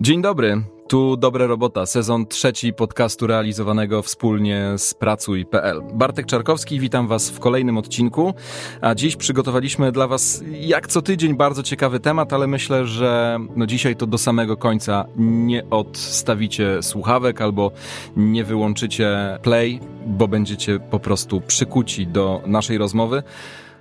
Dzień 0.00 0.22
dobry. 0.22 0.62
Tu 0.88 1.16
Dobre 1.16 1.46
Robota, 1.46 1.86
sezon 1.86 2.26
trzeci 2.26 2.72
podcastu 2.72 3.26
realizowanego 3.26 4.02
wspólnie 4.02 4.64
z 4.76 4.94
Pracuj.pl. 4.94 5.82
Bartek 5.94 6.26
Czarkowski, 6.26 6.80
witam 6.80 7.06
Was 7.06 7.30
w 7.30 7.40
kolejnym 7.40 7.78
odcinku, 7.78 8.34
a 8.80 8.94
dziś 8.94 9.16
przygotowaliśmy 9.16 9.92
dla 9.92 10.06
Was 10.06 10.42
jak 10.60 10.86
co 10.86 11.02
tydzień 11.02 11.36
bardzo 11.36 11.62
ciekawy 11.62 12.00
temat, 12.00 12.32
ale 12.32 12.46
myślę, 12.46 12.86
że 12.86 13.38
no 13.56 13.66
dzisiaj 13.66 13.96
to 13.96 14.06
do 14.06 14.18
samego 14.18 14.56
końca 14.56 15.04
nie 15.16 15.70
odstawicie 15.70 16.82
słuchawek 16.82 17.40
albo 17.40 17.70
nie 18.16 18.44
wyłączycie 18.44 19.38
play, 19.42 19.80
bo 20.06 20.28
będziecie 20.28 20.80
po 20.80 20.98
prostu 20.98 21.40
przykuci 21.40 22.06
do 22.06 22.42
naszej 22.46 22.78
rozmowy 22.78 23.22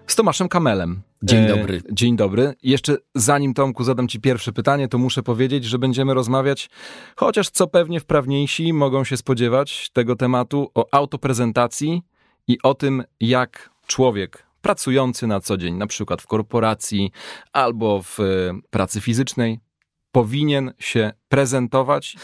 z 0.07 0.15
Tomaszem 0.15 0.49
Kamelem. 0.49 1.01
Dzień 1.23 1.43
e, 1.43 1.47
dobry. 1.47 1.81
Dzień 1.91 2.15
dobry. 2.15 2.53
Jeszcze 2.63 2.97
zanim 3.15 3.53
Tomku 3.53 3.83
zadam 3.83 4.07
Ci 4.07 4.19
pierwsze 4.19 4.53
pytanie, 4.53 4.87
to 4.87 4.97
muszę 4.97 5.23
powiedzieć, 5.23 5.63
że 5.63 5.79
będziemy 5.79 6.13
rozmawiać, 6.13 6.69
chociaż 7.15 7.49
co 7.49 7.67
pewnie 7.67 7.99
wprawniejsi 7.99 8.73
mogą 8.73 9.03
się 9.03 9.17
spodziewać 9.17 9.89
tego 9.93 10.15
tematu, 10.15 10.71
o 10.75 10.87
autoprezentacji 10.91 12.01
i 12.47 12.57
o 12.63 12.73
tym, 12.73 13.03
jak 13.19 13.69
człowiek 13.87 14.47
pracujący 14.61 15.27
na 15.27 15.39
co 15.39 15.57
dzień, 15.57 15.75
na 15.75 15.87
przykład 15.87 16.21
w 16.21 16.27
korporacji 16.27 17.11
albo 17.53 18.01
w 18.01 18.19
e, 18.19 18.23
pracy 18.69 19.01
fizycznej, 19.01 19.59
powinien 20.11 20.73
się 20.79 21.11
prezentować. 21.29 22.15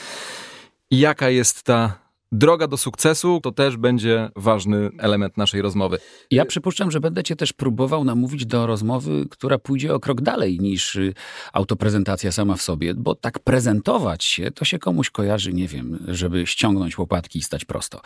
Jaka 0.92 1.30
jest 1.30 1.64
ta 1.64 2.03
droga 2.34 2.68
do 2.68 2.78
sukcesu 2.78 3.40
to 3.44 3.52
też 3.52 3.78
będzie 3.78 4.30
ważny 4.36 4.90
element 4.98 5.38
naszej 5.38 5.62
rozmowy. 5.62 5.98
Ja 6.32 6.46
przypuszczam, 6.46 6.92
że 6.92 7.00
będę 7.00 7.24
cię 7.24 7.36
też 7.36 7.54
próbował 7.54 8.04
namówić 8.04 8.46
do 8.46 8.68
rozmowy, 8.68 9.26
która 9.30 9.58
pójdzie 9.58 9.94
o 9.94 10.00
krok 10.00 10.22
dalej 10.22 10.60
niż 10.60 10.96
y, 10.96 11.14
autoprezentacja 11.54 12.32
sama 12.32 12.56
w 12.56 12.62
sobie, 12.62 12.94
bo 12.94 13.16
tak 13.16 13.40
prezentować 13.40 14.24
się 14.24 14.52
to 14.52 14.66
się 14.66 14.80
komuś 14.80 15.10
kojarzy, 15.10 15.54
nie 15.54 15.68
wiem, 15.68 16.00
żeby 16.08 16.48
ściągnąć 16.48 16.98
łopatki 16.98 17.40
i 17.40 17.44
stać 17.44 17.66
prosto. 17.66 18.02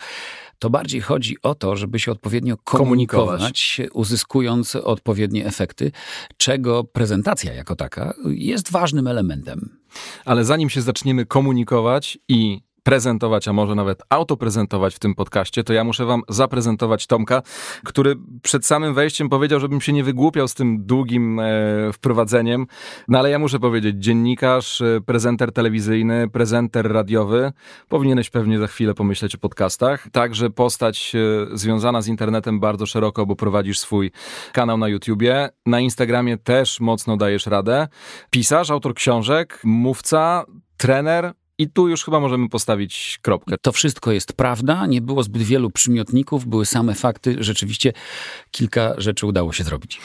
To 0.58 0.70
bardziej 0.70 1.00
chodzi 1.00 1.36
o 1.42 1.54
to, 1.54 1.76
żeby 1.76 1.98
się 1.98 2.12
odpowiednio 2.12 2.56
komunikować, 2.64 3.40
komunikować. 3.40 3.80
uzyskując 3.92 4.76
odpowiednie 4.76 5.46
efekty, 5.46 5.92
czego 6.36 6.84
prezentacja 6.84 7.52
jako 7.52 7.76
taka 7.76 8.14
jest 8.24 8.70
ważnym 8.72 9.06
elementem. 9.06 9.78
Ale 10.24 10.44
zanim 10.44 10.70
się 10.70 10.82
zaczniemy 10.82 11.26
komunikować 11.26 12.18
i 12.28 12.67
prezentować, 12.88 13.48
a 13.48 13.52
może 13.52 13.74
nawet 13.74 14.02
autoprezentować 14.08 14.94
w 14.94 14.98
tym 14.98 15.14
podcaście, 15.14 15.64
to 15.64 15.72
ja 15.72 15.84
muszę 15.84 16.04
wam 16.04 16.22
zaprezentować 16.28 17.06
Tomka, 17.06 17.42
który 17.84 18.16
przed 18.42 18.66
samym 18.66 18.94
wejściem 18.94 19.28
powiedział, 19.28 19.60
żebym 19.60 19.80
się 19.80 19.92
nie 19.92 20.04
wygłupiał 20.04 20.48
z 20.48 20.54
tym 20.54 20.86
długim 20.86 21.40
e, 21.40 21.44
wprowadzeniem. 21.92 22.66
No 23.08 23.18
ale 23.18 23.30
ja 23.30 23.38
muszę 23.38 23.58
powiedzieć, 23.58 23.96
dziennikarz, 23.96 24.80
e, 24.80 25.00
prezenter 25.06 25.52
telewizyjny, 25.52 26.28
prezenter 26.28 26.92
radiowy, 26.92 27.52
powinieneś 27.88 28.30
pewnie 28.30 28.58
za 28.58 28.66
chwilę 28.66 28.94
pomyśleć 28.94 29.34
o 29.34 29.38
podcastach. 29.38 30.06
Także 30.12 30.50
postać 30.50 31.12
e, 31.14 31.56
związana 31.56 32.02
z 32.02 32.08
internetem 32.08 32.60
bardzo 32.60 32.86
szeroko, 32.86 33.26
bo 33.26 33.36
prowadzisz 33.36 33.78
swój 33.78 34.10
kanał 34.52 34.78
na 34.78 34.88
YouTubie. 34.88 35.48
Na 35.66 35.80
Instagramie 35.80 36.38
też 36.38 36.80
mocno 36.80 37.16
dajesz 37.16 37.46
radę. 37.46 37.88
Pisarz, 38.30 38.70
autor 38.70 38.94
książek, 38.94 39.60
mówca, 39.64 40.44
trener, 40.76 41.32
i 41.58 41.68
tu 41.70 41.88
już 41.88 42.04
chyba 42.04 42.20
możemy 42.20 42.48
postawić 42.48 43.18
kropkę. 43.22 43.56
To 43.62 43.72
wszystko 43.72 44.12
jest 44.12 44.32
prawda, 44.32 44.86
nie 44.86 45.00
było 45.00 45.22
zbyt 45.22 45.42
wielu 45.42 45.70
przymiotników, 45.70 46.46
były 46.46 46.66
same 46.66 46.94
fakty. 46.94 47.36
Rzeczywiście 47.40 47.92
kilka 48.50 48.94
rzeczy 48.98 49.26
udało 49.26 49.52
się 49.52 49.64
zrobić. 49.64 50.00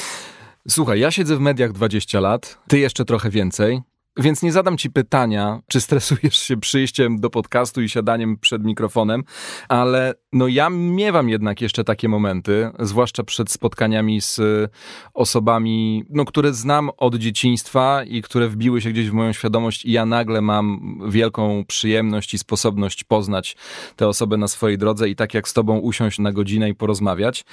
Słuchaj, 0.68 1.00
ja 1.00 1.12
siedzę 1.12 1.36
w 1.36 1.40
mediach 1.40 1.72
20 1.72 2.20
lat, 2.20 2.58
ty 2.68 2.80
jeszcze 2.80 3.06
trochę 3.06 3.30
więcej. 3.30 3.81
Więc 4.17 4.44
nie 4.44 4.52
zadam 4.52 4.78
ci 4.78 4.89
pytania, 4.89 5.61
czy 5.67 5.81
stresujesz 5.81 6.39
się 6.39 6.58
przyjściem 6.58 7.19
do 7.19 7.30
podcastu 7.30 7.81
i 7.81 7.89
siadaniem 7.89 8.38
przed 8.38 8.64
mikrofonem, 8.64 9.23
ale 9.69 10.14
no 10.33 10.47
ja 10.47 10.69
miewam 10.69 11.30
jednak 11.30 11.61
jeszcze 11.61 11.83
takie 11.83 12.09
momenty, 12.09 12.69
zwłaszcza 12.80 13.24
przed 13.24 13.51
spotkaniami 13.51 14.22
z 14.22 14.40
osobami, 15.13 16.03
no, 16.09 16.25
które 16.25 16.53
znam 16.53 16.90
od 16.97 17.16
dzieciństwa 17.16 18.03
i 18.03 18.22
które 18.22 18.47
wbiły 18.47 18.81
się 18.81 18.90
gdzieś 18.90 19.09
w 19.09 19.13
moją 19.13 19.34
świadomość 19.34 19.85
i 19.85 19.91
ja 19.91 20.06
nagle 20.06 20.41
mam 20.41 21.00
wielką 21.07 21.63
przyjemność 21.68 22.34
i 22.34 22.38
sposobność 22.38 23.03
poznać 23.03 23.56
tę 23.95 24.07
osobę 24.07 24.38
na 24.38 24.47
swojej 24.47 24.78
drodze 24.78 25.09
i 25.09 25.16
tak 25.16 25.34
jak 25.34 25.47
z 25.47 25.53
tobą 25.53 25.78
usiąść 25.78 26.19
na 26.19 26.31
godzinę 26.31 26.69
i 26.69 26.75
porozmawiać, 26.75 27.45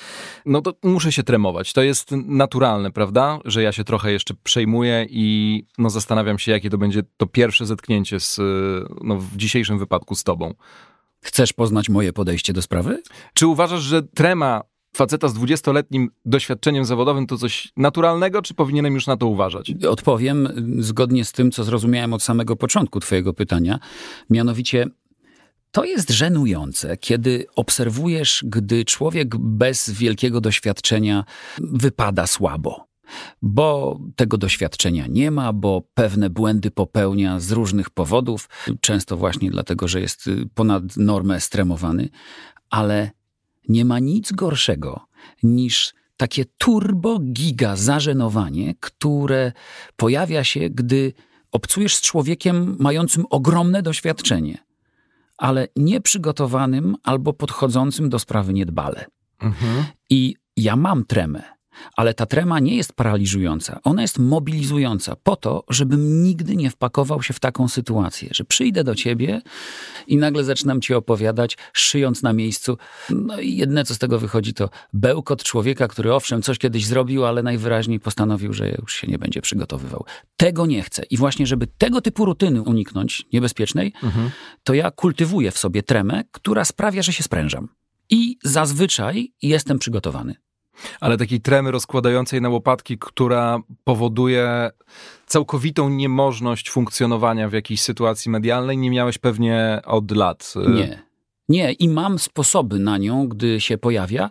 no 0.46 0.62
to 0.62 0.74
muszę 0.82 1.12
się 1.12 1.22
tremować. 1.22 1.72
To 1.72 1.82
jest 1.82 2.10
naturalne, 2.12 2.90
prawda? 2.90 3.38
Że 3.44 3.62
ja 3.62 3.72
się 3.72 3.84
trochę 3.84 4.12
jeszcze 4.12 4.34
przejmuję 4.44 5.06
i 5.10 5.64
no 5.78 5.90
zastanawiam 5.90 6.38
się, 6.38 6.49
jakie 6.50 6.70
to 6.70 6.78
będzie 6.78 7.02
to 7.16 7.26
pierwsze 7.26 7.66
zetknięcie 7.66 8.20
z, 8.20 8.40
no, 9.04 9.16
w 9.16 9.36
dzisiejszym 9.36 9.78
wypadku 9.78 10.14
z 10.14 10.24
tobą. 10.24 10.54
Chcesz 11.20 11.52
poznać 11.52 11.88
moje 11.88 12.12
podejście 12.12 12.52
do 12.52 12.62
sprawy? 12.62 13.02
Czy 13.34 13.46
uważasz, 13.46 13.82
że 13.82 14.02
trema 14.02 14.62
faceta 14.92 15.28
z 15.28 15.34
dwudziestoletnim 15.34 16.10
doświadczeniem 16.24 16.84
zawodowym 16.84 17.26
to 17.26 17.38
coś 17.38 17.72
naturalnego, 17.76 18.42
czy 18.42 18.54
powinienem 18.54 18.94
już 18.94 19.06
na 19.06 19.16
to 19.16 19.26
uważać? 19.26 19.72
Odpowiem 19.88 20.48
zgodnie 20.78 21.24
z 21.24 21.32
tym, 21.32 21.50
co 21.50 21.64
zrozumiałem 21.64 22.12
od 22.12 22.22
samego 22.22 22.56
początku 22.56 23.00
Twojego 23.00 23.32
pytania. 23.32 23.78
Mianowicie, 24.30 24.86
to 25.72 25.84
jest 25.84 26.10
żenujące, 26.10 26.96
kiedy 26.96 27.46
obserwujesz, 27.56 28.44
gdy 28.46 28.84
człowiek 28.84 29.36
bez 29.36 29.90
wielkiego 29.90 30.40
doświadczenia 30.40 31.24
wypada 31.58 32.26
słabo 32.26 32.89
bo 33.42 33.98
tego 34.16 34.38
doświadczenia 34.38 35.06
nie 35.06 35.30
ma, 35.30 35.52
bo 35.52 35.82
pewne 35.94 36.30
błędy 36.30 36.70
popełnia 36.70 37.40
z 37.40 37.52
różnych 37.52 37.90
powodów, 37.90 38.48
często 38.80 39.16
właśnie 39.16 39.50
dlatego, 39.50 39.88
że 39.88 40.00
jest 40.00 40.26
y, 40.26 40.48
ponad 40.54 40.96
normę 40.96 41.40
stremowany, 41.40 42.08
ale 42.70 43.10
nie 43.68 43.84
ma 43.84 43.98
nic 43.98 44.32
gorszego 44.32 45.06
niż 45.42 45.94
takie 46.16 46.44
turbo 46.58 47.18
giga 47.18 47.76
zażenowanie, 47.76 48.74
które 48.80 49.52
pojawia 49.96 50.44
się, 50.44 50.70
gdy 50.70 51.12
obcujesz 51.52 51.96
z 51.96 52.00
człowiekiem 52.00 52.76
mającym 52.78 53.24
ogromne 53.30 53.82
doświadczenie, 53.82 54.58
ale 55.36 55.68
nieprzygotowanym 55.76 56.96
albo 57.02 57.32
podchodzącym 57.32 58.08
do 58.08 58.18
sprawy 58.18 58.52
niedbale. 58.52 59.06
Mhm. 59.40 59.84
I 60.10 60.36
ja 60.56 60.76
mam 60.76 61.04
tremę 61.04 61.42
ale 61.96 62.14
ta 62.14 62.26
trema 62.26 62.60
nie 62.60 62.76
jest 62.76 62.92
paraliżująca, 62.92 63.80
ona 63.84 64.02
jest 64.02 64.18
mobilizująca 64.18 65.16
po 65.16 65.36
to, 65.36 65.64
żebym 65.68 66.22
nigdy 66.22 66.56
nie 66.56 66.70
wpakował 66.70 67.22
się 67.22 67.34
w 67.34 67.40
taką 67.40 67.68
sytuację, 67.68 68.28
że 68.32 68.44
przyjdę 68.44 68.84
do 68.84 68.94
ciebie 68.94 69.42
i 70.06 70.16
nagle 70.16 70.44
zaczynam 70.44 70.80
ci 70.80 70.94
opowiadać, 70.94 71.56
szyjąc 71.72 72.22
na 72.22 72.32
miejscu. 72.32 72.78
No 73.10 73.40
i 73.40 73.56
jedne, 73.56 73.84
co 73.84 73.94
z 73.94 73.98
tego 73.98 74.18
wychodzi, 74.18 74.54
to 74.54 74.70
bełkot 74.92 75.42
człowieka, 75.42 75.88
który 75.88 76.14
owszem, 76.14 76.42
coś 76.42 76.58
kiedyś 76.58 76.86
zrobił, 76.86 77.24
ale 77.24 77.42
najwyraźniej 77.42 78.00
postanowił, 78.00 78.52
że 78.52 78.68
już 78.68 78.94
się 78.94 79.06
nie 79.06 79.18
będzie 79.18 79.40
przygotowywał. 79.40 80.04
Tego 80.36 80.66
nie 80.66 80.82
chcę. 80.82 81.02
I 81.10 81.16
właśnie, 81.16 81.46
żeby 81.46 81.66
tego 81.66 82.00
typu 82.00 82.24
rutyny 82.24 82.62
uniknąć, 82.62 83.26
niebezpiecznej, 83.32 83.92
mhm. 84.02 84.30
to 84.64 84.74
ja 84.74 84.90
kultywuję 84.90 85.50
w 85.50 85.58
sobie 85.58 85.82
tremę, 85.82 86.24
która 86.32 86.64
sprawia, 86.64 87.02
że 87.02 87.12
się 87.12 87.22
sprężam. 87.22 87.68
I 88.10 88.38
zazwyczaj 88.44 89.32
jestem 89.42 89.78
przygotowany. 89.78 90.34
Ale 91.00 91.16
takiej 91.16 91.40
tremy 91.40 91.70
rozkładającej 91.70 92.40
na 92.40 92.48
łopatki, 92.48 92.98
która 92.98 93.58
powoduje 93.84 94.70
całkowitą 95.26 95.88
niemożność 95.88 96.70
funkcjonowania 96.70 97.48
w 97.48 97.52
jakiejś 97.52 97.82
sytuacji 97.82 98.30
medialnej, 98.30 98.78
nie 98.78 98.90
miałeś 98.90 99.18
pewnie 99.18 99.80
od 99.84 100.10
lat. 100.10 100.54
Nie. 100.74 101.10
Nie, 101.48 101.72
i 101.72 101.88
mam 101.88 102.18
sposoby 102.18 102.78
na 102.78 102.98
nią, 102.98 103.28
gdy 103.28 103.60
się 103.60 103.78
pojawia, 103.78 104.30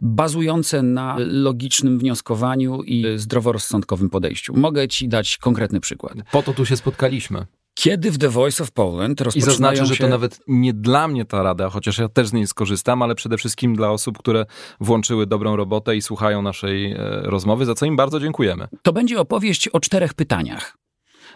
bazujące 0.00 0.82
na 0.82 1.16
logicznym 1.18 1.98
wnioskowaniu 1.98 2.82
i 2.82 3.04
zdroworozsądkowym 3.16 4.10
podejściu. 4.10 4.56
Mogę 4.56 4.88
ci 4.88 5.08
dać 5.08 5.38
konkretny 5.38 5.80
przykład. 5.80 6.14
Po 6.32 6.42
to 6.42 6.52
tu 6.52 6.66
się 6.66 6.76
spotkaliśmy. 6.76 7.46
Kiedy 7.74 8.10
w 8.10 8.18
The 8.18 8.28
Voice 8.28 8.62
of 8.62 8.72
Poland 8.72 9.20
rozpoczynają 9.20 9.52
I 9.52 9.76
zaznaczę, 9.76 9.86
że 9.86 9.96
to 9.96 10.08
nawet 10.08 10.40
nie 10.46 10.72
dla 10.72 11.08
mnie 11.08 11.24
ta 11.24 11.42
rada, 11.42 11.70
chociaż 11.70 11.98
ja 11.98 12.08
też 12.08 12.28
z 12.28 12.32
niej 12.32 12.46
skorzystam, 12.46 13.02
ale 13.02 13.14
przede 13.14 13.36
wszystkim 13.36 13.76
dla 13.76 13.90
osób, 13.90 14.18
które 14.18 14.46
włączyły 14.80 15.26
dobrą 15.26 15.56
robotę 15.56 15.96
i 15.96 16.02
słuchają 16.02 16.42
naszej 16.42 16.92
e, 16.92 16.96
rozmowy, 17.22 17.64
za 17.64 17.74
co 17.74 17.86
im 17.86 17.96
bardzo 17.96 18.20
dziękujemy. 18.20 18.68
To 18.82 18.92
będzie 18.92 19.20
opowieść 19.20 19.68
o 19.68 19.80
czterech 19.80 20.14
pytaniach. 20.14 20.76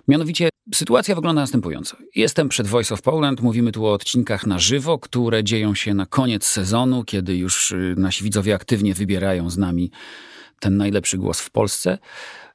Mianowicie 0.08 0.48
sytuacja 0.74 1.14
wygląda 1.14 1.40
następująco. 1.40 1.96
Jestem 2.14 2.48
przed 2.48 2.66
Voice 2.66 2.94
of 2.94 3.02
Poland, 3.02 3.40
mówimy 3.40 3.72
tu 3.72 3.86
o 3.86 3.92
odcinkach 3.92 4.46
na 4.46 4.58
żywo, 4.58 4.98
które 4.98 5.44
dzieją 5.44 5.74
się 5.74 5.94
na 5.94 6.06
koniec 6.06 6.44
sezonu, 6.44 7.04
kiedy 7.04 7.36
już 7.36 7.70
y, 7.70 7.94
nasi 7.98 8.24
widzowie 8.24 8.54
aktywnie 8.54 8.94
wybierają 8.94 9.50
z 9.50 9.58
nami 9.58 9.90
ten 10.60 10.76
najlepszy 10.76 11.18
głos 11.18 11.40
w 11.40 11.50
Polsce. 11.50 11.98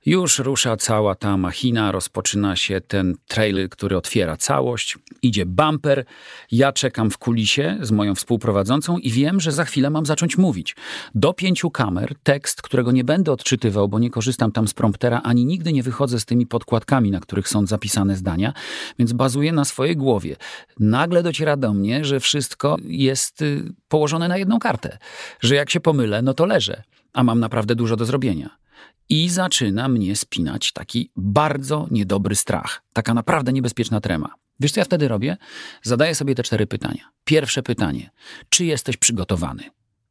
Już 0.05 0.39
rusza 0.39 0.77
cała 0.77 1.15
ta 1.15 1.37
machina, 1.37 1.91
rozpoczyna 1.91 2.55
się 2.55 2.81
ten 2.81 3.15
trailer, 3.27 3.69
który 3.69 3.97
otwiera 3.97 4.37
całość. 4.37 4.97
Idzie 5.21 5.45
bumper. 5.45 6.05
Ja 6.51 6.71
czekam 6.71 7.11
w 7.11 7.17
kulisie 7.17 7.77
z 7.81 7.91
moją 7.91 8.15
współprowadzącą 8.15 8.97
i 8.97 9.11
wiem, 9.11 9.39
że 9.39 9.51
za 9.51 9.65
chwilę 9.65 9.89
mam 9.89 10.05
zacząć 10.05 10.37
mówić. 10.37 10.75
Do 11.15 11.33
pięciu 11.33 11.71
kamer, 11.71 12.15
tekst, 12.23 12.61
którego 12.61 12.91
nie 12.91 13.03
będę 13.03 13.31
odczytywał, 13.31 13.89
bo 13.89 13.99
nie 13.99 14.09
korzystam 14.09 14.51
tam 14.51 14.67
z 14.67 14.73
promptera, 14.73 15.21
ani 15.23 15.45
nigdy 15.45 15.73
nie 15.73 15.83
wychodzę 15.83 16.19
z 16.19 16.25
tymi 16.25 16.45
podkładkami, 16.45 17.11
na 17.11 17.19
których 17.19 17.47
są 17.47 17.65
zapisane 17.65 18.15
zdania, 18.15 18.53
więc 18.99 19.13
bazuję 19.13 19.51
na 19.51 19.65
swojej 19.65 19.97
głowie. 19.97 20.35
Nagle 20.79 21.23
dociera 21.23 21.57
do 21.57 21.73
mnie, 21.73 22.05
że 22.05 22.19
wszystko 22.19 22.77
jest 22.83 23.41
y, 23.41 23.73
położone 23.87 24.27
na 24.27 24.37
jedną 24.37 24.59
kartę. 24.59 24.97
Że 25.39 25.55
jak 25.55 25.69
się 25.69 25.79
pomylę, 25.79 26.21
no 26.21 26.33
to 26.33 26.45
leżę, 26.45 26.83
a 27.13 27.23
mam 27.23 27.39
naprawdę 27.39 27.75
dużo 27.75 27.95
do 27.95 28.05
zrobienia 28.05 28.62
i 29.09 29.29
zaczyna 29.29 29.87
mnie 29.87 30.15
spinać 30.15 30.71
taki 30.71 31.11
bardzo 31.15 31.87
niedobry 31.91 32.35
strach, 32.35 32.83
taka 32.93 33.13
naprawdę 33.13 33.53
niebezpieczna 33.53 34.01
trema. 34.01 34.35
Wiesz, 34.59 34.71
co 34.71 34.79
ja 34.79 34.85
wtedy 34.85 35.07
robię? 35.07 35.37
Zadaję 35.83 36.15
sobie 36.15 36.35
te 36.35 36.43
cztery 36.43 36.67
pytania. 36.67 37.09
Pierwsze 37.23 37.63
pytanie: 37.63 38.09
czy 38.49 38.65
jesteś 38.65 38.97
przygotowany? 38.97 39.63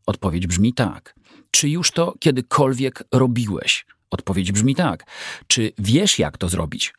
Odpowiedź 0.06 0.46
brzmi 0.46 0.74
tak. 0.74 1.14
Czy 1.50 1.68
już 1.68 1.90
to 1.90 2.14
kiedykolwiek 2.20 3.04
robiłeś? 3.12 3.86
Odpowiedź 4.10 4.52
brzmi 4.52 4.74
tak. 4.74 5.06
Czy 5.46 5.72
wiesz, 5.78 6.18
jak 6.18 6.38
to 6.38 6.48
zrobić? 6.48 6.94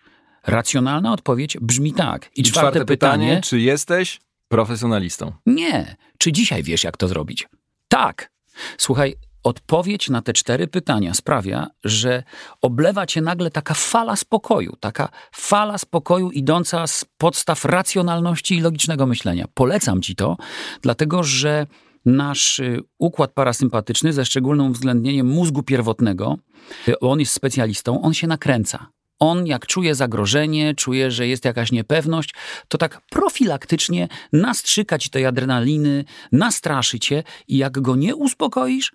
Racjonalna 0.47 1.13
odpowiedź 1.13 1.57
brzmi 1.61 1.93
tak. 1.93 2.31
I, 2.35 2.41
I 2.41 2.43
czwarte, 2.43 2.71
czwarte 2.71 2.85
pytanie, 2.85 3.25
pytanie: 3.25 3.41
czy 3.41 3.59
jesteś 3.59 4.19
profesjonalistą? 4.47 5.31
Nie. 5.45 5.95
Czy 6.17 6.31
dzisiaj 6.31 6.63
wiesz, 6.63 6.83
jak 6.83 6.97
to 6.97 7.07
zrobić? 7.07 7.47
Tak. 7.87 8.31
Słuchaj, 8.77 9.15
Odpowiedź 9.43 10.09
na 10.09 10.21
te 10.21 10.33
cztery 10.33 10.67
pytania 10.67 11.13
sprawia, 11.13 11.67
że 11.83 12.23
oblewa 12.61 13.05
cię 13.05 13.21
nagle 13.21 13.51
taka 13.51 13.73
fala 13.73 14.15
spokoju, 14.15 14.75
taka 14.79 15.09
fala 15.31 15.77
spokoju 15.77 16.31
idąca 16.31 16.87
z 16.87 17.05
podstaw 17.17 17.65
racjonalności 17.65 18.55
i 18.55 18.61
logicznego 18.61 19.05
myślenia. 19.05 19.45
Polecam 19.53 20.01
ci 20.01 20.15
to, 20.15 20.37
dlatego 20.81 21.23
że 21.23 21.67
nasz 22.05 22.59
y, 22.59 22.79
układ 22.97 23.31
parasympatyczny, 23.31 24.13
ze 24.13 24.25
szczególnym 24.25 24.67
uwzględnieniem 24.67 25.27
mózgu 25.27 25.63
pierwotnego, 25.63 26.37
y, 26.87 26.99
on 26.99 27.19
jest 27.19 27.33
specjalistą, 27.33 28.01
on 28.01 28.13
się 28.13 28.27
nakręca. 28.27 28.87
On, 29.19 29.47
jak 29.47 29.67
czuje 29.67 29.95
zagrożenie, 29.95 30.75
czuje, 30.75 31.11
że 31.11 31.27
jest 31.27 31.45
jakaś 31.45 31.71
niepewność, 31.71 32.33
to 32.67 32.77
tak 32.77 33.01
profilaktycznie 33.09 34.07
nastrzyka 34.33 34.97
ci 34.97 35.09
tej 35.09 35.25
adrenaliny, 35.25 36.05
nastraszy 36.31 36.99
cię 36.99 37.23
i 37.47 37.57
jak 37.57 37.81
go 37.81 37.95
nie 37.95 38.15
uspokoisz, 38.15 38.91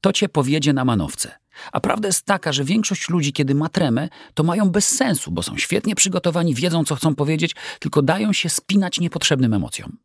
to 0.00 0.12
cię 0.12 0.28
powiedzie 0.28 0.72
na 0.72 0.84
manowce. 0.84 1.38
A 1.72 1.80
prawda 1.80 2.08
jest 2.08 2.26
taka, 2.26 2.52
że 2.52 2.64
większość 2.64 3.08
ludzi, 3.08 3.32
kiedy 3.32 3.54
ma 3.54 3.68
tremę, 3.68 4.08
to 4.34 4.42
mają 4.42 4.70
bez 4.70 4.88
sensu, 4.88 5.30
bo 5.30 5.42
są 5.42 5.58
świetnie 5.58 5.94
przygotowani, 5.94 6.54
wiedzą, 6.54 6.84
co 6.84 6.94
chcą 6.94 7.14
powiedzieć, 7.14 7.54
tylko 7.80 8.02
dają 8.02 8.32
się 8.32 8.48
spinać 8.48 9.00
niepotrzebnym 9.00 9.54
emocjom. 9.54 9.96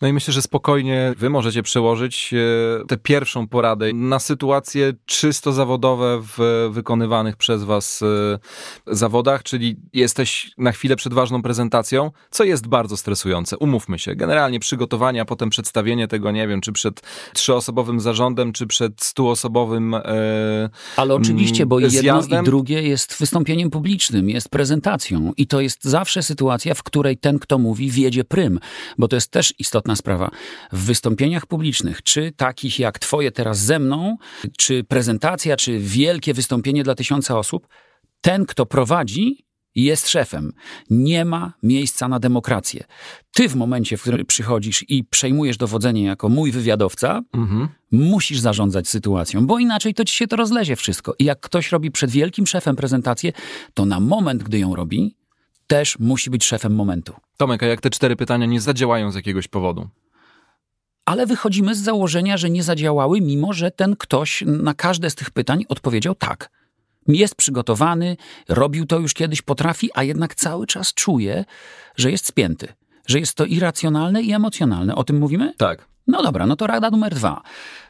No 0.00 0.08
i 0.08 0.12
myślę, 0.12 0.34
że 0.34 0.42
spokojnie 0.42 1.14
wy 1.16 1.30
możecie 1.30 1.62
przełożyć 1.62 2.34
e, 2.34 2.86
tę 2.86 2.96
pierwszą 2.96 3.48
poradę 3.48 3.92
na 3.92 4.18
sytuacje 4.18 4.92
czysto 5.06 5.52
zawodowe 5.52 6.22
w 6.22 6.68
wykonywanych 6.70 7.36
przez 7.36 7.64
was 7.64 8.02
e, 8.02 8.38
zawodach, 8.86 9.42
czyli 9.42 9.76
jesteś 9.92 10.50
na 10.58 10.72
chwilę 10.72 10.96
przed 10.96 11.14
ważną 11.14 11.42
prezentacją, 11.42 12.10
co 12.30 12.44
jest 12.44 12.66
bardzo 12.66 12.96
stresujące. 12.96 13.58
Umówmy 13.58 13.98
się. 13.98 14.14
Generalnie 14.14 14.60
przygotowanie, 14.60 15.20
a 15.20 15.24
potem 15.24 15.50
przedstawienie 15.50 16.08
tego, 16.08 16.30
nie 16.30 16.48
wiem, 16.48 16.60
czy 16.60 16.72
przed 16.72 17.00
trzyosobowym 17.34 18.00
zarządem, 18.00 18.52
czy 18.52 18.66
przed 18.66 19.02
stuosobowym 19.02 19.94
e, 19.94 20.02
Ale 20.96 21.14
oczywiście, 21.14 21.66
bo 21.66 21.80
jedno 21.80 22.22
i 22.40 22.44
drugie 22.44 22.82
jest 22.82 23.18
wystąpieniem 23.18 23.70
publicznym, 23.70 24.30
jest 24.30 24.48
prezentacją 24.48 25.32
i 25.36 25.46
to 25.46 25.60
jest 25.60 25.84
zawsze 25.84 26.22
sytuacja, 26.22 26.74
w 26.74 26.82
której 26.82 27.16
ten, 27.16 27.38
kto 27.38 27.58
mówi, 27.58 27.90
wiedzie 27.90 28.24
prym, 28.24 28.60
bo 28.98 29.08
to 29.08 29.16
jest 29.16 29.30
też 29.30 29.54
istotna 29.70 29.96
sprawa. 29.96 30.30
W 30.72 30.84
wystąpieniach 30.84 31.46
publicznych, 31.46 32.02
czy 32.02 32.32
takich 32.32 32.78
jak 32.78 32.98
Twoje 32.98 33.30
teraz 33.30 33.58
ze 33.58 33.78
mną, 33.78 34.16
czy 34.58 34.84
prezentacja, 34.84 35.56
czy 35.56 35.78
wielkie 35.78 36.34
wystąpienie 36.34 36.82
dla 36.82 36.94
tysiąca 36.94 37.38
osób, 37.38 37.68
ten, 38.20 38.46
kto 38.46 38.66
prowadzi, 38.66 39.44
jest 39.74 40.08
szefem. 40.08 40.52
Nie 40.90 41.24
ma 41.24 41.52
miejsca 41.62 42.08
na 42.08 42.18
demokrację. 42.18 42.84
Ty 43.32 43.48
w 43.48 43.56
momencie, 43.56 43.96
w 43.96 44.02
którym 44.02 44.26
przychodzisz 44.26 44.84
i 44.88 45.04
przejmujesz 45.04 45.56
dowodzenie 45.56 46.04
jako 46.04 46.28
mój 46.28 46.52
wywiadowca, 46.52 47.22
mhm. 47.32 47.68
musisz 47.90 48.40
zarządzać 48.40 48.88
sytuacją, 48.88 49.46
bo 49.46 49.58
inaczej 49.58 49.94
to 49.94 50.04
ci 50.04 50.14
się 50.14 50.26
to 50.26 50.36
rozlezie 50.36 50.76
wszystko. 50.76 51.14
I 51.18 51.24
jak 51.24 51.40
ktoś 51.40 51.72
robi 51.72 51.90
przed 51.90 52.10
wielkim 52.10 52.46
szefem 52.46 52.76
prezentację, 52.76 53.32
to 53.74 53.84
na 53.84 54.00
moment, 54.00 54.42
gdy 54.42 54.58
ją 54.58 54.76
robi, 54.76 55.16
też 55.70 55.98
musi 55.98 56.30
być 56.30 56.44
szefem 56.44 56.74
momentu. 56.74 57.14
Tomek, 57.36 57.62
a 57.62 57.66
jak 57.66 57.80
te 57.80 57.90
cztery 57.90 58.16
pytania 58.16 58.46
nie 58.46 58.60
zadziałają 58.60 59.10
z 59.10 59.14
jakiegoś 59.14 59.48
powodu? 59.48 59.88
Ale 61.04 61.26
wychodzimy 61.26 61.74
z 61.74 61.78
założenia, 61.78 62.36
że 62.36 62.50
nie 62.50 62.62
zadziałały, 62.62 63.20
mimo 63.20 63.52
że 63.52 63.70
ten 63.70 63.96
ktoś 63.96 64.44
na 64.46 64.74
każde 64.74 65.10
z 65.10 65.14
tych 65.14 65.30
pytań 65.30 65.64
odpowiedział 65.68 66.14
tak. 66.14 66.50
Jest 67.08 67.34
przygotowany, 67.34 68.16
robił 68.48 68.86
to 68.86 68.98
już 68.98 69.14
kiedyś, 69.14 69.42
potrafi, 69.42 69.90
a 69.94 70.02
jednak 70.02 70.34
cały 70.34 70.66
czas 70.66 70.94
czuje, 70.94 71.44
że 71.96 72.10
jest 72.10 72.26
spięty. 72.26 72.68
Że 73.06 73.20
jest 73.20 73.34
to 73.34 73.44
irracjonalne 73.44 74.22
i 74.22 74.32
emocjonalne. 74.32 74.94
O 74.94 75.04
tym 75.04 75.18
mówimy? 75.18 75.54
Tak. 75.56 75.88
No 76.06 76.22
dobra, 76.22 76.46
no 76.46 76.56
to 76.56 76.66
rada 76.66 76.90
numer 76.90 77.14
dwa. 77.14 77.42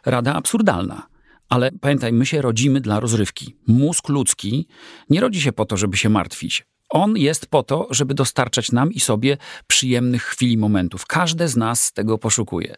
Rada 0.06 0.34
absurdalna. 0.34 1.06
Ale 1.48 1.70
pamiętaj, 1.72 2.12
my 2.12 2.26
się 2.26 2.42
rodzimy 2.42 2.80
dla 2.80 3.00
rozrywki. 3.00 3.56
Mózg 3.66 4.08
ludzki 4.08 4.66
nie 5.10 5.20
rodzi 5.20 5.40
się 5.40 5.52
po 5.52 5.64
to, 5.64 5.76
żeby 5.76 5.96
się 5.96 6.08
martwić. 6.08 6.69
On 6.90 7.16
jest 7.16 7.46
po 7.46 7.62
to, 7.62 7.86
żeby 7.90 8.14
dostarczać 8.14 8.72
nam 8.72 8.92
i 8.92 9.00
sobie 9.00 9.36
przyjemnych 9.66 10.22
chwili 10.22 10.58
momentów. 10.58 11.06
Każde 11.06 11.48
z 11.48 11.56
nas 11.56 11.92
tego 11.92 12.18
poszukuje. 12.18 12.76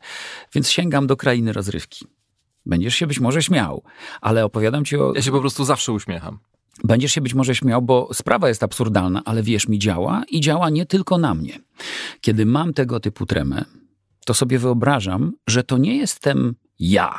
Więc 0.54 0.70
sięgam 0.70 1.06
do 1.06 1.16
krainy 1.16 1.52
rozrywki. 1.52 2.06
Będziesz 2.66 2.94
się 2.94 3.06
być 3.06 3.20
może 3.20 3.42
śmiał, 3.42 3.82
ale 4.20 4.44
opowiadam 4.44 4.84
ci 4.84 4.96
o. 4.96 5.12
Ja 5.14 5.22
się 5.22 5.30
po 5.30 5.40
prostu 5.40 5.64
zawsze 5.64 5.92
uśmiecham. 5.92 6.38
Będziesz 6.84 7.12
się 7.12 7.20
być 7.20 7.34
może 7.34 7.54
śmiał, 7.54 7.82
bo 7.82 8.08
sprawa 8.12 8.48
jest 8.48 8.62
absurdalna, 8.62 9.22
ale 9.24 9.42
wierz 9.42 9.68
mi, 9.68 9.78
działa 9.78 10.22
i 10.30 10.40
działa 10.40 10.70
nie 10.70 10.86
tylko 10.86 11.18
na 11.18 11.34
mnie. 11.34 11.58
Kiedy 12.20 12.46
mam 12.46 12.74
tego 12.74 13.00
typu 13.00 13.26
tremę, 13.26 13.64
to 14.26 14.34
sobie 14.34 14.58
wyobrażam, 14.58 15.32
że 15.46 15.64
to 15.64 15.78
nie 15.78 15.96
jestem 15.96 16.54
ja, 16.78 17.18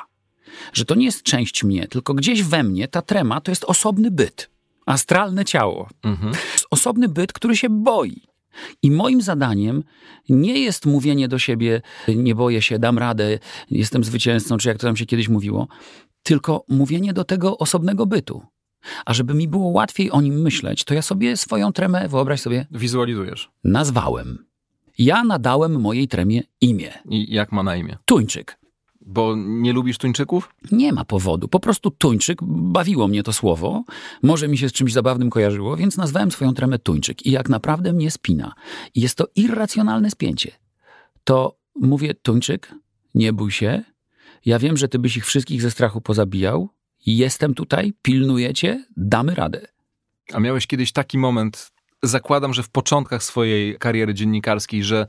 że 0.74 0.86
to 0.86 0.96
nie 0.96 1.06
jest 1.06 1.24
część 1.24 1.64
mnie, 1.64 1.88
tylko 1.88 2.14
gdzieś 2.14 2.44
we 2.44 2.64
mnie 2.64 2.88
ta 2.88 3.02
trema 3.02 3.42
to 3.42 3.52
jest 3.52 3.64
osobny 3.64 4.12
byt 4.12 4.54
astralne 4.86 5.46
ciało. 5.46 5.90
Mhm. 6.04 6.34
Osobny 6.74 7.10
byt, 7.10 7.34
który 7.34 7.58
się 7.58 7.70
boi. 7.70 8.22
I 8.82 8.92
moim 8.92 9.22
zadaniem 9.22 9.84
nie 10.30 10.60
jest 10.60 10.86
mówienie 10.86 11.28
do 11.28 11.40
siebie, 11.40 11.82
nie 12.08 12.36
boję 12.36 12.62
się, 12.62 12.80
dam 12.80 12.98
radę, 12.98 13.40
jestem 13.72 14.04
zwycięzcą, 14.04 14.58
czy 14.58 14.70
jak 14.70 14.78
to 14.78 14.88
tam 14.88 14.96
się 14.96 15.06
kiedyś 15.06 15.30
mówiło, 15.30 15.68
tylko 16.24 16.66
mówienie 16.70 17.14
do 17.14 17.24
tego 17.24 17.58
osobnego 17.58 18.06
bytu. 18.06 18.42
A 19.06 19.14
żeby 19.14 19.34
mi 19.34 19.48
było 19.48 19.68
łatwiej 19.68 20.12
o 20.12 20.22
nim 20.22 20.42
myśleć, 20.42 20.84
to 20.84 20.94
ja 20.94 21.02
sobie 21.02 21.38
swoją 21.38 21.74
tremę, 21.74 22.08
wyobraź 22.10 22.42
sobie. 22.42 22.66
Wizualizujesz. 22.72 23.52
Nazwałem. 23.64 24.46
Ja 24.98 25.24
nadałem 25.24 25.82
mojej 25.82 26.08
tremie 26.08 26.44
imię. 26.62 26.94
I 27.10 27.34
jak 27.34 27.52
ma 27.52 27.64
na 27.64 27.76
imię? 27.76 27.98
Tuńczyk. 28.06 28.63
Bo 29.06 29.36
nie 29.38 29.74
lubisz 29.74 29.98
tuńczyków? 29.98 30.50
Nie 30.72 30.94
ma 30.94 31.06
powodu. 31.06 31.48
Po 31.48 31.60
prostu 31.60 31.92
tuńczyk, 31.92 32.40
bawiło 32.44 33.08
mnie 33.08 33.24
to 33.24 33.34
słowo, 33.34 33.84
może 34.24 34.48
mi 34.48 34.58
się 34.58 34.70
z 34.70 34.74
czymś 34.74 34.94
zabawnym 34.94 35.30
kojarzyło, 35.30 35.78
więc 35.78 35.98
nazwałem 35.98 36.32
swoją 36.32 36.54
tremę 36.54 36.80
tuńczyk. 36.80 37.26
I 37.26 37.32
jak 37.32 37.50
naprawdę 37.50 37.94
mnie 37.94 38.12
spina, 38.12 38.54
i 38.96 39.02
jest 39.02 39.16
to 39.16 39.28
irracjonalne 39.36 40.12
spięcie, 40.12 40.52
to 41.24 41.58
mówię, 41.76 42.14
tuńczyk, 42.14 42.76
nie 43.16 43.34
bój 43.34 43.52
się, 43.52 43.84
ja 44.46 44.60
wiem, 44.60 44.78
że 44.78 44.88
ty 44.88 45.00
byś 45.00 45.18
ich 45.18 45.26
wszystkich 45.26 45.62
ze 45.62 45.72
strachu 45.72 46.02
pozabijał, 46.02 46.70
jestem 47.06 47.54
tutaj, 47.54 47.94
pilnuję 48.02 48.54
cię, 48.54 48.86
damy 48.98 49.36
radę. 49.36 49.68
A 50.34 50.40
miałeś 50.40 50.68
kiedyś 50.68 50.92
taki 50.92 51.18
moment, 51.18 51.72
zakładam, 52.04 52.54
że 52.54 52.64
w 52.64 52.70
początkach 52.70 53.24
swojej 53.24 53.78
kariery 53.80 54.14
dziennikarskiej, 54.14 54.84
że 54.84 55.08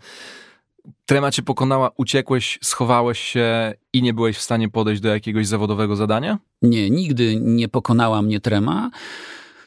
trema 1.06 1.30
cię 1.30 1.42
pokonała, 1.42 1.90
uciekłeś, 1.96 2.58
schowałeś 2.62 3.18
się 3.18 3.74
i 3.92 4.02
nie 4.02 4.14
byłeś 4.14 4.36
w 4.36 4.42
stanie 4.42 4.68
podejść 4.68 5.02
do 5.02 5.08
jakiegoś 5.08 5.46
zawodowego 5.46 5.96
zadania? 5.96 6.38
Nie, 6.62 6.90
nigdy 6.90 7.36
nie 7.40 7.68
pokonała 7.68 8.22
mnie 8.22 8.40
trema. 8.40 8.90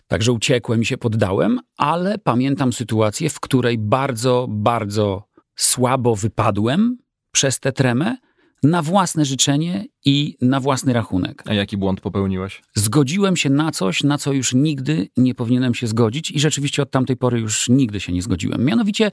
Także 0.08 0.32
uciekłem 0.32 0.82
i 0.82 0.86
się 0.86 0.98
poddałem, 0.98 1.60
ale 1.78 2.18
pamiętam 2.18 2.74
sytuację, 2.74 3.30
w 3.30 3.40
której 3.40 3.78
bardzo, 3.78 4.46
bardzo 4.50 5.28
słabo 5.56 6.16
wypadłem 6.16 6.98
przez 7.32 7.60
tę 7.60 7.72
tremę, 7.72 8.18
na 8.64 8.82
własne 8.82 9.26
życzenie 9.26 9.86
i 10.06 10.38
na 10.42 10.60
własny 10.60 10.94
rachunek. 10.94 11.44
A 11.46 11.54
jaki 11.54 11.78
błąd 11.78 12.02
popełniłeś? 12.02 12.62
Zgodziłem 12.76 13.38
się 13.38 13.50
na 13.50 13.72
coś, 13.72 14.04
na 14.04 14.18
co 14.18 14.34
już 14.34 14.54
nigdy 14.54 15.08
nie 15.18 15.36
powinienem 15.36 15.74
się 15.74 15.88
zgodzić 15.88 16.32
i 16.32 16.40
rzeczywiście 16.40 16.82
od 16.82 16.92
tamtej 16.92 17.18
pory 17.18 17.40
już 17.40 17.70
nigdy 17.70 18.00
się 18.00 18.14
nie 18.14 18.22
zgodziłem. 18.22 18.66
Mianowicie 18.66 19.12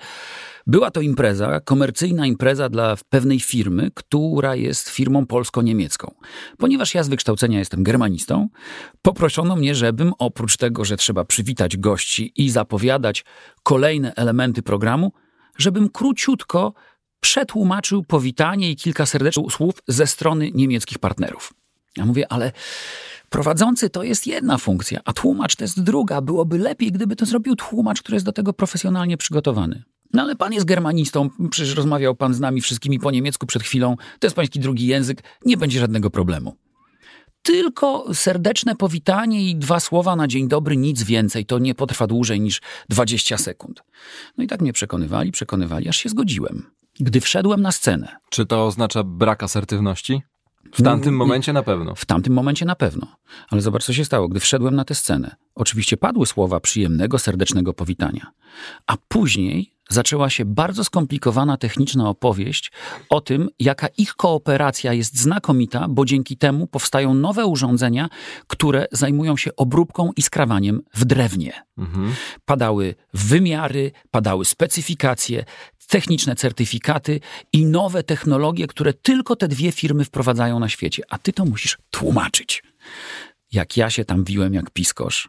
była 0.67 0.91
to 0.91 1.01
impreza, 1.01 1.61
komercyjna 1.61 2.27
impreza 2.27 2.69
dla 2.69 2.97
pewnej 3.09 3.41
firmy, 3.41 3.91
która 3.95 4.55
jest 4.55 4.89
firmą 4.89 5.27
polsko-niemiecką. 5.27 6.15
Ponieważ 6.59 6.95
ja 6.95 7.03
z 7.03 7.09
wykształcenia 7.09 7.59
jestem 7.59 7.83
germanistą, 7.83 8.49
poproszono 9.03 9.57
mnie, 9.57 9.75
żebym 9.75 10.13
oprócz 10.19 10.57
tego, 10.57 10.85
że 10.85 10.97
trzeba 10.97 11.25
przywitać 11.25 11.77
gości 11.77 12.33
i 12.37 12.51
zapowiadać 12.51 13.25
kolejne 13.63 14.15
elementy 14.15 14.63
programu, 14.63 15.13
żebym 15.59 15.89
króciutko 15.89 16.75
przetłumaczył 17.25 18.03
powitanie 18.03 18.71
i 18.71 18.77
kilka 18.77 19.07
serdecznych 19.07 19.53
słów 19.53 19.75
ze 19.89 20.07
strony 20.07 20.51
niemieckich 20.55 20.99
partnerów. 20.99 21.53
Ja 21.97 22.07
mówię, 22.07 22.33
ale 22.33 22.53
prowadzący 23.31 23.91
to 23.91 24.03
jest 24.03 24.27
jedna 24.27 24.59
funkcja, 24.59 25.01
a 25.05 25.13
tłumacz 25.13 25.57
to 25.57 25.65
jest 25.65 25.83
druga. 25.83 26.21
Byłoby 26.21 26.59
lepiej, 26.59 26.93
gdyby 26.93 27.17
to 27.17 27.27
zrobił 27.27 27.57
tłumacz, 27.57 28.03
który 28.03 28.17
jest 28.17 28.27
do 28.27 28.33
tego 28.33 28.53
profesjonalnie 28.53 29.17
przygotowany. 29.17 29.83
No 30.13 30.23
ale 30.23 30.37
pan 30.37 30.53
jest 30.53 30.67
germanistą, 30.67 31.31
przecież 31.51 31.75
rozmawiał 31.75 32.15
pan 32.15 32.35
z 32.35 32.41
nami 32.41 32.61
wszystkimi 32.61 32.99
po 32.99 33.11
niemiecku 33.11 33.47
przed 33.47 33.63
chwilą, 33.63 33.97
to 34.19 34.27
jest 34.27 34.37
pański 34.37 34.61
drugi 34.61 34.87
język, 34.87 35.23
nie 35.47 35.57
będzie 35.57 35.81
żadnego 35.81 36.11
problemu. 36.11 36.57
Tylko 37.43 38.15
serdeczne 38.15 38.77
powitanie 38.77 39.51
i 39.51 39.57
dwa 39.57 39.81
słowa 39.81 40.17
na 40.17 40.29
dzień 40.29 40.49
dobry, 40.49 40.77
nic 40.77 41.03
więcej. 41.03 41.47
To 41.47 41.59
nie 41.59 41.75
potrwa 41.75 42.07
dłużej 42.07 42.41
niż 42.41 42.61
20 42.89 43.39
sekund. 43.39 43.83
No 44.39 44.45
i 44.45 44.47
tak 44.47 44.61
mnie 44.61 44.73
przekonywali, 44.73 45.33
przekonywali, 45.33 45.89
aż 45.89 45.97
się 45.97 46.09
zgodziłem. 46.09 46.75
Gdy 47.01 47.21
wszedłem 47.21 47.63
na 47.63 47.73
scenę. 47.73 48.17
Czy 48.31 48.47
to 48.47 48.67
oznacza 48.67 49.03
brak 49.05 49.43
asertywności? 49.43 50.23
W 50.73 50.83
tamtym 50.83 51.17
momencie 51.17 51.53
na 51.53 51.63
pewno. 51.63 51.95
W 51.95 52.05
tamtym 52.05 52.35
momencie 52.35 52.65
na 52.65 52.75
pewno. 52.75 53.07
Ale 53.51 53.61
zobacz, 53.61 53.85
co 53.85 53.93
się 53.93 54.05
stało. 54.05 54.29
Gdy 54.29 54.41
wszedłem 54.41 54.75
na 54.75 54.85
tę 54.85 54.95
scenę, 54.95 55.37
oczywiście 55.55 55.97
padły 55.97 56.27
słowa 56.27 56.61
przyjemnego, 56.61 57.19
serdecznego 57.19 57.75
powitania. 57.75 58.31
A 58.87 58.97
później 59.09 59.75
zaczęła 59.89 60.31
się 60.31 60.45
bardzo 60.45 60.85
skomplikowana 60.85 61.57
techniczna 61.57 62.09
opowieść 62.09 62.73
o 63.09 63.21
tym, 63.21 63.49
jaka 63.59 63.87
ich 63.87 64.15
kooperacja 64.15 64.93
jest 64.93 65.21
znakomita, 65.21 65.87
bo 65.89 66.05
dzięki 66.05 66.37
temu 66.37 66.67
powstają 66.67 67.15
nowe 67.15 67.47
urządzenia, 67.47 68.09
które 68.47 68.87
zajmują 68.93 69.37
się 69.37 69.57
obróbką 69.57 70.11
i 70.17 70.23
skrawaniem 70.23 70.83
w 70.95 71.05
drewnie. 71.05 71.53
Mhm. 71.79 72.15
Padały 72.45 72.95
wymiary, 73.15 73.93
padały 74.11 74.45
specyfikacje, 74.45 75.45
techniczne 75.87 76.37
certyfikaty 76.37 77.21
i 77.53 77.67
nowe 77.67 78.03
technologie, 78.03 78.67
które 78.67 78.93
tylko 78.93 79.37
te 79.37 79.49
dwie 79.49 79.73
firmy 79.73 80.05
wprowadzają 80.05 80.59
na 80.59 80.69
świecie, 80.69 81.03
a 81.09 81.19
ty 81.19 81.33
to 81.33 81.45
musisz 81.45 81.79
tłumaczyć. 81.91 82.63
Jak 83.53 83.77
ja 83.77 83.91
się 83.91 84.05
tam 84.05 84.25
wiłem 84.25 84.55
jak 84.55 84.71
piskosz, 84.71 85.29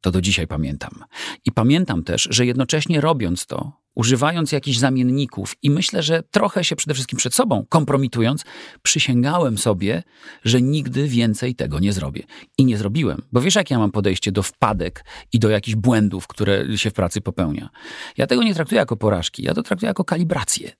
to 0.00 0.10
do 0.10 0.20
dzisiaj 0.20 0.46
pamiętam. 0.46 1.04
I 1.44 1.52
pamiętam 1.52 2.04
też, 2.04 2.28
że 2.30 2.46
jednocześnie 2.46 3.00
robiąc 3.00 3.46
to, 3.46 3.83
używając 3.94 4.52
jakichś 4.52 4.78
zamienników 4.78 5.56
i 5.62 5.70
myślę, 5.70 6.02
że 6.02 6.22
trochę 6.30 6.64
się 6.64 6.76
przede 6.76 6.94
wszystkim 6.94 7.18
przed 7.18 7.34
sobą 7.34 7.66
kompromitując, 7.68 8.44
przysięgałem 8.82 9.58
sobie, 9.58 10.02
że 10.44 10.62
nigdy 10.62 11.08
więcej 11.08 11.54
tego 11.54 11.78
nie 11.78 11.92
zrobię. 11.92 12.22
I 12.58 12.64
nie 12.64 12.78
zrobiłem, 12.78 13.22
bo 13.32 13.40
wiesz, 13.40 13.54
jak 13.54 13.70
ja 13.70 13.78
mam 13.78 13.90
podejście 13.90 14.32
do 14.32 14.42
wpadek 14.42 15.04
i 15.32 15.38
do 15.38 15.48
jakichś 15.48 15.74
błędów, 15.76 16.26
które 16.26 16.78
się 16.78 16.90
w 16.90 16.92
pracy 16.92 17.20
popełnia. 17.20 17.68
Ja 18.16 18.26
tego 18.26 18.42
nie 18.42 18.54
traktuję 18.54 18.78
jako 18.78 18.96
porażki, 18.96 19.42
ja 19.42 19.54
to 19.54 19.62
traktuję 19.62 19.88
jako 19.88 20.04
kalibrację. 20.04 20.72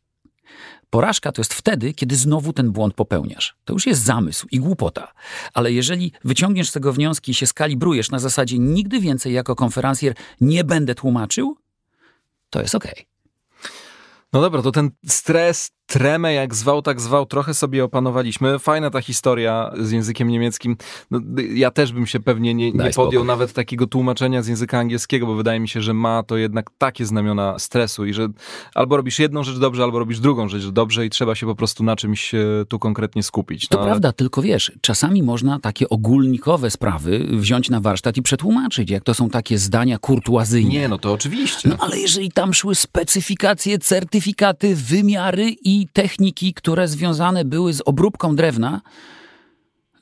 Porażka 0.90 1.32
to 1.32 1.40
jest 1.40 1.54
wtedy, 1.54 1.92
kiedy 1.92 2.16
znowu 2.16 2.52
ten 2.52 2.72
błąd 2.72 2.94
popełniasz. 2.94 3.56
To 3.64 3.72
już 3.72 3.86
jest 3.86 4.02
zamysł 4.02 4.46
i 4.50 4.58
głupota. 4.58 5.12
Ale 5.54 5.72
jeżeli 5.72 6.12
wyciągniesz 6.24 6.68
z 6.68 6.72
tego 6.72 6.92
wnioski 6.92 7.30
i 7.30 7.34
się 7.34 7.46
skalibrujesz 7.46 8.10
na 8.10 8.18
zasadzie 8.18 8.58
nigdy 8.58 9.00
więcej 9.00 9.32
jako 9.32 9.54
konferencjer 9.54 10.14
nie 10.40 10.64
będę 10.64 10.94
tłumaczył, 10.94 11.56
to 12.54 12.60
jest 12.60 12.74
ok. 12.74 12.84
No 14.32 14.40
dobra, 14.40 14.62
to 14.62 14.72
ten 14.72 14.90
stres, 15.06 15.70
tremę, 15.86 16.32
jak 16.32 16.54
zwał, 16.54 16.82
tak 16.82 17.00
zwał, 17.00 17.26
trochę 17.26 17.54
sobie 17.54 17.84
opanowaliśmy. 17.84 18.58
Fajna 18.58 18.90
ta 18.90 19.00
historia 19.00 19.70
z 19.80 19.90
językiem 19.90 20.28
niemieckim. 20.28 20.76
No, 21.10 21.20
ja 21.54 21.70
też 21.70 21.92
bym 21.92 22.06
się 22.06 22.20
pewnie 22.20 22.54
nie, 22.54 22.72
nie 22.72 22.90
podjął 22.90 23.24
nawet 23.24 23.52
takiego 23.52 23.86
tłumaczenia 23.86 24.42
z 24.42 24.46
języka 24.46 24.78
angielskiego, 24.78 25.26
bo 25.26 25.34
wydaje 25.34 25.60
mi 25.60 25.68
się, 25.68 25.82
że 25.82 25.94
ma 25.94 26.22
to 26.22 26.36
jednak 26.36 26.70
takie 26.78 27.06
znamiona 27.06 27.58
stresu 27.58 28.06
i 28.06 28.14
że 28.14 28.28
albo 28.74 28.96
robisz 28.96 29.18
jedną 29.18 29.42
rzecz 29.42 29.58
dobrze, 29.58 29.82
albo 29.82 29.98
robisz 29.98 30.20
drugą 30.20 30.48
rzecz 30.48 30.66
dobrze 30.66 31.06
i 31.06 31.10
trzeba 31.10 31.34
się 31.34 31.46
po 31.46 31.54
prostu 31.54 31.84
na 31.84 31.96
czymś 31.96 32.32
tu 32.68 32.78
konkretnie 32.78 33.22
skupić. 33.22 33.70
No, 33.70 33.76
to 33.76 33.82
ale... 33.82 33.90
prawda, 33.90 34.12
tylko 34.12 34.42
wiesz, 34.42 34.72
czasami 34.80 35.22
można 35.22 35.60
takie 35.60 35.88
ogólnikowe 35.88 36.70
sprawy 36.70 37.26
wziąć 37.32 37.70
na 37.70 37.80
warsztat 37.80 38.16
i 38.16 38.22
przetłumaczyć, 38.22 38.90
jak 38.90 39.04
to 39.04 39.14
są 39.14 39.30
takie 39.30 39.58
zdania 39.58 39.98
kurtuazyjne. 39.98 40.70
Nie, 40.70 40.88
no 40.88 40.98
to 40.98 41.12
oczywiście. 41.12 41.68
No 41.68 41.76
ale 41.80 41.98
jeżeli 41.98 42.32
tam 42.32 42.54
szły 42.54 42.74
specyfikacje, 42.74 43.78
certyfikaty, 43.78 44.76
wymiary 44.76 45.50
i 45.64 45.73
i 45.80 45.88
techniki, 45.92 46.54
które 46.54 46.88
związane 46.88 47.44
były 47.44 47.72
z 47.72 47.82
obróbką 47.86 48.36
drewna, 48.36 48.80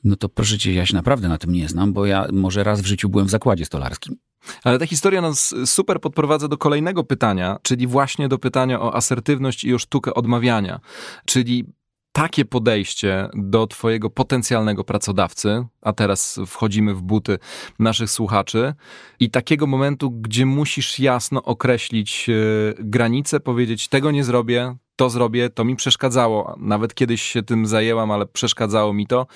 no 0.03 0.15
to 0.15 0.29
proszę 0.29 0.57
cię, 0.57 0.73
ja 0.73 0.85
się 0.85 0.95
naprawdę 0.95 1.27
na 1.27 1.37
tym 1.37 1.53
nie 1.53 1.69
znam, 1.69 1.93
bo 1.93 2.05
ja 2.05 2.27
może 2.31 2.63
raz 2.63 2.81
w 2.81 2.85
życiu 2.85 3.09
byłem 3.09 3.27
w 3.27 3.29
zakładzie 3.29 3.65
stolarskim. 3.65 4.15
Ale 4.63 4.79
ta 4.79 4.85
historia 4.85 5.21
nas 5.21 5.55
super 5.65 6.01
podprowadza 6.01 6.47
do 6.47 6.57
kolejnego 6.57 7.03
pytania, 7.03 7.59
czyli 7.61 7.87
właśnie 7.87 8.27
do 8.27 8.37
pytania 8.37 8.81
o 8.81 8.95
asertywność 8.95 9.63
i 9.63 9.73
o 9.73 9.79
sztukę 9.79 10.13
odmawiania. 10.13 10.79
Czyli 11.25 11.65
takie 12.13 12.45
podejście 12.45 13.29
do 13.33 13.67
Twojego 13.67 14.09
potencjalnego 14.09 14.83
pracodawcy, 14.83 15.65
a 15.81 15.93
teraz 15.93 16.39
wchodzimy 16.47 16.93
w 16.93 17.01
buty 17.01 17.39
naszych 17.79 18.09
słuchaczy, 18.09 18.73
i 19.19 19.29
takiego 19.29 19.67
momentu, 19.67 20.11
gdzie 20.11 20.45
musisz 20.45 20.99
jasno 20.99 21.43
określić 21.43 22.29
e, 22.29 22.33
granice, 22.79 23.39
powiedzieć: 23.39 23.87
Tego 23.87 24.11
nie 24.11 24.23
zrobię, 24.23 24.75
to 24.95 25.09
zrobię, 25.09 25.49
to 25.49 25.65
mi 25.65 25.75
przeszkadzało. 25.75 26.55
Nawet 26.59 26.93
kiedyś 26.95 27.21
się 27.21 27.43
tym 27.43 27.65
zajęłam, 27.65 28.11
ale 28.11 28.25
przeszkadzało 28.25 28.93
mi 28.93 29.07
to. 29.07 29.27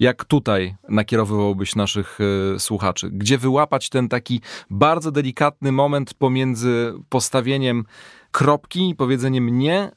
Jak 0.00 0.24
tutaj 0.24 0.76
nakierowywałbyś 0.88 1.76
naszych 1.76 2.18
y, 2.54 2.58
słuchaczy? 2.58 3.10
Gdzie 3.12 3.38
wyłapać 3.38 3.88
ten 3.88 4.08
taki 4.08 4.40
bardzo 4.70 5.10
delikatny 5.10 5.72
moment 5.72 6.14
pomiędzy 6.14 6.94
postawieniem 7.08 7.84
kropki 8.30 8.88
i 8.88 8.94
powiedzeniem 8.94 9.58
nie, 9.58 9.90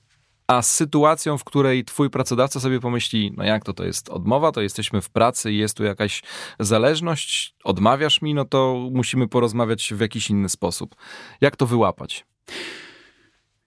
a 0.47 0.61
sytuacją, 0.61 1.37
w 1.37 1.43
której 1.43 1.85
twój 1.85 2.09
pracodawca 2.09 2.59
sobie 2.59 2.79
pomyśli, 2.79 3.33
no 3.37 3.43
jak 3.43 3.65
to, 3.65 3.73
to 3.73 3.83
jest 3.83 4.09
odmowa, 4.09 4.51
to 4.51 4.61
jesteśmy 4.61 5.01
w 5.01 5.09
pracy 5.09 5.53
jest 5.53 5.77
tu 5.77 5.83
jakaś 5.83 6.23
zależność, 6.59 7.55
odmawiasz 7.63 8.21
mi, 8.21 8.33
no 8.33 8.45
to 8.45 8.89
musimy 8.91 9.27
porozmawiać 9.27 9.93
w 9.93 9.99
jakiś 9.99 10.29
inny 10.29 10.49
sposób. 10.49 10.95
Jak 11.41 11.55
to 11.55 11.65
wyłapać? 11.65 12.25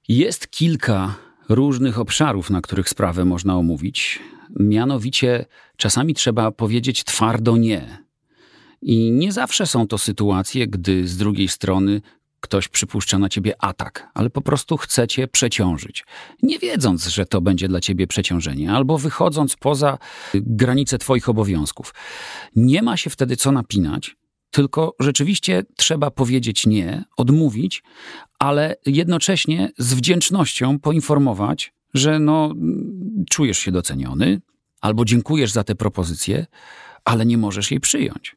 Jest 0.09 0.51
kilka 0.51 1.15
różnych 1.49 1.99
obszarów, 1.99 2.51
na 2.51 2.61
których 2.61 2.89
sprawę 2.89 3.25
można 3.25 3.57
omówić. 3.57 4.21
Mianowicie 4.61 5.47
czasami 5.77 6.15
trzeba 6.15 6.51
powiedzieć 6.51 7.05
twardo 7.05 7.57
nie. 7.57 8.05
I 8.83 9.11
nie 9.13 9.33
zawsze 9.33 9.67
są 9.67 9.87
to 9.87 9.99
sytuacje, 9.99 10.67
gdy 10.67 11.09
z 11.09 11.17
drugiej 11.17 11.49
strony 11.49 12.01
ktoś 12.41 12.69
przypuszcza 12.69 13.19
na 13.19 13.29
ciebie 13.29 13.55
atak, 13.59 14.09
ale 14.15 14.31
po 14.31 14.41
prostu 14.41 14.77
chce 14.77 15.09
cię 15.09 15.29
przeciążyć, 15.29 16.05
nie 16.43 16.59
wiedząc, 16.59 17.07
że 17.07 17.27
to 17.27 17.41
będzie 17.41 17.69
dla 17.69 17.81
ciebie 17.81 18.07
przeciążenie, 18.07 18.73
albo 18.73 18.99
wychodząc 18.99 19.57
poza 19.57 19.99
granice 20.35 20.99
twoich 20.99 21.29
obowiązków. 21.29 21.95
Nie 22.57 22.83
ma 22.83 22.97
się 22.97 23.11
wtedy 23.11 23.37
co 23.37 23.53
napinać, 23.53 24.17
tylko 24.51 24.95
rzeczywiście 25.01 25.65
trzeba 25.77 26.11
powiedzieć 26.11 26.67
nie, 26.67 27.05
odmówić, 27.17 27.83
ale 28.39 28.77
jednocześnie 28.87 29.73
z 29.79 29.95
wdzięcznością 29.95 30.79
poinformować, 30.79 31.73
że 31.95 32.19
no, 32.19 32.55
czujesz 33.31 33.59
się 33.59 33.73
doceniony, 33.73 34.41
albo 34.81 35.05
dziękujesz 35.05 35.53
za 35.53 35.65
tę 35.65 35.75
propozycję, 35.75 36.47
ale 37.05 37.27
nie 37.27 37.39
możesz 37.39 37.71
jej 37.71 37.81
przyjąć. 37.81 38.37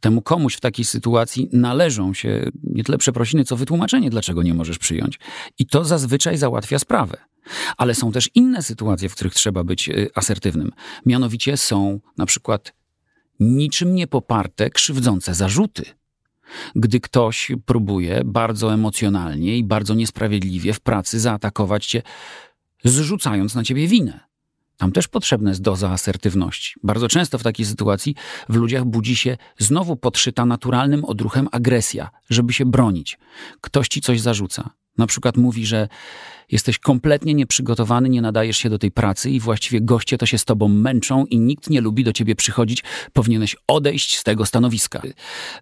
Temu 0.00 0.22
komuś 0.22 0.54
w 0.54 0.60
takiej 0.60 0.84
sytuacji 0.84 1.48
należą 1.52 2.14
się 2.14 2.50
nie 2.62 2.84
tyle 2.84 2.98
przeprosiny, 2.98 3.44
co 3.44 3.56
wytłumaczenie, 3.56 4.10
dlaczego 4.10 4.42
nie 4.42 4.54
możesz 4.54 4.78
przyjąć. 4.78 5.18
I 5.58 5.66
to 5.66 5.84
zazwyczaj 5.84 6.36
załatwia 6.36 6.78
sprawę. 6.78 7.16
Ale 7.76 7.94
są 7.94 8.12
też 8.12 8.30
inne 8.34 8.62
sytuacje, 8.62 9.08
w 9.08 9.14
których 9.14 9.34
trzeba 9.34 9.64
być 9.64 9.88
y, 9.88 10.10
asertywnym. 10.14 10.72
Mianowicie 11.06 11.56
są 11.56 12.00
na 12.16 12.26
przykład 12.26 12.72
niczym 13.40 13.94
nie 13.94 14.06
poparte 14.06 14.70
krzywdzące 14.70 15.34
zarzuty. 15.34 15.84
Gdy 16.74 17.00
ktoś 17.00 17.52
próbuje 17.66 18.22
bardzo 18.24 18.74
emocjonalnie 18.74 19.56
i 19.56 19.64
bardzo 19.64 19.94
niesprawiedliwie 19.94 20.72
w 20.72 20.80
pracy 20.80 21.20
zaatakować 21.20 21.86
cię, 21.86 22.02
zrzucając 22.84 23.54
na 23.54 23.64
ciebie 23.64 23.88
winę. 23.88 24.20
Tam 24.78 24.92
też 24.92 25.08
potrzebna 25.08 25.50
jest 25.50 25.62
doza 25.62 25.90
asertywności. 25.90 26.74
Bardzo 26.82 27.08
często 27.08 27.38
w 27.38 27.42
takiej 27.42 27.66
sytuacji 27.66 28.14
w 28.48 28.54
ludziach 28.56 28.84
budzi 28.84 29.16
się 29.16 29.36
znowu 29.58 29.96
podszyta 29.96 30.46
naturalnym 30.46 31.04
odruchem 31.04 31.48
agresja, 31.52 32.10
żeby 32.30 32.52
się 32.52 32.66
bronić. 32.66 33.18
Ktoś 33.60 33.88
ci 33.88 34.00
coś 34.00 34.20
zarzuca. 34.20 34.70
Na 34.98 35.06
przykład 35.06 35.36
mówi, 35.36 35.66
że 35.66 35.88
jesteś 36.50 36.78
kompletnie 36.78 37.34
nieprzygotowany, 37.34 38.08
nie 38.08 38.22
nadajesz 38.22 38.58
się 38.58 38.70
do 38.70 38.78
tej 38.78 38.90
pracy 38.90 39.30
i 39.30 39.40
właściwie 39.40 39.80
goście 39.80 40.18
to 40.18 40.26
się 40.26 40.38
z 40.38 40.44
tobą 40.44 40.68
męczą 40.68 41.26
i 41.26 41.38
nikt 41.38 41.70
nie 41.70 41.80
lubi 41.80 42.04
do 42.04 42.12
ciebie 42.12 42.34
przychodzić, 42.34 42.84
powinieneś 43.12 43.56
odejść 43.66 44.18
z 44.18 44.24
tego 44.24 44.46
stanowiska. 44.46 45.02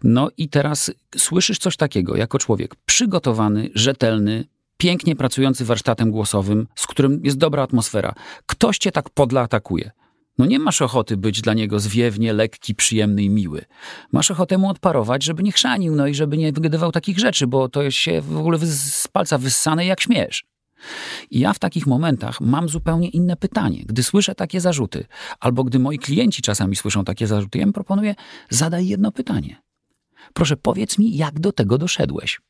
No 0.03 0.31
i 0.37 0.49
teraz 0.49 0.93
słyszysz 1.17 1.59
coś 1.59 1.77
takiego 1.77 2.17
jako 2.17 2.39
człowiek 2.39 2.75
przygotowany, 2.75 3.71
rzetelny, 3.75 4.45
pięknie 4.77 5.17
pracujący 5.17 5.65
warsztatem 5.65 6.11
głosowym, 6.11 6.67
z 6.75 6.87
którym 6.87 7.21
jest 7.25 7.39
dobra 7.39 7.63
atmosfera. 7.63 8.15
Ktoś 8.47 8.79
cię 8.79 8.93
tak 8.93 9.11
podla 9.11 9.41
atakuje. 9.41 9.91
No 10.39 10.47
nie 10.47 10.59
masz 10.59 10.83
ochoty 10.83 11.17
być 11.17 11.41
dla 11.41 11.55
niego 11.55 11.81
zwiewnie, 11.81 12.33
lekki, 12.33 12.75
przyjemny 12.75 13.23
i 13.23 13.31
miły. 13.31 13.65
Masz 14.13 14.31
ochotę 14.31 14.59
mu 14.59 14.69
odparować, 14.69 15.25
żeby 15.25 15.43
nie 15.43 15.53
chrzanił, 15.53 15.97
no 15.97 16.07
i 16.07 16.15
żeby 16.15 16.37
nie 16.37 16.53
wygadywał 16.53 16.93
takich 16.93 17.19
rzeczy, 17.19 17.47
bo 17.47 17.69
to 17.69 17.83
jest 17.83 17.97
się 17.97 18.21
w 18.21 18.37
ogóle 18.37 18.59
z 18.59 19.09
palca 19.09 19.39
wyssane 19.39 19.87
jak 19.87 20.01
śmiesz. 20.01 20.45
I 21.31 21.41
ja 21.41 21.53
w 21.53 21.59
takich 21.59 21.87
momentach 21.87 22.41
mam 22.41 22.69
zupełnie 22.69 23.09
inne 23.09 23.37
pytanie. 23.37 23.83
Gdy 23.87 24.03
słyszę 24.03 24.35
takie 24.35 24.61
zarzuty, 24.61 25.05
albo 25.41 25.65
gdy 25.65 25.79
moi 25.79 25.99
klienci 25.99 26.43
czasami 26.43 26.77
słyszą 26.77 27.05
takie 27.05 27.27
zarzuty, 27.27 27.59
ja 27.59 27.65
im 27.65 27.73
proponuję, 27.73 28.15
zadaj 28.51 28.87
jedno 28.87 29.13
pytanie. 29.13 29.63
Proszę, 30.35 30.57
powiedz 30.57 30.99
mi, 30.99 31.17
jak 31.17 31.41
do 31.41 31.53
tego 31.53 31.79
doszedłeś. 31.79 32.41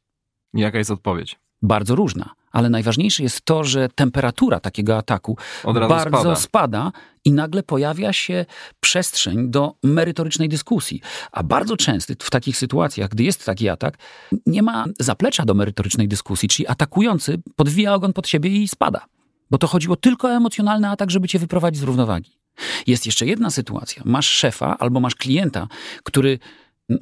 Jaka 0.54 0.78
jest 0.78 0.90
odpowiedź? 0.90 1.38
Bardzo 1.66 1.94
różna. 1.94 2.30
Ale 2.52 2.70
najważniejsze 2.70 3.22
jest 3.22 3.42
to, 3.42 3.64
że 3.64 3.88
temperatura 3.88 4.60
takiego 4.60 4.96
ataku 4.96 5.36
bardzo 5.64 6.20
spada. 6.20 6.36
spada. 6.36 6.92
i 7.24 7.32
nagle 7.32 7.62
pojawia 7.62 8.12
się 8.12 8.46
przestrzeń 8.80 9.50
do 9.50 9.74
merytorycznej 9.82 10.48
dyskusji. 10.48 11.00
A 11.32 11.42
bardzo 11.42 11.76
często 11.76 12.14
w 12.20 12.30
takich 12.30 12.56
sytuacjach, 12.56 13.10
gdy 13.10 13.24
jest 13.24 13.44
taki 13.44 13.68
atak, 13.68 13.98
nie 14.46 14.62
ma 14.62 14.84
zaplecza 15.00 15.44
do 15.44 15.54
merytorycznej 15.54 16.08
dyskusji, 16.08 16.48
czyli 16.48 16.66
atakujący 16.66 17.38
podwija 17.56 17.94
ogon 17.94 18.12
pod 18.12 18.28
siebie 18.28 18.50
i 18.50 18.68
spada. 18.68 19.06
Bo 19.50 19.58
to 19.58 19.66
chodziło 19.66 19.96
tylko 19.96 20.28
o 20.28 20.30
emocjonalny 20.30 20.88
atak, 20.88 21.10
żeby 21.10 21.28
cię 21.28 21.38
wyprowadzić 21.38 21.80
z 21.80 21.84
równowagi. 21.84 22.38
Jest 22.86 23.06
jeszcze 23.06 23.26
jedna 23.26 23.50
sytuacja. 23.50 24.02
Masz 24.04 24.28
szefa 24.28 24.76
albo 24.78 25.00
masz 25.00 25.14
klienta, 25.14 25.68
który 26.02 26.38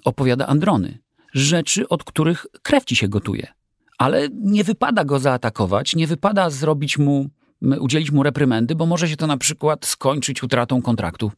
opowiada 0.05 0.47
androny. 0.47 0.99
Rzeczy, 1.33 1.89
od 1.89 2.05
których 2.05 2.47
krew 2.63 2.85
ci 2.85 2.97
się 2.97 3.09
gotuje 3.09 3.64
ale 3.99 4.29
nie 4.33 4.65
wypada 4.65 5.05
go 5.05 5.19
zaatakować, 5.19 5.97
nie 5.97 6.07
wypada 6.07 6.51
zrobić 6.51 6.99
mu, 6.99 7.31
udzielić 7.81 8.11
mu 8.11 8.23
reprymendy, 8.23 8.75
bo 8.75 8.87
może 8.87 9.09
się 9.09 9.17
to 9.17 9.27
na 9.27 9.37
przykład 9.37 9.87
skończyć 9.87 10.43
utratą 10.43 10.83
kontraktu. 10.83 11.33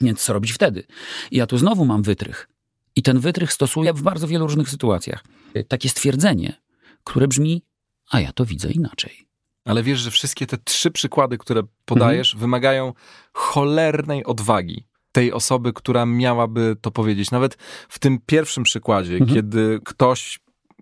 Więc 0.00 0.24
co 0.24 0.32
robić 0.32 0.52
wtedy? 0.52 0.84
I 1.30 1.36
ja 1.36 1.46
tu 1.46 1.58
znowu 1.58 1.84
mam 1.84 2.02
wytrych. 2.02 2.48
I 2.96 3.02
ten 3.02 3.20
wytrych 3.20 3.52
stosuję 3.52 3.92
w 3.92 4.02
bardzo 4.02 4.28
wielu 4.28 4.46
różnych 4.46 4.70
sytuacjach. 4.70 5.24
Takie 5.68 5.88
stwierdzenie, 5.88 6.62
które 7.04 7.28
brzmi, 7.28 7.62
a 8.10 8.20
ja 8.20 8.32
to 8.32 8.44
widzę 8.44 8.70
inaczej. 8.70 9.26
Ale 9.64 9.82
wiesz, 9.82 10.00
że 10.00 10.10
wszystkie 10.10 10.46
te 10.46 10.58
trzy 10.58 10.90
przykłady, 10.90 11.38
które 11.38 11.62
podajesz, 11.84 12.34
mhm. 12.34 12.40
wymagają 12.40 12.92
cholernej 13.32 14.24
odwagi 14.24 14.86
tej 15.12 15.32
osoby, 15.32 15.72
która 15.72 16.06
miałaby 16.06 16.76
to 16.80 16.90
powiedzieć. 16.90 17.30
Nawet 17.30 17.54
w 17.88 17.98
tym 17.98 18.18
pierwszym 18.26 18.64
przykładzie, 18.64 19.12
mhm. 19.12 19.34
kiedy 19.34 19.80
ktoś 19.84 20.40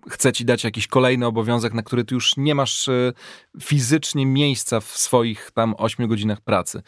chce 0.09 0.33
ci 0.33 0.45
dać 0.45 0.63
jakiś 0.63 0.87
kolejny 0.87 1.25
obowiązek, 1.25 1.73
na 1.73 1.83
który 1.83 2.03
ty 2.03 2.15
już 2.15 2.37
nie 2.37 2.55
masz 2.55 2.87
e, 2.87 3.13
fizycznie 3.61 4.25
miejsca 4.25 4.79
w 4.79 4.85
swoich 4.85 5.51
tam 5.53 5.75
8 5.77 6.07
godzinach 6.07 6.41
pracy. 6.41 6.81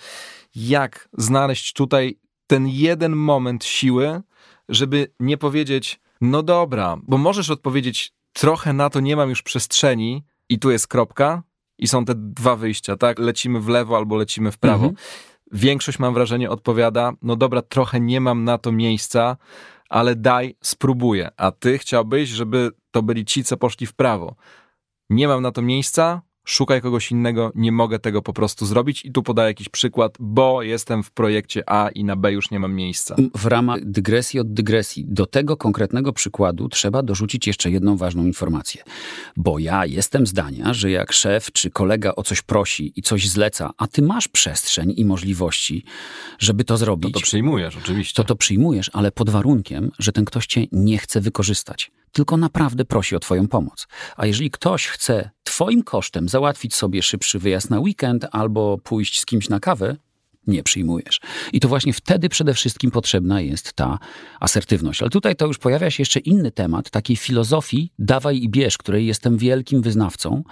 Jak 0.55 1.10
znaleźć 1.17 1.74
tutaj 1.74 2.20
ten 2.48 2.67
jeden 2.67 3.15
moment 3.15 3.65
siły, 3.65 4.22
żeby 4.70 5.08
nie 5.20 5.38
powiedzieć, 5.38 6.00
no 6.22 6.43
dobra, 6.43 6.98
bo 7.03 7.17
możesz 7.17 7.50
odpowiedzieć, 7.50 8.13
trochę 8.34 8.74
na 8.74 8.89
to 8.89 9.00
nie 9.00 9.15
mam 9.15 9.29
już 9.29 9.41
przestrzeni 9.41 10.24
i 10.50 10.60
tu 10.60 10.72
jest 10.72 10.88
kropka 10.88 11.43
i 11.77 11.88
są 11.88 12.05
te 12.05 12.13
dwa 12.15 12.55
wyjścia, 12.55 12.98
tak? 12.98 13.20
Lecimy 13.20 13.60
w 13.60 13.67
lewo 13.67 13.98
albo 13.98 14.15
lecimy 14.15 14.51
w 14.51 14.58
prawo. 14.58 14.86
Mhm. 14.86 14.96
Większość, 15.51 16.00
mam 16.00 16.13
wrażenie, 16.13 16.50
odpowiada, 16.50 17.13
no 17.22 17.36
dobra, 17.36 17.62
trochę 17.62 18.00
nie 18.00 18.22
mam 18.22 18.43
na 18.43 18.58
to 18.58 18.72
miejsca, 18.72 19.38
ale 19.93 20.15
daj, 20.15 20.55
spróbuję. 20.62 21.29
A 21.38 21.51
ty 21.51 21.77
chciałbyś, 21.77 22.29
żeby 22.29 22.71
to 22.91 23.03
byli 23.03 23.25
ci, 23.25 23.43
co 23.43 23.57
poszli 23.57 23.88
w 23.88 23.93
prawo. 23.93 24.35
Nie 25.09 25.27
mam 25.27 25.41
na 25.41 25.51
to 25.51 25.62
miejsca, 25.62 26.21
szukaj 26.45 26.81
kogoś 26.81 27.12
innego, 27.12 27.51
nie 27.55 27.71
mogę 27.71 28.00
tego 28.00 28.21
po 28.21 28.33
prostu 28.33 28.65
zrobić 28.65 29.05
i 29.05 29.12
tu 29.12 29.23
podaję 29.23 29.47
jakiś 29.47 29.69
przykład, 29.69 30.15
bo 30.19 30.62
jestem 30.62 31.03
w 31.03 31.12
projekcie 31.12 31.63
A 31.69 31.89
i 31.89 32.03
na 32.03 32.15
B 32.15 32.31
już 32.31 32.51
nie 32.51 32.59
mam 32.59 32.73
miejsca. 32.73 33.15
W 33.35 33.45
ramach 33.45 33.85
dygresji 33.85 34.39
od 34.39 34.53
dygresji, 34.53 35.05
do 35.07 35.25
tego 35.25 35.57
konkretnego 35.57 36.13
przykładu 36.13 36.69
trzeba 36.69 37.03
dorzucić 37.03 37.47
jeszcze 37.47 37.71
jedną 37.71 37.97
ważną 37.97 38.25
informację. 38.25 38.83
Bo 39.38 39.59
ja 39.59 39.85
jestem 39.85 40.27
zdania, 40.27 40.73
że 40.73 40.91
jak 40.91 41.13
szef 41.13 41.51
czy 41.51 41.69
kolega 41.69 42.13
o 42.15 42.23
coś 42.23 42.41
prosi 42.41 42.93
i 42.95 43.01
coś 43.01 43.29
zleca, 43.29 43.71
a 43.77 43.88
ty 43.88 44.01
masz 44.01 44.27
przestrzeń 44.27 44.93
i 44.97 45.05
możliwości, 45.05 45.83
żeby 46.39 46.63
to 46.63 46.77
zrobić. 46.77 47.13
To 47.13 47.19
to 47.19 47.23
przyjmujesz, 47.23 47.77
oczywiście. 47.77 48.15
To 48.15 48.23
to 48.23 48.35
przyjmujesz, 48.35 48.89
ale 48.93 49.12
pod 49.12 49.29
warunkiem, 49.29 49.91
że 50.00 50.12
ten 50.12 50.25
ktoś 50.25 50.47
cię 50.47 50.67
nie 50.71 50.97
chce 50.97 51.21
wykorzystać 51.21 51.91
tylko 52.13 52.38
naprawdę 52.38 52.86
prosi 52.86 53.15
o 53.15 53.20
Twoją 53.20 53.48
pomoc. 53.48 53.88
A 54.17 54.25
jeżeli 54.25 54.51
ktoś 54.51 54.88
chce 54.88 55.29
Twoim 55.43 55.84
kosztem 55.84 56.29
załatwić 56.29 56.75
sobie 56.75 57.01
szybszy 57.01 57.39
wyjazd 57.39 57.70
na 57.70 57.79
weekend 57.79 58.25
albo 58.32 58.77
pójść 58.77 59.20
z 59.20 59.25
kimś 59.25 59.50
na 59.50 59.60
kawę, 59.60 59.96
nie 60.48 60.64
przyjmujesz. 60.64 61.22
I 61.53 61.59
to 61.59 61.68
właśnie 61.68 61.94
wtedy 61.94 62.29
przede 62.29 62.53
wszystkim 62.53 62.92
potrzebna 62.92 63.42
jest 63.42 63.74
ta 63.74 64.00
asertywność. 64.40 65.01
Ale 65.01 65.09
tutaj 65.09 65.35
to 65.35 65.48
już 65.48 65.57
pojawia 65.57 65.92
się 65.92 66.01
jeszcze 66.01 66.20
inny 66.20 66.51
temat 66.51 66.90
takiej 66.90 67.16
filozofii 67.16 67.94
dawaj 68.00 68.37
i 68.37 68.50
bierz, 68.50 68.77
której 68.77 69.05
jestem 69.05 69.37
wielkim 69.37 69.81
wyznawcą, 69.81 70.44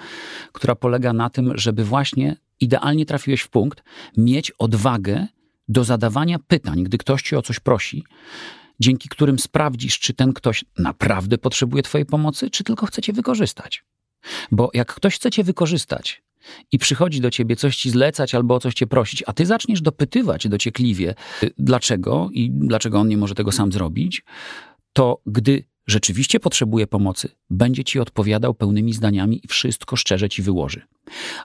która 0.51 0.75
polega 0.75 1.13
na 1.13 1.29
tym, 1.29 1.57
żeby 1.57 1.83
właśnie 1.83 2.35
idealnie 2.59 3.05
trafiłeś 3.05 3.41
w 3.41 3.49
punkt, 3.49 3.83
mieć 4.17 4.51
odwagę 4.51 5.27
do 5.67 5.83
zadawania 5.83 6.39
pytań, 6.39 6.83
gdy 6.83 6.97
ktoś 6.97 7.21
ci 7.21 7.35
o 7.35 7.41
coś 7.41 7.59
prosi, 7.59 8.03
dzięki 8.81 9.09
którym 9.09 9.39
sprawdzisz, 9.39 9.99
czy 9.99 10.13
ten 10.13 10.33
ktoś 10.33 10.65
naprawdę 10.77 11.37
potrzebuje 11.37 11.83
Twojej 11.83 12.05
pomocy, 12.05 12.49
czy 12.49 12.63
tylko 12.63 12.85
chce 12.85 13.01
Cię 13.01 13.13
wykorzystać. 13.13 13.83
Bo 14.51 14.69
jak 14.73 14.93
ktoś 14.93 15.15
chce 15.15 15.31
Cię 15.31 15.43
wykorzystać 15.43 16.23
i 16.71 16.79
przychodzi 16.79 17.21
do 17.21 17.31
Ciebie 17.31 17.55
coś 17.55 17.77
Ci 17.77 17.89
zlecać 17.89 18.35
albo 18.35 18.55
o 18.55 18.59
coś 18.59 18.73
Cię 18.73 18.87
prosić, 18.87 19.23
a 19.27 19.33
Ty 19.33 19.45
zaczniesz 19.45 19.81
dopytywać 19.81 20.47
dociekliwie, 20.47 21.15
dlaczego 21.57 22.29
i 22.33 22.51
dlaczego 22.51 22.99
on 22.99 23.07
nie 23.07 23.17
może 23.17 23.35
tego 23.35 23.51
sam 23.51 23.71
zrobić, 23.71 24.23
to 24.93 25.21
gdy 25.25 25.63
rzeczywiście 25.87 26.39
potrzebuje 26.39 26.87
pomocy, 26.87 27.29
będzie 27.49 27.83
Ci 27.83 27.99
odpowiadał 27.99 28.53
pełnymi 28.53 28.93
zdaniami 28.93 29.41
i 29.43 29.47
wszystko 29.47 29.95
szczerze 29.95 30.29
Ci 30.29 30.41
wyłoży. 30.41 30.81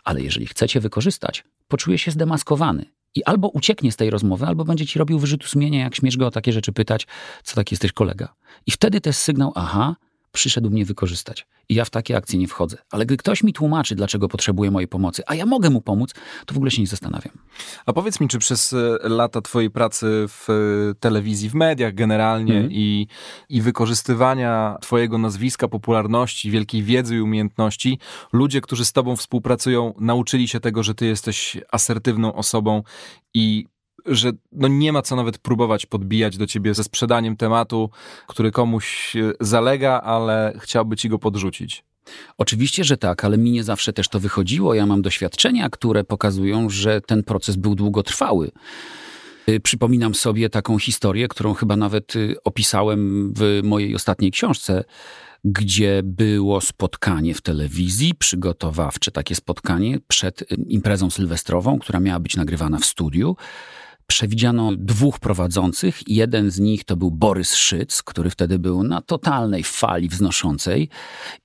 Ale 0.04 0.22
jeżeli 0.22 0.46
chcecie 0.46 0.80
wykorzystać, 0.80 1.44
poczuje 1.68 1.98
się 1.98 2.10
zdemaskowany 2.10 2.95
i 3.16 3.24
albo 3.24 3.48
ucieknie 3.48 3.92
z 3.92 3.96
tej 3.96 4.10
rozmowy, 4.10 4.46
albo 4.46 4.64
będzie 4.64 4.86
ci 4.86 4.98
robił 4.98 5.18
wyrzutu 5.18 5.46
sumienia, 5.46 5.80
jak 5.80 5.94
śmiesz 5.94 6.16
go 6.16 6.26
o 6.26 6.30
takie 6.30 6.52
rzeczy 6.52 6.72
pytać, 6.72 7.06
co 7.42 7.54
tak 7.54 7.70
jesteś 7.70 7.92
kolega. 7.92 8.34
I 8.66 8.70
wtedy 8.70 9.00
to 9.00 9.08
jest 9.08 9.20
sygnał, 9.20 9.52
aha, 9.54 9.96
przyszedł 10.36 10.70
mnie 10.70 10.84
wykorzystać. 10.84 11.46
I 11.68 11.74
ja 11.74 11.84
w 11.84 11.90
takie 11.90 12.16
akcje 12.16 12.38
nie 12.38 12.48
wchodzę. 12.48 12.76
Ale 12.90 13.06
gdy 13.06 13.16
ktoś 13.16 13.42
mi 13.42 13.52
tłumaczy, 13.52 13.94
dlaczego 13.94 14.28
potrzebuje 14.28 14.70
mojej 14.70 14.88
pomocy, 14.88 15.22
a 15.26 15.34
ja 15.34 15.46
mogę 15.46 15.70
mu 15.70 15.80
pomóc, 15.80 16.14
to 16.46 16.54
w 16.54 16.56
ogóle 16.56 16.70
się 16.70 16.82
nie 16.82 16.86
zastanawiam. 16.86 17.38
A 17.86 17.92
powiedz 17.92 18.20
mi, 18.20 18.28
czy 18.28 18.38
przez 18.38 18.72
e, 18.72 18.98
lata 19.02 19.40
twojej 19.40 19.70
pracy 19.70 20.06
w 20.28 20.50
e, 20.50 20.94
telewizji, 20.94 21.50
w 21.50 21.54
mediach 21.54 21.94
generalnie 21.94 22.58
mm. 22.58 22.72
i, 22.72 23.06
i 23.48 23.62
wykorzystywania 23.62 24.76
twojego 24.80 25.18
nazwiska, 25.18 25.68
popularności, 25.68 26.50
wielkiej 26.50 26.82
wiedzy 26.82 27.16
i 27.16 27.20
umiejętności, 27.20 27.98
ludzie, 28.32 28.60
którzy 28.60 28.84
z 28.84 28.92
tobą 28.92 29.16
współpracują, 29.16 29.94
nauczyli 30.00 30.48
się 30.48 30.60
tego, 30.60 30.82
że 30.82 30.94
ty 30.94 31.06
jesteś 31.06 31.56
asertywną 31.72 32.34
osobą 32.34 32.82
i 33.34 33.66
że 34.06 34.32
no 34.52 34.68
nie 34.68 34.92
ma 34.92 35.02
co 35.02 35.16
nawet 35.16 35.38
próbować 35.38 35.86
podbijać 35.86 36.36
do 36.36 36.46
ciebie 36.46 36.74
ze 36.74 36.84
sprzedaniem 36.84 37.36
tematu, 37.36 37.90
który 38.26 38.50
komuś 38.50 39.16
e, 39.16 39.32
zalega, 39.40 40.00
ale 40.00 40.58
chciałby 40.62 40.96
ci 40.96 41.08
go 41.08 41.18
podrzucić. 41.18 41.84
Oczywiście, 42.38 42.84
że 42.84 42.96
tak, 42.96 43.24
ale 43.24 43.38
mi 43.38 43.50
nie 43.50 43.64
zawsze 43.64 43.92
też 43.92 44.08
to 44.08 44.20
wychodziło. 44.20 44.74
Ja 44.74 44.86
mam 44.86 45.02
doświadczenia, 45.02 45.70
które 45.70 46.04
pokazują, 46.04 46.70
że 46.70 47.00
ten 47.00 47.22
proces 47.22 47.56
był 47.56 47.74
długotrwały. 47.74 48.50
Y, 49.48 49.60
przypominam 49.60 50.14
sobie 50.14 50.50
taką 50.50 50.78
historię, 50.78 51.28
którą 51.28 51.54
chyba 51.54 51.76
nawet 51.76 52.16
y, 52.16 52.36
opisałem 52.44 53.32
w 53.36 53.60
mojej 53.64 53.94
ostatniej 53.94 54.30
książce, 54.30 54.84
gdzie 55.44 56.00
było 56.04 56.60
spotkanie 56.60 57.34
w 57.34 57.40
telewizji, 57.40 58.14
przygotowawcze 58.14 59.10
takie 59.10 59.34
spotkanie 59.34 59.98
przed 60.08 60.42
y, 60.42 60.46
imprezą 60.68 61.10
sylwestrową, 61.10 61.78
która 61.78 62.00
miała 62.00 62.20
być 62.20 62.36
nagrywana 62.36 62.78
w 62.78 62.84
studiu 62.84 63.36
przewidziano 64.06 64.72
dwóch 64.76 65.18
prowadzących. 65.18 66.08
Jeden 66.08 66.50
z 66.50 66.58
nich 66.58 66.84
to 66.84 66.96
był 66.96 67.10
Borys 67.10 67.54
Szyc, 67.54 68.02
który 68.02 68.30
wtedy 68.30 68.58
był 68.58 68.82
na 68.82 69.02
totalnej 69.02 69.64
fali 69.64 70.08
wznoszącej 70.08 70.88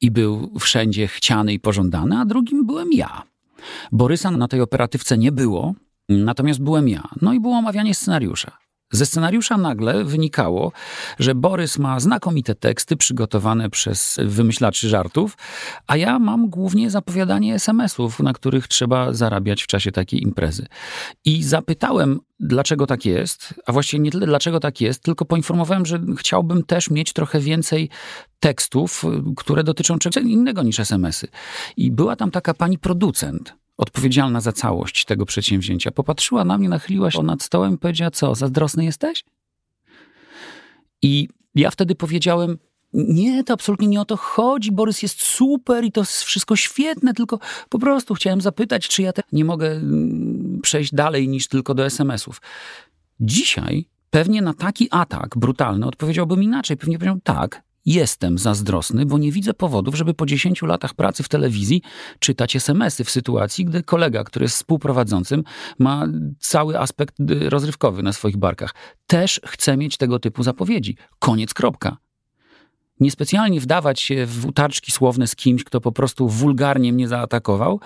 i 0.02 0.12
był 0.12 0.60
wszędzie 0.60 1.08
chciany 1.08 1.54
i 1.54 1.60
pożądany, 1.60 2.17
a 2.17 2.26
drugim 2.26 2.65
byłem 2.65 2.93
ja. 2.93 3.24
Borysa 3.91 4.32
na 4.32 4.47
tej 4.47 4.62
operatywce 4.62 5.17
nie 5.17 5.32
było, 5.32 5.76
Natomiast 6.10 6.62
byłem 6.62 6.89
ja. 6.89 7.08
No 7.21 7.34
i 7.34 7.39
było 7.39 7.58
omawianie 7.58 7.95
scenariusza. 7.95 8.58
Ze 8.91 9.06
scenariusza 9.06 9.58
nagle 9.58 10.04
wynikało, 10.04 10.71
że 11.19 11.36
Borys 11.36 11.80
ma 11.80 11.99
znakomite 11.99 12.56
teksty 12.56 12.97
przygotowane 12.97 13.69
przez 13.69 14.19
wymyślaczy 14.25 14.89
żartów, 14.89 15.38
a 15.88 15.97
ja 15.97 16.19
mam 16.19 16.49
głównie 16.49 16.89
zapowiadanie 16.89 17.56
SMS-ów, 17.56 18.19
na 18.19 18.34
których 18.34 18.67
trzeba 18.67 19.13
zarabiać 19.13 19.63
w 19.63 19.67
czasie 19.67 19.91
takiej 19.91 20.23
imprezy. 20.23 20.67
I 21.25 21.43
zapytałem, 21.43 22.19
dlaczego 22.39 22.88
tak 22.88 23.06
jest, 23.06 23.54
a 23.65 23.71
właściwie 23.71 24.04
nie 24.04 24.12
tyle 24.12 24.25
dlaczego 24.25 24.60
tak 24.60 24.82
jest, 24.82 25.04
tylko 25.04 25.25
poinformowałem, 25.25 25.86
że 25.86 25.99
chciałbym 26.17 26.63
też 26.63 26.89
mieć 26.89 27.13
trochę 27.13 27.39
więcej 27.39 27.89
tekstów, 28.39 29.04
które 29.38 29.63
dotyczą 29.63 29.99
czegoś 29.99 30.23
innego 30.23 30.63
niż 30.63 30.80
SMS-y. 30.80 31.27
I 31.77 31.91
była 31.91 32.15
tam 32.15 32.32
taka 32.32 32.54
pani 32.54 32.77
producent, 32.77 33.61
odpowiedzialna 33.82 34.41
za 34.41 34.52
całość 34.52 35.06
tego 35.06 35.26
przedsięwzięcia, 35.26 35.91
popatrzyła 35.91 36.46
na 36.46 36.58
mnie, 36.58 36.70
nachyliła 36.70 37.12
się 37.12 37.24
nad 37.24 37.44
stołem 37.44 37.74
i 37.74 37.78
powiedziała: 37.78 38.12
Co, 38.12 38.36
zazdrosny 38.36 38.86
jesteś? 38.86 39.24
I 41.02 41.28
ja 41.56 41.72
wtedy 41.72 41.96
powiedziałem: 41.96 42.58
Nie, 42.94 43.44
to 43.44 43.54
absolutnie 43.54 43.88
nie 43.88 44.02
o 44.02 44.06
to 44.06 44.17
chodzi. 44.17 44.72
Borys 44.72 45.02
jest 45.02 45.22
super 45.22 45.84
i 45.84 45.91
to 45.91 46.02
jest 46.02 46.24
wszystko 46.24 46.56
świetne, 46.56 47.13
tylko 47.13 47.39
po 47.70 47.80
prostu 47.80 48.13
chciałem 48.13 48.41
zapytać, 48.41 48.88
czy 48.88 49.02
ja 49.02 49.13
te 49.13 49.22
nie 49.32 49.46
mogę 49.46 49.72
mm, 49.72 50.60
przejść 50.63 50.94
dalej 50.94 51.28
niż 51.28 51.48
tylko 51.48 51.74
do 51.74 51.86
SMS-ów. 51.86 52.41
Dzisiaj 53.20 53.86
pewnie 54.10 54.41
na 54.41 54.54
taki 54.54 54.88
atak 54.91 55.38
brutalny 55.38 55.86
odpowiedziałbym 55.88 56.44
inaczej. 56.44 56.78
Pewnie 56.78 56.98
powiedział: 56.98 57.20
Tak, 57.24 57.63
Jestem 57.86 58.38
zazdrosny, 58.38 59.06
bo 59.06 59.17
nie 59.17 59.32
widzę 59.32 59.54
powodów, 59.54 59.96
żeby 59.96 60.13
po 60.13 60.26
10 60.26 60.62
latach 60.62 60.94
pracy 60.94 61.24
w 61.24 61.30
telewizji 61.30 61.82
czytać 62.20 62.56
SMS-y 62.56 63.04
w 63.04 63.10
sytuacji, 63.10 63.65
gdy 63.65 63.84
kolega, 63.84 64.24
który 64.24 64.44
jest 64.46 64.56
współprowadzącym, 64.56 65.44
ma 65.80 66.08
cały 66.39 66.80
aspekt 66.80 67.20
y, 67.20 67.50
rozrywkowy 67.50 68.04
na 68.04 68.13
swoich 68.13 68.38
barkach. 68.38 68.74
Też 69.08 69.41
chcę 69.46 69.78
mieć 69.78 69.98
tego 69.98 70.20
typu 70.20 70.44
zapowiedzi. 70.44 70.98
Koniec, 71.20 71.54
kropka 71.54 71.98
niespecjalnie 73.02 73.62
wdawać 73.62 74.02
się 74.02 74.26
w 74.26 74.46
utarczki 74.46 74.92
słowne 74.92 75.28
z 75.28 75.36
kimś, 75.36 75.64
kto 75.64 75.82
po 75.82 75.92
prostu 75.92 76.28
wulgarnie 76.28 76.94
mnie 76.94 77.08
zaatakował, 77.08 77.80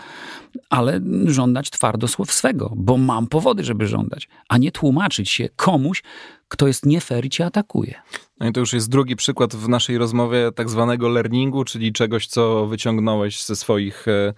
ale 0.69 1.01
żądać 1.25 1.69
twardo 1.69 2.07
słów 2.07 2.33
swego, 2.33 2.73
bo 2.75 2.97
mam 2.97 3.27
powody, 3.27 3.63
żeby 3.63 3.87
żądać, 3.87 4.27
a 4.49 4.57
nie 4.57 4.71
tłumaczyć 4.71 5.29
się 5.29 5.49
komuś, 5.55 6.03
kto 6.47 6.67
jest 6.67 6.85
nie 6.85 7.01
fair 7.01 7.25
i 7.25 7.29
cię 7.29 7.45
atakuje. 7.45 7.93
No 8.39 8.47
i 8.47 8.51
to 8.51 8.59
już 8.59 8.73
jest 8.73 8.89
drugi 8.89 9.15
przykład 9.15 9.55
w 9.55 9.69
naszej 9.69 9.97
rozmowie 9.97 10.51
tak 10.55 10.69
zwanego 10.69 11.09
learningu, 11.09 11.63
czyli 11.63 11.93
czegoś, 11.93 12.27
co 12.27 12.67
wyciągnąłeś 12.67 13.43
ze 13.43 13.55
swoich 13.55 14.07
e, 14.07 14.33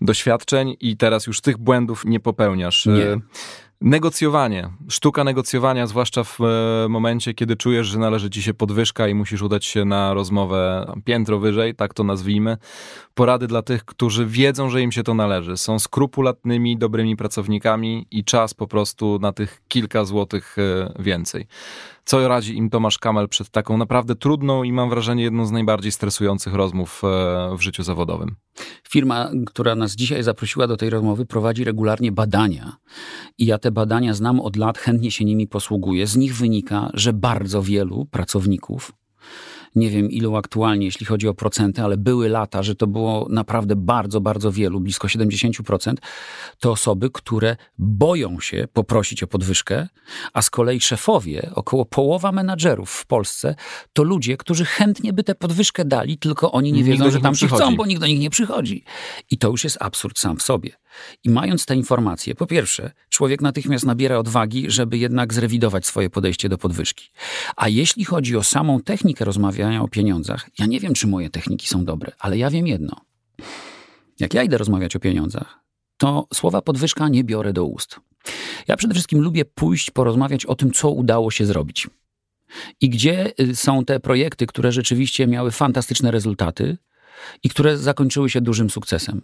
doświadczeń 0.00 0.76
i 0.80 0.96
teraz 0.96 1.26
już 1.26 1.40
tych 1.40 1.58
błędów 1.58 2.04
nie 2.04 2.20
popełniasz. 2.20 2.86
Nie. 2.86 3.18
Negocjowanie, 3.84 4.70
sztuka 4.88 5.24
negocjowania, 5.24 5.86
zwłaszcza 5.86 6.24
w 6.24 6.38
e, 6.40 6.88
momencie, 6.88 7.34
kiedy 7.34 7.56
czujesz, 7.56 7.86
że 7.86 7.98
należy 7.98 8.30
ci 8.30 8.42
się 8.42 8.54
podwyżka 8.54 9.08
i 9.08 9.14
musisz 9.14 9.42
udać 9.42 9.64
się 9.64 9.84
na 9.84 10.14
rozmowę 10.14 10.92
piętro 11.04 11.38
wyżej, 11.38 11.74
tak 11.74 11.94
to 11.94 12.04
nazwijmy. 12.04 12.56
Porady 13.14 13.46
dla 13.46 13.62
tych, 13.62 13.84
którzy 13.84 14.26
wiedzą, 14.26 14.70
że 14.70 14.82
im 14.82 14.92
się 14.92 15.02
to 15.02 15.14
należy. 15.14 15.56
Są 15.56 15.78
skrupulatnymi, 15.78 16.76
dobrymi 16.76 17.16
pracownikami 17.16 18.06
i 18.10 18.24
czas 18.24 18.54
po 18.54 18.66
prostu 18.66 19.18
na 19.18 19.32
tych 19.32 19.62
kilka 19.68 20.04
złotych 20.04 20.56
e, 20.58 20.92
więcej. 21.02 21.46
Co 22.04 22.28
radzi 22.28 22.56
im 22.56 22.70
Tomasz 22.70 22.98
Kamel 22.98 23.28
przed 23.28 23.50
taką 23.50 23.76
naprawdę 23.76 24.14
trudną 24.14 24.62
i 24.62 24.72
mam 24.72 24.90
wrażenie 24.90 25.22
jedną 25.22 25.46
z 25.46 25.50
najbardziej 25.50 25.92
stresujących 25.92 26.54
rozmów 26.54 27.02
e, 27.04 27.56
w 27.56 27.60
życiu 27.60 27.82
zawodowym? 27.82 28.36
Firma, 28.88 29.30
która 29.46 29.74
nas 29.74 29.94
dzisiaj 29.94 30.22
zaprosiła 30.22 30.66
do 30.66 30.76
tej 30.76 30.90
rozmowy, 30.90 31.26
prowadzi 31.26 31.64
regularnie 31.64 32.12
badania. 32.12 32.76
I 33.38 33.46
ja 33.46 33.58
te 33.58 33.70
badania 33.70 34.14
znam 34.14 34.40
od 34.40 34.56
lat, 34.56 34.78
chętnie 34.78 35.10
się 35.10 35.24
nimi 35.24 35.46
posługuję. 35.46 36.06
Z 36.06 36.16
nich 36.16 36.36
wynika, 36.36 36.90
że 36.94 37.12
bardzo 37.12 37.62
wielu 37.62 38.06
pracowników 38.10 38.92
nie 39.74 39.90
wiem 39.90 40.10
ilu 40.10 40.36
aktualnie, 40.36 40.86
jeśli 40.86 41.06
chodzi 41.06 41.28
o 41.28 41.34
procenty, 41.34 41.82
ale 41.82 41.96
były 41.96 42.28
lata, 42.28 42.62
że 42.62 42.74
to 42.74 42.86
było 42.86 43.26
naprawdę 43.30 43.76
bardzo, 43.76 44.20
bardzo 44.20 44.52
wielu, 44.52 44.80
blisko 44.80 45.08
70%, 45.08 45.94
to 46.60 46.70
osoby, 46.70 47.10
które 47.10 47.56
boją 47.78 48.40
się 48.40 48.68
poprosić 48.72 49.22
o 49.22 49.26
podwyżkę, 49.26 49.88
a 50.32 50.42
z 50.42 50.50
kolei 50.50 50.80
szefowie, 50.80 51.50
około 51.54 51.84
połowa 51.84 52.32
menadżerów 52.32 52.90
w 52.90 53.06
Polsce, 53.06 53.54
to 53.92 54.02
ludzie, 54.02 54.36
którzy 54.36 54.64
chętnie 54.64 55.12
by 55.12 55.24
tę 55.24 55.34
podwyżkę 55.34 55.84
dali, 55.84 56.18
tylko 56.18 56.52
oni 56.52 56.72
nie 56.72 56.84
wiedzą, 56.84 57.10
że 57.10 57.20
tam 57.20 57.34
się 57.34 57.48
chcą, 57.48 57.76
bo 57.76 57.86
nikt 57.86 58.00
do 58.00 58.06
nich 58.06 58.20
nie 58.20 58.30
przychodzi. 58.30 58.84
I 59.30 59.38
to 59.38 59.48
już 59.48 59.64
jest 59.64 59.76
absurd 59.80 60.18
sam 60.18 60.36
w 60.36 60.42
sobie. 60.42 60.70
I 61.24 61.30
mając 61.30 61.66
te 61.66 61.76
informacje, 61.76 62.34
po 62.34 62.46
pierwsze, 62.46 62.92
człowiek 63.08 63.40
natychmiast 63.40 63.86
nabiera 63.86 64.18
odwagi, 64.18 64.70
żeby 64.70 64.98
jednak 64.98 65.34
zrewidować 65.34 65.86
swoje 65.86 66.10
podejście 66.10 66.48
do 66.48 66.58
podwyżki. 66.58 67.10
A 67.56 67.68
jeśli 67.68 68.04
chodzi 68.04 68.36
o 68.36 68.42
samą 68.42 68.80
technikę 68.80 69.24
rozmawiania 69.24 69.61
o 69.82 69.88
pieniądzach, 69.88 70.50
ja 70.58 70.66
nie 70.66 70.80
wiem, 70.80 70.94
czy 70.94 71.06
moje 71.06 71.30
techniki 71.30 71.68
są 71.68 71.84
dobre, 71.84 72.12
ale 72.18 72.38
ja 72.38 72.50
wiem 72.50 72.66
jedno. 72.66 72.96
Jak 74.20 74.34
ja 74.34 74.42
idę 74.42 74.58
rozmawiać 74.58 74.96
o 74.96 75.00
pieniądzach, 75.00 75.58
to 75.96 76.26
słowa 76.34 76.62
podwyżka 76.62 77.08
nie 77.08 77.24
biorę 77.24 77.52
do 77.52 77.64
ust. 77.64 78.00
Ja 78.68 78.76
przede 78.76 78.94
wszystkim 78.94 79.20
lubię 79.20 79.44
pójść 79.44 79.90
porozmawiać 79.90 80.46
o 80.46 80.54
tym, 80.54 80.72
co 80.72 80.90
udało 80.90 81.30
się 81.30 81.46
zrobić. 81.46 81.90
I 82.80 82.88
gdzie 82.88 83.32
y, 83.40 83.56
są 83.56 83.84
te 83.84 84.00
projekty, 84.00 84.46
które 84.46 84.72
rzeczywiście 84.72 85.26
miały 85.26 85.50
fantastyczne 85.50 86.10
rezultaty 86.10 86.78
i 87.42 87.48
które 87.48 87.78
zakończyły 87.78 88.30
się 88.30 88.40
dużym 88.40 88.70
sukcesem. 88.70 89.22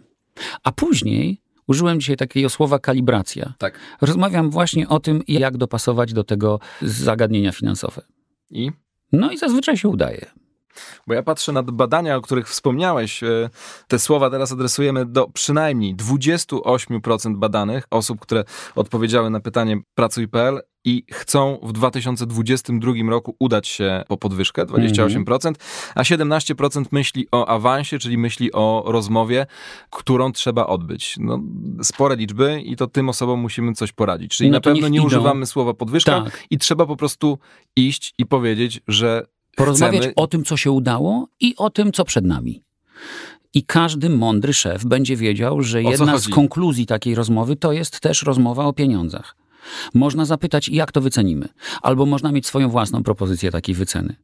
A 0.63 0.71
później 0.71 1.41
Użyłem 1.69 1.99
dzisiaj 1.99 2.17
takiego 2.17 2.49
słowa 2.49 2.79
kalibracja. 2.79 3.53
Tak. 3.57 3.79
Rozmawiam 4.01 4.49
właśnie 4.49 4.89
o 4.89 4.99
tym, 4.99 5.23
jak 5.27 5.57
dopasować 5.57 6.13
do 6.13 6.23
tego 6.23 6.59
zagadnienia 6.81 7.51
finansowe. 7.51 8.01
I? 8.49 8.71
No 9.11 9.31
i 9.31 9.37
zazwyczaj 9.37 9.77
się 9.77 9.89
udaje. 9.89 10.25
Bo 11.07 11.13
ja 11.13 11.23
patrzę 11.23 11.51
na 11.51 11.63
badania, 11.63 12.15
o 12.15 12.21
których 12.21 12.49
wspomniałeś. 12.49 13.23
E, 13.23 13.49
te 13.87 13.99
słowa 13.99 14.29
teraz 14.29 14.51
adresujemy 14.51 15.05
do 15.05 15.27
przynajmniej 15.27 15.95
28% 15.95 17.35
badanych 17.37 17.83
osób, 17.91 18.19
które 18.19 18.43
odpowiedziały 18.75 19.29
na 19.29 19.39
pytanie 19.39 19.81
pracuj.pl 19.95 20.61
i 20.85 21.03
chcą 21.11 21.59
w 21.63 21.71
2022 21.71 22.91
roku 23.09 23.35
udać 23.39 23.67
się 23.67 24.03
po 24.07 24.17
podwyżkę 24.17 24.65
28%, 24.65 25.53
a 25.95 26.01
17% 26.03 26.85
myśli 26.91 27.27
o 27.31 27.47
awansie, 27.47 27.99
czyli 27.99 28.17
myśli 28.17 28.51
o 28.53 28.83
rozmowie, 28.87 29.45
którą 29.89 30.31
trzeba 30.31 30.67
odbyć. 30.67 31.15
No, 31.19 31.39
spore 31.83 32.15
liczby 32.15 32.61
i 32.61 32.75
to 32.75 32.87
tym 32.87 33.09
osobom 33.09 33.39
musimy 33.39 33.73
coś 33.73 33.91
poradzić. 33.91 34.35
Czyli 34.37 34.49
No 34.49 34.57
na 34.57 34.61
pewno 34.61 34.87
nie 34.87 34.97
idą. 34.97 35.07
używamy 35.07 35.45
słowa 35.45 35.73
podwyżka 35.73 36.21
Tak. 36.21 36.43
i 36.49 36.57
trzeba 36.57 36.85
po 36.85 36.95
prostu 36.95 37.39
iść 37.75 38.13
i 38.17 38.25
powiedzieć, 38.25 38.81
że 38.87 39.25
Porozmawiać 39.55 40.01
chcemy... 40.01 40.15
o 40.15 40.27
tym, 40.27 40.43
co 40.43 40.57
się 40.57 40.71
udało 40.71 41.27
i 41.39 41.55
o 41.57 41.69
tym, 41.69 41.91
co 41.91 42.05
przed 42.05 42.25
nami. 42.25 42.63
I 43.53 43.63
każdy 43.63 44.09
mądry 44.09 44.53
szef 44.53 44.85
będzie 44.85 45.15
wiedział, 45.15 45.61
że 45.61 45.83
jedna 45.83 46.17
z 46.17 46.27
konkluzji 46.27 46.85
takiej 46.85 47.15
rozmowy 47.15 47.55
to 47.55 47.71
jest 47.71 47.99
też 47.99 48.23
rozmowa 48.23 48.65
o 48.65 48.73
pieniądzach. 48.73 49.35
Można 49.93 50.25
zapytać, 50.25 50.69
jak 50.69 50.91
to 50.91 51.01
wycenimy, 51.01 51.49
albo 51.81 52.05
można 52.05 52.31
mieć 52.31 52.47
swoją 52.47 52.69
własną 52.69 53.03
propozycję 53.03 53.51
takiej 53.51 53.75
wyceny. 53.75 54.15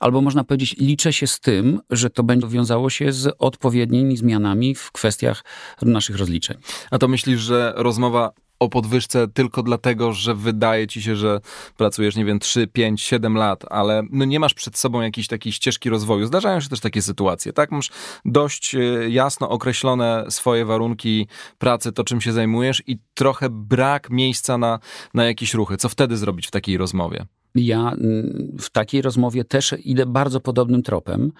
Albo 0.00 0.20
można 0.20 0.44
powiedzieć, 0.44 0.76
liczę 0.76 1.12
się 1.12 1.26
z 1.26 1.40
tym, 1.40 1.80
że 1.90 2.10
to 2.10 2.22
będzie 2.22 2.48
wiązało 2.48 2.90
się 2.90 3.12
z 3.12 3.34
odpowiednimi 3.38 4.16
zmianami 4.16 4.74
w 4.74 4.92
kwestiach 4.92 5.44
naszych 5.82 6.16
rozliczeń. 6.16 6.56
A 6.90 6.98
to 6.98 7.08
myślisz, 7.08 7.40
że 7.40 7.72
rozmowa 7.76 8.32
o 8.64 8.68
podwyżce 8.68 9.28
tylko 9.28 9.62
dlatego, 9.62 10.12
że 10.12 10.34
wydaje 10.34 10.86
ci 10.86 11.02
się, 11.02 11.16
że 11.16 11.40
pracujesz, 11.76 12.16
nie 12.16 12.24
wiem, 12.24 12.38
3, 12.38 12.66
5, 12.66 13.02
7 13.02 13.36
lat, 13.36 13.64
ale 13.70 14.02
no 14.10 14.24
nie 14.24 14.40
masz 14.40 14.54
przed 14.54 14.78
sobą 14.78 15.00
jakiejś 15.00 15.28
takiej 15.28 15.52
ścieżki 15.52 15.90
rozwoju. 15.90 16.26
Zdarzają 16.26 16.60
się 16.60 16.68
też 16.68 16.80
takie 16.80 17.02
sytuacje, 17.02 17.52
tak? 17.52 17.72
Masz 17.72 17.90
dość 18.24 18.74
e, 18.74 18.78
jasno 19.08 19.48
określone 19.48 20.24
swoje 20.28 20.64
warunki 20.64 21.26
pracy, 21.58 21.92
to 21.92 22.04
czym 22.04 22.20
się 22.20 22.32
zajmujesz 22.32 22.82
i 22.86 22.98
trochę 23.14 23.48
brak 23.50 24.10
miejsca 24.10 24.58
na, 24.58 24.78
na 25.14 25.24
jakieś 25.24 25.54
ruchy. 25.54 25.76
Co 25.76 25.88
wtedy 25.88 26.16
zrobić 26.16 26.46
w 26.46 26.50
takiej 26.50 26.76
rozmowie? 26.76 27.26
Ja 27.54 27.92
mm, 27.92 28.56
w 28.60 28.70
takiej 28.70 29.02
rozmowie 29.02 29.44
też 29.44 29.74
idę 29.84 30.06
bardzo 30.06 30.40
podobnym 30.40 30.82
tropem. 30.82 31.32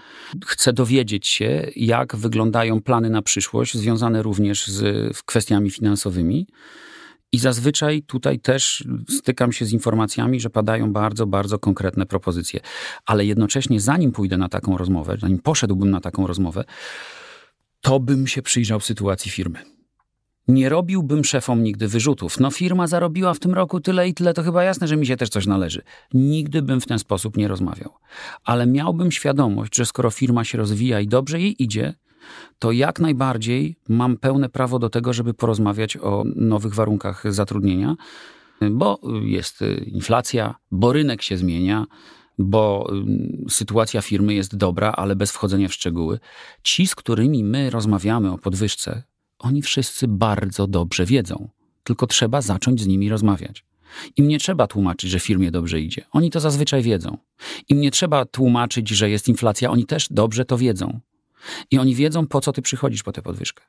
Chcę 0.47 0.73
dowiedzieć 0.73 1.29
się, 1.29 1.71
jak 1.77 2.17
wyglądają 2.17 2.83
plany 2.83 3.11
na 3.11 3.23
przyszłość, 3.23 3.77
związane 3.77 4.23
również 4.23 4.67
z 4.67 5.23
kwestiami 5.23 5.71
finansowymi. 5.71 6.47
I 7.35 7.39
zazwyczaj 7.39 8.03
tutaj 8.03 8.41
też 8.41 8.85
stykam 9.09 9.53
się 9.53 9.65
z 9.65 9.73
informacjami, 9.73 10.41
że 10.41 10.51
padają 10.51 10.93
bardzo, 10.93 11.27
bardzo 11.27 11.59
konkretne 11.59 12.07
propozycje. 12.07 12.61
Ale 13.07 13.25
jednocześnie, 13.25 13.81
zanim 13.81 14.13
pójdę 14.13 14.37
na 14.37 14.49
taką 14.49 14.77
rozmowę, 14.79 15.17
zanim 15.21 15.39
poszedłbym 15.39 15.91
na 15.91 16.01
taką 16.01 16.27
rozmowę, 16.27 16.65
to 17.81 18.01
bym 18.01 18.27
się 18.27 18.43
przyjrzał 18.43 18.81
sytuacji 18.81 19.31
firmy. 19.31 19.59
Nie 20.49 20.69
robiłbym 20.69 21.25
szefom 21.25 21.63
nigdy 21.63 21.89
wyrzutów. 21.89 22.41
No 22.41 22.51
firma 22.51 22.87
zarobiła 22.87 23.35
w 23.35 23.39
tym 23.39 23.55
roku 23.55 23.81
tyle 23.81 24.09
i 24.09 24.15
tyle, 24.15 24.35
to 24.35 24.43
chyba 24.43 24.65
jasne, 24.65 24.89
że 24.89 24.97
mi 24.97 25.07
się 25.07 25.17
też 25.17 25.29
coś 25.29 25.47
należy. 25.47 25.83
Nigdy 26.13 26.63
bym 26.63 26.81
w 26.81 26.87
ten 26.87 26.99
sposób 26.99 27.37
nie 27.37 27.49
rozmawiał. 27.49 27.91
Ale 28.45 28.67
miałbym 28.67 29.13
świadomość, 29.13 29.77
że 29.77 29.87
skoro 29.87 30.11
firma 30.11 30.45
się 30.45 30.59
rozwija 30.59 31.01
i 31.01 31.09
dobrze 31.09 31.41
jej 31.41 31.63
idzie, 31.63 31.95
to 32.59 32.73
jak 32.73 33.01
najbardziej 33.01 33.77
mam 33.89 34.17
pełne 34.17 34.49
prawo 34.49 34.79
do 34.79 34.91
tego, 34.91 35.13
żeby 35.13 35.35
porozmawiać 35.35 35.97
o 35.97 36.25
nowych 36.37 36.75
warunkach 36.75 37.33
zatrudnienia, 37.33 37.97
bo 38.71 39.01
jest 39.23 39.65
inflacja, 39.87 40.55
bo 40.71 40.93
rynek 40.93 41.23
się 41.23 41.37
zmienia, 41.37 41.87
bo 42.39 42.89
mm, 42.93 43.45
sytuacja 43.49 44.03
firmy 44.03 44.35
jest 44.35 44.57
dobra, 44.57 44.93
ale 44.93 45.17
bez 45.17 45.33
wchodzenia 45.33 45.69
w 45.69 45.75
szczegóły. 45.75 46.19
Ci, 46.63 46.87
z 46.87 46.95
którymi 46.95 47.45
my 47.45 47.71
rozmawiamy 47.71 48.33
o 48.33 48.39
podwyżce, 48.39 49.03
oni 49.39 49.63
wszyscy 49.63 50.09
bardzo 50.09 50.67
dobrze 50.67 51.05
wiedzą, 51.05 51.49
tylko 51.85 52.07
trzeba 52.07 52.41
zacząć 52.41 52.83
z 52.83 52.87
nimi 52.87 53.09
rozmawiać. 53.09 53.65
Im 54.17 54.29
nie 54.29 54.39
trzeba 54.39 54.67
tłumaczyć, 54.67 55.11
że 55.11 55.21
firmie 55.21 55.51
dobrze 55.51 55.81
idzie. 55.81 56.05
Oni 56.13 56.31
to 56.31 56.41
zazwyczaj 56.41 56.83
wiedzą. 56.83 57.19
Im 57.69 57.81
nie 57.81 57.91
trzeba 57.91 58.25
tłumaczyć, 58.25 58.89
że 58.89 59.11
jest 59.11 59.29
inflacja. 59.29 59.71
Oni 59.71 59.87
też 59.87 60.09
dobrze 60.11 60.45
to 60.45 60.59
wiedzą. 60.59 61.01
I 61.71 61.79
oni 61.79 61.95
wiedzą, 61.95 62.27
po 62.27 62.41
co 62.41 62.53
ty 62.53 62.63
przychodzisz 62.63 63.03
po 63.03 63.13
tę 63.13 63.23
podwyżkę. 63.23 63.65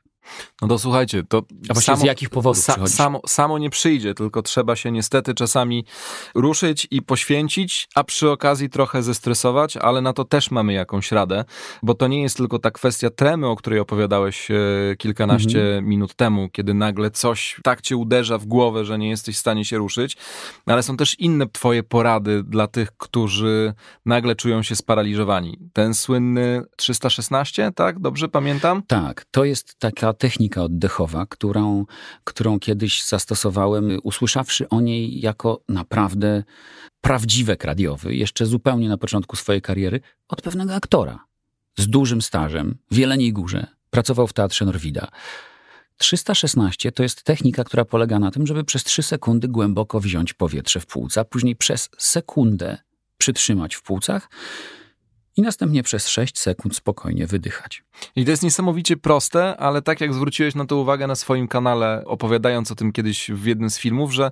No 0.61 0.67
to 0.67 0.79
słuchajcie, 0.79 1.23
to. 1.23 1.41
A 1.69 1.75
samo, 1.75 1.97
z 1.97 2.03
jakich 2.03 2.29
powodów 2.29 2.63
sa, 2.63 2.87
samo, 2.87 3.21
samo 3.27 3.57
nie 3.57 3.69
przyjdzie, 3.69 4.13
tylko 4.13 4.41
trzeba 4.41 4.75
się 4.75 4.91
niestety 4.91 5.33
czasami 5.33 5.85
ruszyć 6.35 6.87
i 6.91 7.01
poświęcić, 7.01 7.87
a 7.95 8.03
przy 8.03 8.29
okazji 8.29 8.69
trochę 8.69 9.03
zestresować, 9.03 9.77
ale 9.77 10.01
na 10.01 10.13
to 10.13 10.25
też 10.25 10.51
mamy 10.51 10.73
jakąś 10.73 11.11
radę, 11.11 11.45
bo 11.83 11.93
to 11.93 12.07
nie 12.07 12.21
jest 12.21 12.37
tylko 12.37 12.59
ta 12.59 12.71
kwestia 12.71 13.09
tremy, 13.09 13.47
o 13.47 13.55
której 13.55 13.79
opowiadałeś 13.79 14.51
e, 14.51 14.55
kilkanaście 14.97 15.59
mhm. 15.59 15.85
minut 15.85 16.13
temu, 16.13 16.49
kiedy 16.49 16.73
nagle 16.73 17.11
coś 17.11 17.59
tak 17.63 17.81
cię 17.81 17.97
uderza 17.97 18.37
w 18.37 18.45
głowę, 18.45 18.85
że 18.85 18.97
nie 18.97 19.09
jesteś 19.09 19.35
w 19.35 19.39
stanie 19.39 19.65
się 19.65 19.77
ruszyć, 19.77 20.17
ale 20.65 20.83
są 20.83 20.97
też 20.97 21.19
inne 21.19 21.47
twoje 21.47 21.83
porady 21.83 22.43
dla 22.43 22.67
tych, 22.67 22.91
którzy 22.97 23.73
nagle 24.05 24.35
czują 24.35 24.63
się 24.63 24.75
sparaliżowani. 24.75 25.59
Ten 25.73 25.93
słynny 25.93 26.63
316, 26.75 27.71
tak? 27.75 27.99
Dobrze 27.99 28.27
pamiętam? 28.27 28.83
Tak, 28.87 29.25
to 29.31 29.45
jest 29.45 29.79
taka 29.79 30.13
technika 30.15 30.63
oddechowa, 30.63 31.25
którą, 31.25 31.85
którą 32.23 32.59
kiedyś 32.59 33.03
zastosowałem, 33.03 33.99
usłyszawszy 34.03 34.69
o 34.69 34.81
niej 34.81 35.21
jako 35.21 35.61
naprawdę 35.69 36.43
prawdziwek 37.01 37.63
radiowy, 37.63 38.15
jeszcze 38.15 38.45
zupełnie 38.45 38.89
na 38.89 38.97
początku 38.97 39.35
swojej 39.35 39.61
kariery, 39.61 39.99
od 40.27 40.41
pewnego 40.41 40.75
aktora 40.75 41.25
z 41.77 41.87
dużym 41.87 42.21
stażem 42.21 42.77
w 42.91 42.97
Jeleniej 42.97 43.33
Górze. 43.33 43.67
Pracował 43.89 44.27
w 44.27 44.33
Teatrze 44.33 44.65
Norwida. 44.65 45.07
316 45.97 46.91
to 46.91 47.03
jest 47.03 47.23
technika, 47.23 47.63
która 47.63 47.85
polega 47.85 48.19
na 48.19 48.31
tym, 48.31 48.47
żeby 48.47 48.63
przez 48.63 48.83
3 48.83 49.03
sekundy 49.03 49.47
głęboko 49.47 49.99
wziąć 49.99 50.33
powietrze 50.33 50.79
w 50.79 50.85
płuca, 50.85 51.25
później 51.25 51.55
przez 51.55 51.89
sekundę 51.97 52.77
przytrzymać 53.17 53.75
w 53.75 53.81
płucach 53.81 54.29
i 55.37 55.41
następnie 55.41 55.83
przez 55.83 56.07
6 56.07 56.39
sekund 56.39 56.75
spokojnie 56.75 57.27
wydychać. 57.27 57.83
I 58.15 58.25
to 58.25 58.31
jest 58.31 58.43
niesamowicie 58.43 58.97
proste, 58.97 59.57
ale 59.57 59.81
tak 59.81 60.01
jak 60.01 60.13
zwróciłeś 60.13 60.55
na 60.55 60.65
to 60.65 60.77
uwagę 60.77 61.07
na 61.07 61.15
swoim 61.15 61.47
kanale, 61.47 62.03
opowiadając 62.05 62.71
o 62.71 62.75
tym 62.75 62.91
kiedyś 62.91 63.31
w 63.31 63.45
jednym 63.45 63.69
z 63.69 63.79
filmów, 63.79 64.13
że 64.13 64.31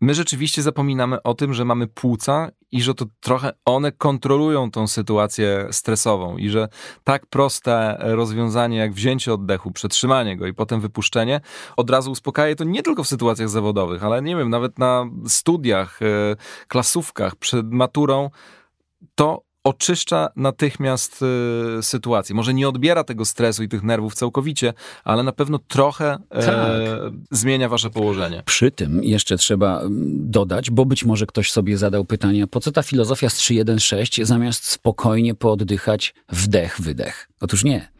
my 0.00 0.14
rzeczywiście 0.14 0.62
zapominamy 0.62 1.22
o 1.22 1.34
tym, 1.34 1.54
że 1.54 1.64
mamy 1.64 1.86
płuca 1.86 2.50
i 2.72 2.82
że 2.82 2.94
to 2.94 3.06
trochę 3.20 3.52
one 3.64 3.92
kontrolują 3.92 4.70
tą 4.70 4.86
sytuację 4.86 5.68
stresową 5.70 6.36
i 6.36 6.48
że 6.48 6.68
tak 7.04 7.26
proste 7.26 7.96
rozwiązanie 8.00 8.78
jak 8.78 8.92
wzięcie 8.92 9.34
oddechu, 9.34 9.70
przetrzymanie 9.70 10.36
go 10.36 10.46
i 10.46 10.54
potem 10.54 10.80
wypuszczenie 10.80 11.40
od 11.76 11.90
razu 11.90 12.10
uspokaja 12.10 12.54
to 12.54 12.64
nie 12.64 12.82
tylko 12.82 13.04
w 13.04 13.08
sytuacjach 13.08 13.48
zawodowych, 13.48 14.04
ale 14.04 14.22
nie 14.22 14.36
wiem, 14.36 14.50
nawet 14.50 14.78
na 14.78 15.04
studiach, 15.26 16.02
e, 16.02 16.36
klasówkach, 16.68 17.36
przed 17.36 17.72
maturą, 17.72 18.30
to 19.14 19.42
oczyszcza 19.64 20.28
natychmiast 20.36 21.20
y, 21.78 21.82
sytuację. 21.82 22.34
Może 22.34 22.54
nie 22.54 22.68
odbiera 22.68 23.04
tego 23.04 23.24
stresu 23.24 23.62
i 23.62 23.68
tych 23.68 23.82
nerwów 23.82 24.14
całkowicie, 24.14 24.74
ale 25.04 25.22
na 25.22 25.32
pewno 25.32 25.58
trochę 25.58 26.18
e, 26.30 26.46
tak. 26.46 26.56
zmienia 27.30 27.68
wasze 27.68 27.90
położenie. 27.90 28.42
Przy 28.46 28.70
tym 28.70 29.04
jeszcze 29.04 29.36
trzeba 29.36 29.82
dodać, 30.16 30.70
bo 30.70 30.84
być 30.84 31.04
może 31.04 31.26
ktoś 31.26 31.52
sobie 31.52 31.78
zadał 31.78 32.04
pytanie, 32.04 32.46
po 32.46 32.60
co 32.60 32.72
ta 32.72 32.82
filozofia 32.82 33.28
z 33.28 33.38
3.1.6 33.38 34.24
zamiast 34.24 34.64
spokojnie 34.64 35.34
pooddychać 35.34 36.14
wdech, 36.28 36.80
wydech? 36.80 37.28
Otóż 37.40 37.64
nie, 37.64 37.92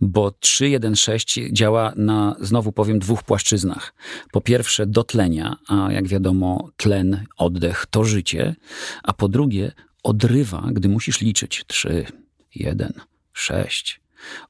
bo 0.00 0.28
3.1.6 0.28 1.52
działa 1.52 1.92
na, 1.96 2.36
znowu 2.40 2.72
powiem, 2.72 2.98
dwóch 2.98 3.22
płaszczyznach. 3.22 3.94
Po 4.32 4.40
pierwsze 4.40 4.86
dotlenia, 4.86 5.56
a 5.68 5.92
jak 5.92 6.08
wiadomo 6.08 6.68
tlen, 6.76 7.24
oddech 7.36 7.86
to 7.90 8.04
życie, 8.04 8.54
a 9.02 9.12
po 9.12 9.28
drugie 9.28 9.72
odrywa, 10.04 10.68
gdy 10.72 10.88
musisz 10.88 11.20
liczyć 11.20 11.64
3, 11.66 12.06
1, 12.54 12.92
6. 13.32 14.00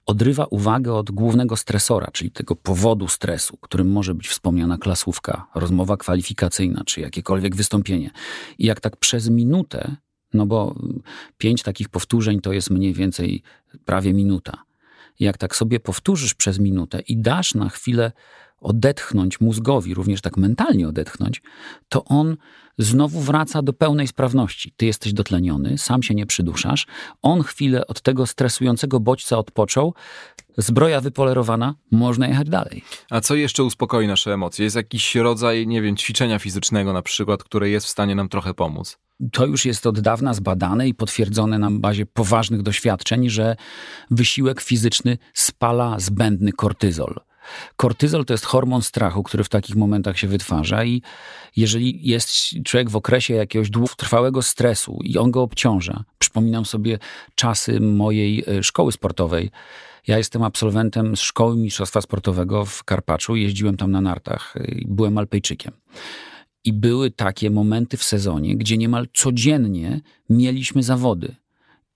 Odrywa 0.07 0.45
uwagę 0.45 0.95
od 0.95 1.11
głównego 1.11 1.57
stresora, 1.57 2.11
czyli 2.13 2.31
tego 2.31 2.57
powodu 2.57 3.09
stresu, 3.09 3.59
którym 3.61 3.93
może 3.93 4.15
być 4.15 4.29
wspomniana 4.29 4.79
klasówka, 4.79 5.47
rozmowa 5.55 5.97
kwalifikacyjna 5.97 6.83
czy 6.87 7.01
jakiekolwiek 7.01 7.57
wystąpienie. 7.57 8.11
I 8.59 8.67
jak 8.67 8.81
tak 8.81 8.97
przez 8.97 9.29
minutę, 9.29 9.97
no 10.35 10.47
bo 10.47 10.75
pięć 11.39 11.63
takich 11.63 11.89
powtórzeń 11.89 12.41
to 12.41 12.53
jest 12.53 12.71
mniej 12.71 12.93
więcej 12.93 13.43
prawie 13.85 14.13
minuta. 14.13 14.63
Jak 15.21 15.39
tak 15.39 15.57
sobie 15.57 15.81
powtórzysz 15.81 16.35
przez 16.35 16.59
minutę 16.59 17.01
i 17.01 17.17
dasz 17.17 17.55
na 17.55 17.69
chwilę 17.69 18.13
odetchnąć 18.65 19.41
mózgowi, 19.41 19.95
również 19.95 20.21
tak 20.21 20.37
mentalnie 20.37 20.89
odetchnąć, 20.89 21.43
to 21.89 22.05
on 22.05 22.37
znowu 22.79 23.21
wraca 23.21 23.63
do 23.63 23.73
pełnej 23.73 24.09
sprawności. 24.09 24.73
Ty 24.77 24.87
jesteś 24.87 25.13
dotleniony, 25.13 25.79
sam 25.79 26.03
się 26.03 26.15
nie 26.15 26.27
przyduszasz, 26.27 26.87
on 27.23 27.43
chwilę 27.43 27.87
od 27.87 28.03
tego 28.03 28.27
stresującego 28.27 29.01
bodźca 29.01 29.39
odpoczął, 29.39 29.95
zbroja 30.57 31.01
wypolerowana, 31.01 31.75
można 31.91 32.29
jechać 32.29 32.49
dalej. 32.49 32.85
A 33.11 33.21
co 33.21 33.35
jeszcze 33.35 33.65
uspokoi 33.65 34.07
nasze 34.07 34.35
emocje? 34.35 34.65
Jest 34.65 34.77
jakiś 34.77 35.15
rodzaj, 35.15 35.67
nie 35.67 35.83
wiem, 35.83 35.97
ćwiczenia 35.97 36.39
fizycznego 36.39 36.93
na 36.93 37.03
przykład, 37.03 37.45
które 37.45 37.71
jest 37.71 37.87
w 37.87 37.91
stanie 37.91 38.15
nam 38.15 38.29
trochę 38.29 38.55
pomóc? 38.55 38.99
To 39.33 39.47
już 39.47 39.65
jest 39.65 39.87
od 39.87 40.01
dawna 40.01 40.35
zbadane 40.35 40.89
i 40.89 40.95
potwierdzone 40.95 41.59
na 41.59 41.71
bazie 41.71 42.07
poważnych 42.07 42.63
doświadczeń, 42.63 43.31
że 43.31 43.57
wysiłek 44.11 44.61
fizyczny 44.61 45.19
spala 45.35 45.99
zbędny 45.99 46.53
kortyzol. 46.53 47.21
Kortyzol 47.77 48.25
to 48.25 48.35
jest 48.35 48.45
hormon 48.45 48.83
strachu, 48.83 49.23
który 49.23 49.45
w 49.45 49.49
takich 49.49 49.77
momentach 49.77 50.19
się 50.19 50.29
wytwarza 50.29 50.85
i 50.85 51.03
jeżeli 51.57 52.09
jest 52.09 52.31
człowiek 52.65 52.91
w 52.91 52.97
okresie 52.97 53.35
jakiegoś 53.35 53.71
długotrwałego 53.71 54.43
stresu 54.43 54.99
i 55.03 55.19
on 55.19 55.31
go 55.31 55.43
obciąża, 55.43 56.05
przypominam 56.19 56.65
sobie 56.65 56.99
czasy 57.35 57.81
mojej 57.81 58.45
e, 58.47 58.63
szkoły 58.63 58.93
sportowej. 58.93 59.51
Ja 60.07 60.19
jestem 60.19 60.43
absolwentem 60.43 61.17
szkoły 61.17 61.57
mistrzostwa 61.57 62.01
sportowego 62.01 62.65
w 62.65 62.85
Karpaczu, 62.85 63.37
jeździłem 63.37 63.77
tam 63.77 63.91
na 63.91 64.01
nartach, 64.01 64.55
e, 64.57 64.65
byłem 64.87 65.19
Alpejczykiem. 65.19 65.73
I 66.65 66.73
były 66.73 67.11
takie 67.11 67.51
momenty 67.51 67.97
w 67.97 68.05
sezonie, 68.05 68.57
gdzie 68.57 68.79
niemal 68.79 69.07
codziennie 69.15 70.01
mieliśmy 70.31 70.83
zawody. 70.83 71.35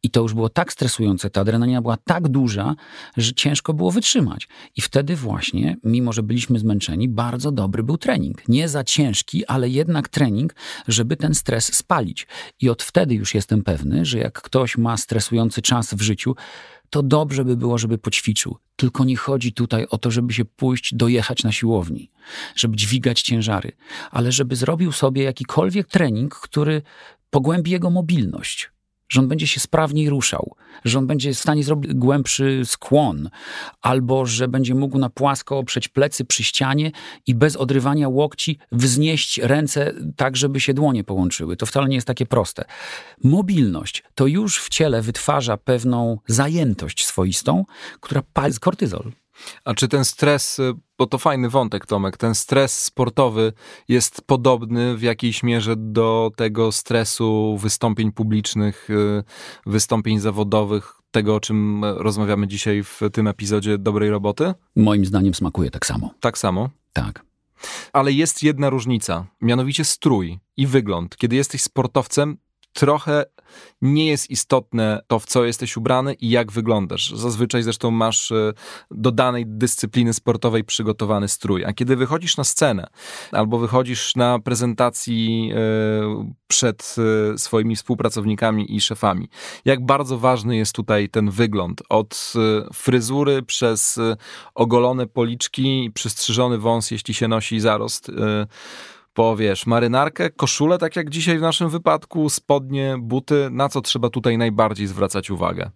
I 0.02 0.10
to 0.10 0.20
już 0.20 0.34
było 0.34 0.48
tak 0.48 0.72
stresujące, 0.72 1.30
ta 1.30 1.40
adrenalina 1.40 1.82
była 1.82 1.96
tak 1.96 2.28
duża, 2.28 2.74
że 3.16 3.34
ciężko 3.34 3.74
było 3.74 3.90
wytrzymać. 3.90 4.48
I 4.76 4.80
wtedy 4.80 5.16
właśnie, 5.16 5.76
mimo 5.84 6.12
że 6.12 6.22
byliśmy 6.22 6.58
zmęczeni, 6.58 7.08
bardzo 7.08 7.52
dobry 7.52 7.82
był 7.82 7.98
trening. 7.98 8.48
Nie 8.48 8.68
za 8.68 8.84
ciężki, 8.84 9.46
ale 9.46 9.68
jednak 9.68 10.08
trening, 10.08 10.54
żeby 10.88 11.16
ten 11.16 11.34
stres 11.34 11.74
spalić. 11.74 12.26
I 12.60 12.68
od 12.68 12.82
wtedy 12.82 13.14
już 13.14 13.34
jestem 13.34 13.62
pewny, 13.62 14.04
że 14.04 14.18
jak 14.18 14.42
ktoś 14.42 14.78
ma 14.78 14.96
stresujący 14.96 15.62
czas 15.62 15.94
w 15.94 16.00
życiu, 16.00 16.34
to 16.90 17.02
dobrze 17.02 17.44
by 17.44 17.56
było, 17.56 17.78
żeby 17.78 17.98
poćwiczył. 17.98 18.56
Tylko 18.76 19.04
nie 19.04 19.16
chodzi 19.16 19.52
tutaj 19.52 19.86
o 19.90 19.98
to, 19.98 20.10
żeby 20.10 20.32
się 20.32 20.44
pójść, 20.44 20.94
dojechać 20.94 21.44
na 21.44 21.52
siłowni, 21.52 22.10
żeby 22.56 22.76
dźwigać 22.76 23.22
ciężary, 23.22 23.72
ale 24.10 24.32
żeby 24.32 24.56
zrobił 24.56 24.92
sobie 24.92 25.22
jakikolwiek 25.22 25.88
trening, 25.88 26.34
który 26.34 26.82
pogłębi 27.30 27.70
jego 27.70 27.90
mobilność 27.90 28.70
że 29.08 29.20
on 29.20 29.28
będzie 29.28 29.46
się 29.46 29.60
sprawniej 29.60 30.10
ruszał, 30.10 30.54
że 30.84 30.98
on 30.98 31.06
będzie 31.06 31.34
w 31.34 31.38
stanie 31.38 31.64
zrobić 31.64 31.94
głębszy 31.94 32.62
skłon, 32.64 33.30
albo 33.82 34.26
że 34.26 34.48
będzie 34.48 34.74
mógł 34.74 34.98
na 34.98 35.10
płasko 35.10 35.58
oprzeć 35.58 35.88
plecy 35.88 36.24
przy 36.24 36.44
ścianie 36.44 36.92
i 37.26 37.34
bez 37.34 37.56
odrywania 37.56 38.08
łokci 38.08 38.58
wznieść 38.72 39.38
ręce 39.38 39.92
tak, 40.16 40.36
żeby 40.36 40.60
się 40.60 40.74
dłonie 40.74 41.04
połączyły. 41.04 41.56
To 41.56 41.66
wcale 41.66 41.88
nie 41.88 41.94
jest 41.94 42.06
takie 42.06 42.26
proste. 42.26 42.64
Mobilność 43.24 44.02
to 44.14 44.26
już 44.26 44.58
w 44.58 44.68
ciele 44.68 45.02
wytwarza 45.02 45.56
pewną 45.56 46.18
zajętość 46.26 47.06
swoistą, 47.06 47.64
która 48.00 48.22
pali 48.32 48.54
kortyzol. 48.60 49.12
A 49.64 49.74
czy 49.74 49.88
ten 49.88 50.04
stres, 50.04 50.58
y, 50.58 50.74
bo 50.98 51.06
to 51.06 51.18
fajny 51.18 51.48
wątek, 51.48 51.86
Tomek, 51.86 52.16
ten 52.16 52.34
stres 52.34 52.84
sportowy 52.84 53.52
jest 53.88 54.22
podobny 54.26 54.96
w 54.96 55.02
jakiejś 55.02 55.42
mierze 55.42 55.74
do 55.76 56.30
tego 56.36 56.72
stresu 56.72 57.58
wystąpień 57.60 58.12
publicznych, 58.12 58.90
y, 58.90 59.24
wystąpień 59.66 60.20
zawodowych, 60.20 60.98
tego, 61.10 61.34
o 61.34 61.40
czym 61.40 61.84
rozmawiamy 61.84 62.48
dzisiaj 62.48 62.82
w 62.82 63.00
tym 63.12 63.26
epizodzie 63.26 63.78
Dobrej 63.78 64.10
Roboty? 64.10 64.54
Moim 64.76 65.04
zdaniem 65.04 65.34
smakuje 65.34 65.70
tak 65.70 65.86
samo. 65.86 66.14
Tak 66.20 66.38
samo? 66.38 66.70
Tak. 66.92 67.22
Ale 67.92 68.12
jest 68.12 68.42
jedna 68.42 68.70
różnica, 68.70 69.26
mianowicie 69.40 69.84
strój 69.84 70.38
i 70.56 70.66
wygląd. 70.66 71.16
Kiedy 71.16 71.36
jesteś 71.36 71.62
sportowcem, 71.62 72.38
trochę 72.72 73.24
nie 73.82 74.06
jest 74.06 74.30
istotne 74.30 75.02
to, 75.06 75.18
w 75.18 75.26
co 75.26 75.44
jesteś 75.44 75.76
ubrany 75.76 76.14
i 76.14 76.30
jak 76.30 76.52
wyglądasz. 76.52 77.10
Zazwyczaj 77.10 77.62
zresztą 77.62 77.90
masz 77.90 78.32
e, 78.32 78.52
do 78.90 79.12
danej 79.12 79.44
dyscypliny 79.46 80.14
sportowej 80.14 80.64
przygotowany 80.64 81.28
strój. 81.28 81.64
A 81.64 81.72
kiedy 81.72 81.96
wychodzisz 81.96 82.36
na 82.36 82.44
scenę 82.44 82.86
albo 83.32 83.58
wychodzisz 83.58 84.16
na 84.16 84.38
prezentacji 84.38 85.50
e, 85.54 85.58
przed 86.46 86.96
e, 87.34 87.38
swoimi 87.38 87.76
współpracownikami 87.76 88.76
i 88.76 88.80
szefami, 88.80 89.28
jak 89.64 89.86
bardzo 89.86 90.18
ważny 90.18 90.56
jest 90.56 90.72
tutaj 90.72 91.08
ten 91.08 91.30
wygląd. 91.30 91.82
Od 91.88 92.32
fryzury 92.74 93.42
przez 93.42 94.00
ogolone 94.54 95.06
policzki, 95.06 95.90
przystrzyżony 95.94 96.58
wąs, 96.58 96.90
jeśli 96.90 97.14
się 97.14 97.28
nosi 97.28 97.60
zarost 97.60 98.10
po, 99.18 99.36
wiesz, 99.36 99.66
marynarkę, 99.66 100.30
koszulę, 100.30 100.78
tak 100.78 100.96
jak 100.96 101.10
dzisiaj 101.10 101.38
w 101.38 101.40
naszym 101.40 101.68
wypadku, 101.68 102.30
spodnie, 102.30 102.96
buty, 103.00 103.48
na 103.50 103.68
co 103.68 103.80
trzeba 103.80 104.10
tutaj 104.10 104.38
najbardziej 104.38 104.86
zwracać 104.86 105.30
uwagę? 105.30 105.70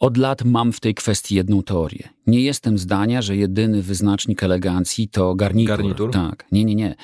Od 0.00 0.16
lat 0.16 0.44
mam 0.44 0.72
w 0.72 0.80
tej 0.80 0.94
kwestii 0.94 1.34
jedną 1.34 1.62
teorię. 1.62 2.08
Nie 2.26 2.40
jestem 2.40 2.78
zdania, 2.78 3.22
że 3.22 3.36
jedyny 3.36 3.82
wyznacznik 3.82 4.42
elegancji 4.42 5.08
to 5.08 5.34
garnitur. 5.34 5.76
Garnitur? 5.76 6.10
Tak. 6.10 6.44
Nie, 6.52 6.64
nie, 6.64 6.74
nie. 6.74 6.94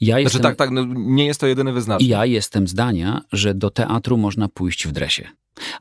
Ja 0.00 0.20
znaczy 0.20 0.40
tak, 0.40 0.56
tak, 0.56 0.70
no, 0.70 0.84
nie 0.94 1.26
jest 1.26 1.40
to 1.40 1.46
jedyny 1.46 1.72
wyznacznik. 1.72 2.10
Ja 2.10 2.26
jestem 2.26 2.68
zdania, 2.68 3.20
że 3.32 3.54
do 3.54 3.70
teatru 3.70 4.16
można 4.16 4.48
pójść 4.48 4.86
w 4.86 4.92
dresie. 4.92 5.28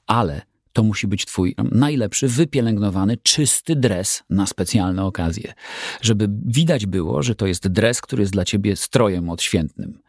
Ale 0.08 0.41
to 0.73 0.84
musi 0.84 1.07
być 1.07 1.25
twój 1.25 1.55
najlepszy, 1.71 2.27
wypielęgnowany, 2.27 3.17
czysty 3.17 3.75
dres 3.75 4.23
na 4.29 4.45
specjalne 4.45 5.05
okazje. 5.05 5.53
Żeby 6.01 6.27
widać 6.45 6.86
było, 6.86 7.23
że 7.23 7.36
to 7.36 7.47
jest 7.47 7.67
dres, 7.67 8.01
który 8.01 8.23
jest 8.23 8.34
dla 8.34 8.45
ciebie 8.45 8.75
strojem 8.75 9.29
odświętnym, 9.29 9.99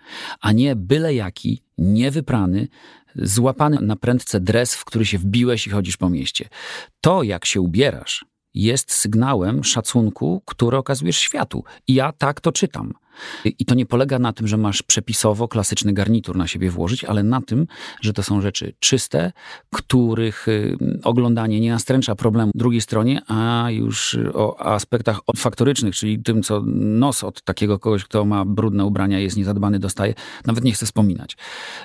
a 0.40 0.52
nie 0.52 0.76
byle 0.76 1.14
jaki, 1.14 1.62
niewyprany, 1.78 2.68
złapany 3.16 3.78
na 3.80 3.96
prędce 3.96 4.40
dres, 4.40 4.74
w 4.74 4.84
który 4.84 5.06
się 5.06 5.18
wbiłeś 5.18 5.66
i 5.66 5.70
chodzisz 5.70 5.96
po 5.96 6.10
mieście. 6.10 6.48
To, 7.00 7.22
jak 7.22 7.44
się 7.44 7.60
ubierasz, 7.60 8.24
jest 8.54 8.92
sygnałem 8.92 9.64
szacunku, 9.64 10.42
który 10.46 10.76
okazujesz 10.76 11.16
światu. 11.16 11.64
I 11.86 11.94
ja 11.94 12.12
tak 12.12 12.40
to 12.40 12.52
czytam. 12.52 12.92
I 13.44 13.64
to 13.64 13.74
nie 13.74 13.86
polega 13.86 14.18
na 14.18 14.32
tym, 14.32 14.46
że 14.46 14.56
masz 14.56 14.82
przepisowo 14.82 15.48
klasyczny 15.48 15.92
garnitur 15.92 16.36
na 16.36 16.46
siebie 16.46 16.70
włożyć, 16.70 17.04
ale 17.04 17.22
na 17.22 17.40
tym, 17.40 17.66
że 18.00 18.12
to 18.12 18.22
są 18.22 18.40
rzeczy 18.40 18.74
czyste, 18.78 19.32
których 19.70 20.48
y, 20.48 20.76
oglądanie 21.04 21.60
nie 21.60 21.70
nastręcza 21.70 22.14
problemu 22.14 22.52
drugiej 22.54 22.80
stronie, 22.80 23.22
a 23.28 23.66
już 23.70 24.18
o 24.34 24.60
aspektach 24.60 25.20
faktorycznych, 25.36 25.94
czyli 25.96 26.22
tym, 26.22 26.42
co 26.42 26.62
nos 26.76 27.24
od 27.24 27.42
takiego 27.42 27.78
kogoś, 27.78 28.04
kto 28.04 28.24
ma 28.24 28.44
brudne 28.44 28.84
ubrania, 28.84 29.18
jest 29.18 29.36
niezadbany, 29.36 29.78
dostaje, 29.78 30.14
nawet 30.46 30.64
nie 30.64 30.72
chcę 30.72 30.86
wspominać. 30.86 31.36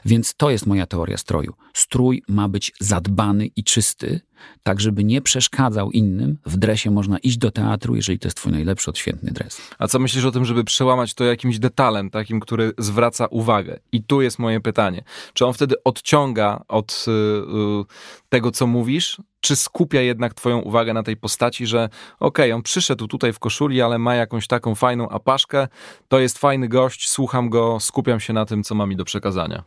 Więc 0.05 0.33
to 0.35 0.49
jest 0.49 0.65
moja 0.65 0.85
teoria 0.85 1.17
stroju. 1.17 1.53
Strój 1.73 2.23
ma 2.27 2.49
być 2.49 2.73
zadbany 2.79 3.45
i 3.45 3.63
czysty, 3.63 4.21
tak 4.63 4.79
żeby 4.79 5.03
nie 5.03 5.21
przeszkadzał 5.21 5.91
innym. 5.91 6.37
W 6.45 6.57
dresie 6.57 6.91
można 6.91 7.17
iść 7.17 7.37
do 7.37 7.51
teatru, 7.51 7.95
jeżeli 7.95 8.19
to 8.19 8.27
jest 8.27 8.37
twój 8.37 8.51
najlepszy, 8.51 8.89
odświętny 8.89 9.31
dres. 9.31 9.61
A 9.79 9.87
co 9.87 9.99
myślisz 9.99 10.25
o 10.25 10.31
tym, 10.31 10.45
żeby 10.45 10.63
przełamać 10.63 11.13
to 11.17 11.23
jakimś 11.23 11.59
detalem, 11.59 12.09
takim, 12.09 12.39
który 12.39 12.71
zwraca 12.77 13.25
uwagę? 13.25 13.79
I 13.91 14.03
tu 14.03 14.21
jest 14.21 14.39
moje 14.39 14.59
pytanie. 14.59 15.03
Czy 15.33 15.45
on 15.45 15.53
wtedy 15.53 15.75
odciąga 15.83 16.63
od 16.67 17.05
yy, 17.07 17.85
tego, 18.29 18.51
co 18.51 18.67
mówisz, 18.67 19.17
czy 19.47 19.55
skupia 19.55 20.01
jednak 20.01 20.33
twoją 20.33 20.59
uwagę 20.59 20.93
na 20.93 21.03
tej 21.03 21.17
postaci, 21.17 21.67
że 21.67 21.89
okej, 22.19 22.45
okay, 22.45 22.55
on 22.55 22.63
przyszedł 22.63 23.07
tutaj 23.07 23.33
w 23.33 23.39
koszuli, 23.39 23.81
ale 23.81 23.99
ma 23.99 24.15
jakąś 24.15 24.47
taką 24.47 24.75
fajną 24.75 25.09
apaszkę, 25.09 25.67
to 26.07 26.19
jest 26.19 26.37
fajny 26.37 26.67
gość, 26.67 27.09
słucham 27.09 27.49
go, 27.49 27.79
skupiam 27.79 28.19
się 28.19 28.33
na 28.33 28.45
tym, 28.45 28.63
co 28.63 28.75
ma 28.75 28.85
mi 28.85 28.95
do 28.95 29.05
przekazania. 29.05 29.63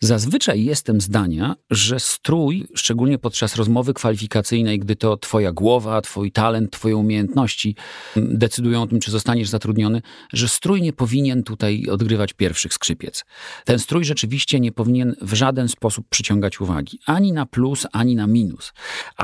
Zazwyczaj 0.00 0.64
jestem 0.64 1.00
zdania, 1.00 1.56
że 1.70 2.00
strój, 2.00 2.66
szczególnie 2.74 3.18
podczas 3.18 3.56
rozmowy 3.56 3.94
kwalifikacyjnej, 3.94 4.78
gdy 4.78 4.96
to 4.96 5.16
twoja 5.16 5.52
głowa, 5.52 6.00
twój 6.00 6.32
talent, 6.32 6.72
twoje 6.72 6.96
umiejętności 6.96 7.76
decydują 8.16 8.82
o 8.82 8.86
tym, 8.86 9.00
czy 9.00 9.10
zostaniesz 9.10 9.48
zatrudniony, 9.48 10.02
że 10.32 10.48
strój 10.48 10.82
nie 10.82 10.92
powinien 10.92 11.42
tutaj 11.42 11.86
odgrywać 11.90 12.32
pierwszych 12.32 12.74
skrzypiec. 12.74 13.24
Ten 13.64 13.78
strój 13.78 14.04
rzeczywiście 14.04 14.60
nie 14.60 14.72
powinien 14.72 15.16
w 15.20 15.34
żaden 15.34 15.68
sposób 15.68 16.06
przyciągać 16.08 16.60
uwagi, 16.60 16.98
ani 17.06 17.32
na 17.32 17.46
plus, 17.46 17.86
ani 17.92 18.16
na 18.16 18.26
minus. 18.26 18.72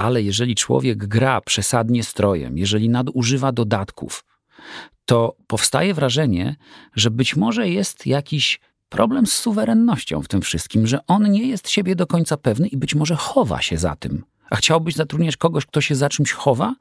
Ale 0.01 0.23
jeżeli 0.23 0.55
człowiek 0.55 1.07
gra 1.07 1.41
przesadnie 1.41 2.05
strojem, 2.05 2.59
jeżeli 2.59 2.89
nadużywa 2.89 3.53
dodatków, 3.53 4.25
to 5.05 5.37
powstaje 5.47 5.95
wrażenie, 5.95 6.57
że 6.95 7.11
być 7.11 7.37
może 7.37 7.69
jest 7.69 8.07
jakiś 8.07 8.61
problem 8.89 9.27
z 9.27 9.33
suwerennością 9.33 10.23
w 10.23 10.29
tym 10.29 10.43
wszystkim, 10.43 10.87
że 10.87 11.07
on 11.07 11.31
nie 11.31 11.49
jest 11.49 11.71
siebie 11.71 11.97
do 11.97 12.07
końca 12.07 12.37
pewny 12.37 12.69
i 12.69 12.77
być 12.77 12.95
może 12.95 13.17
chowa 13.17 13.63
się 13.63 13.79
za 13.79 13.97
tym. 13.97 14.25
A 14.51 14.57
chciałbyś 14.57 14.95
zatrudniać 14.95 15.37
kogoś, 15.37 15.67
kto 15.67 15.81
się 15.81 15.95
za 15.95 16.09
czymś 16.09 16.33
chowa? 16.33 16.75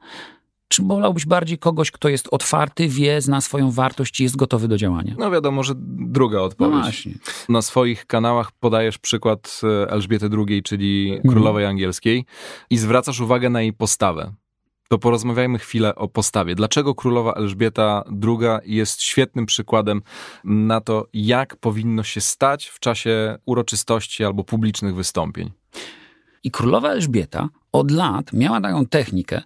Czy 0.72 0.82
wolałbyś 0.82 1.26
bardziej 1.26 1.58
kogoś, 1.58 1.90
kto 1.90 2.08
jest 2.08 2.28
otwarty, 2.30 2.88
wie, 2.88 3.20
zna 3.20 3.40
swoją 3.40 3.70
wartość 3.70 4.20
i 4.20 4.22
jest 4.22 4.36
gotowy 4.36 4.68
do 4.68 4.76
działania? 4.76 5.14
No 5.18 5.30
wiadomo, 5.30 5.62
że 5.62 5.74
druga 5.76 6.40
odpowiedź. 6.40 6.74
No 6.74 6.82
właśnie. 6.82 7.12
Na 7.48 7.62
swoich 7.62 8.06
kanałach 8.06 8.52
podajesz 8.52 8.98
przykład 8.98 9.60
e, 9.64 9.90
Elżbiety 9.90 10.28
II, 10.48 10.62
czyli 10.62 11.12
mhm. 11.12 11.34
królowej 11.34 11.66
angielskiej 11.66 12.24
i 12.70 12.78
zwracasz 12.78 13.20
uwagę 13.20 13.50
na 13.50 13.62
jej 13.62 13.72
postawę 13.72 14.32
to 14.88 14.98
porozmawiajmy 14.98 15.58
chwilę 15.58 15.94
o 15.94 16.08
postawie. 16.08 16.54
Dlaczego 16.54 16.94
królowa 16.94 17.32
Elżbieta 17.32 18.04
II 18.26 18.48
jest 18.64 19.02
świetnym 19.02 19.46
przykładem 19.46 20.02
na 20.44 20.80
to, 20.80 21.06
jak 21.12 21.56
powinno 21.56 22.02
się 22.02 22.20
stać 22.20 22.66
w 22.66 22.80
czasie 22.80 23.38
uroczystości 23.46 24.24
albo 24.24 24.44
publicznych 24.44 24.94
wystąpień? 24.94 25.50
I 26.44 26.50
królowa 26.50 26.90
Elżbieta 26.90 27.48
od 27.72 27.90
lat 27.90 28.32
miała 28.32 28.60
taką 28.60 28.86
technikę, 28.86 29.42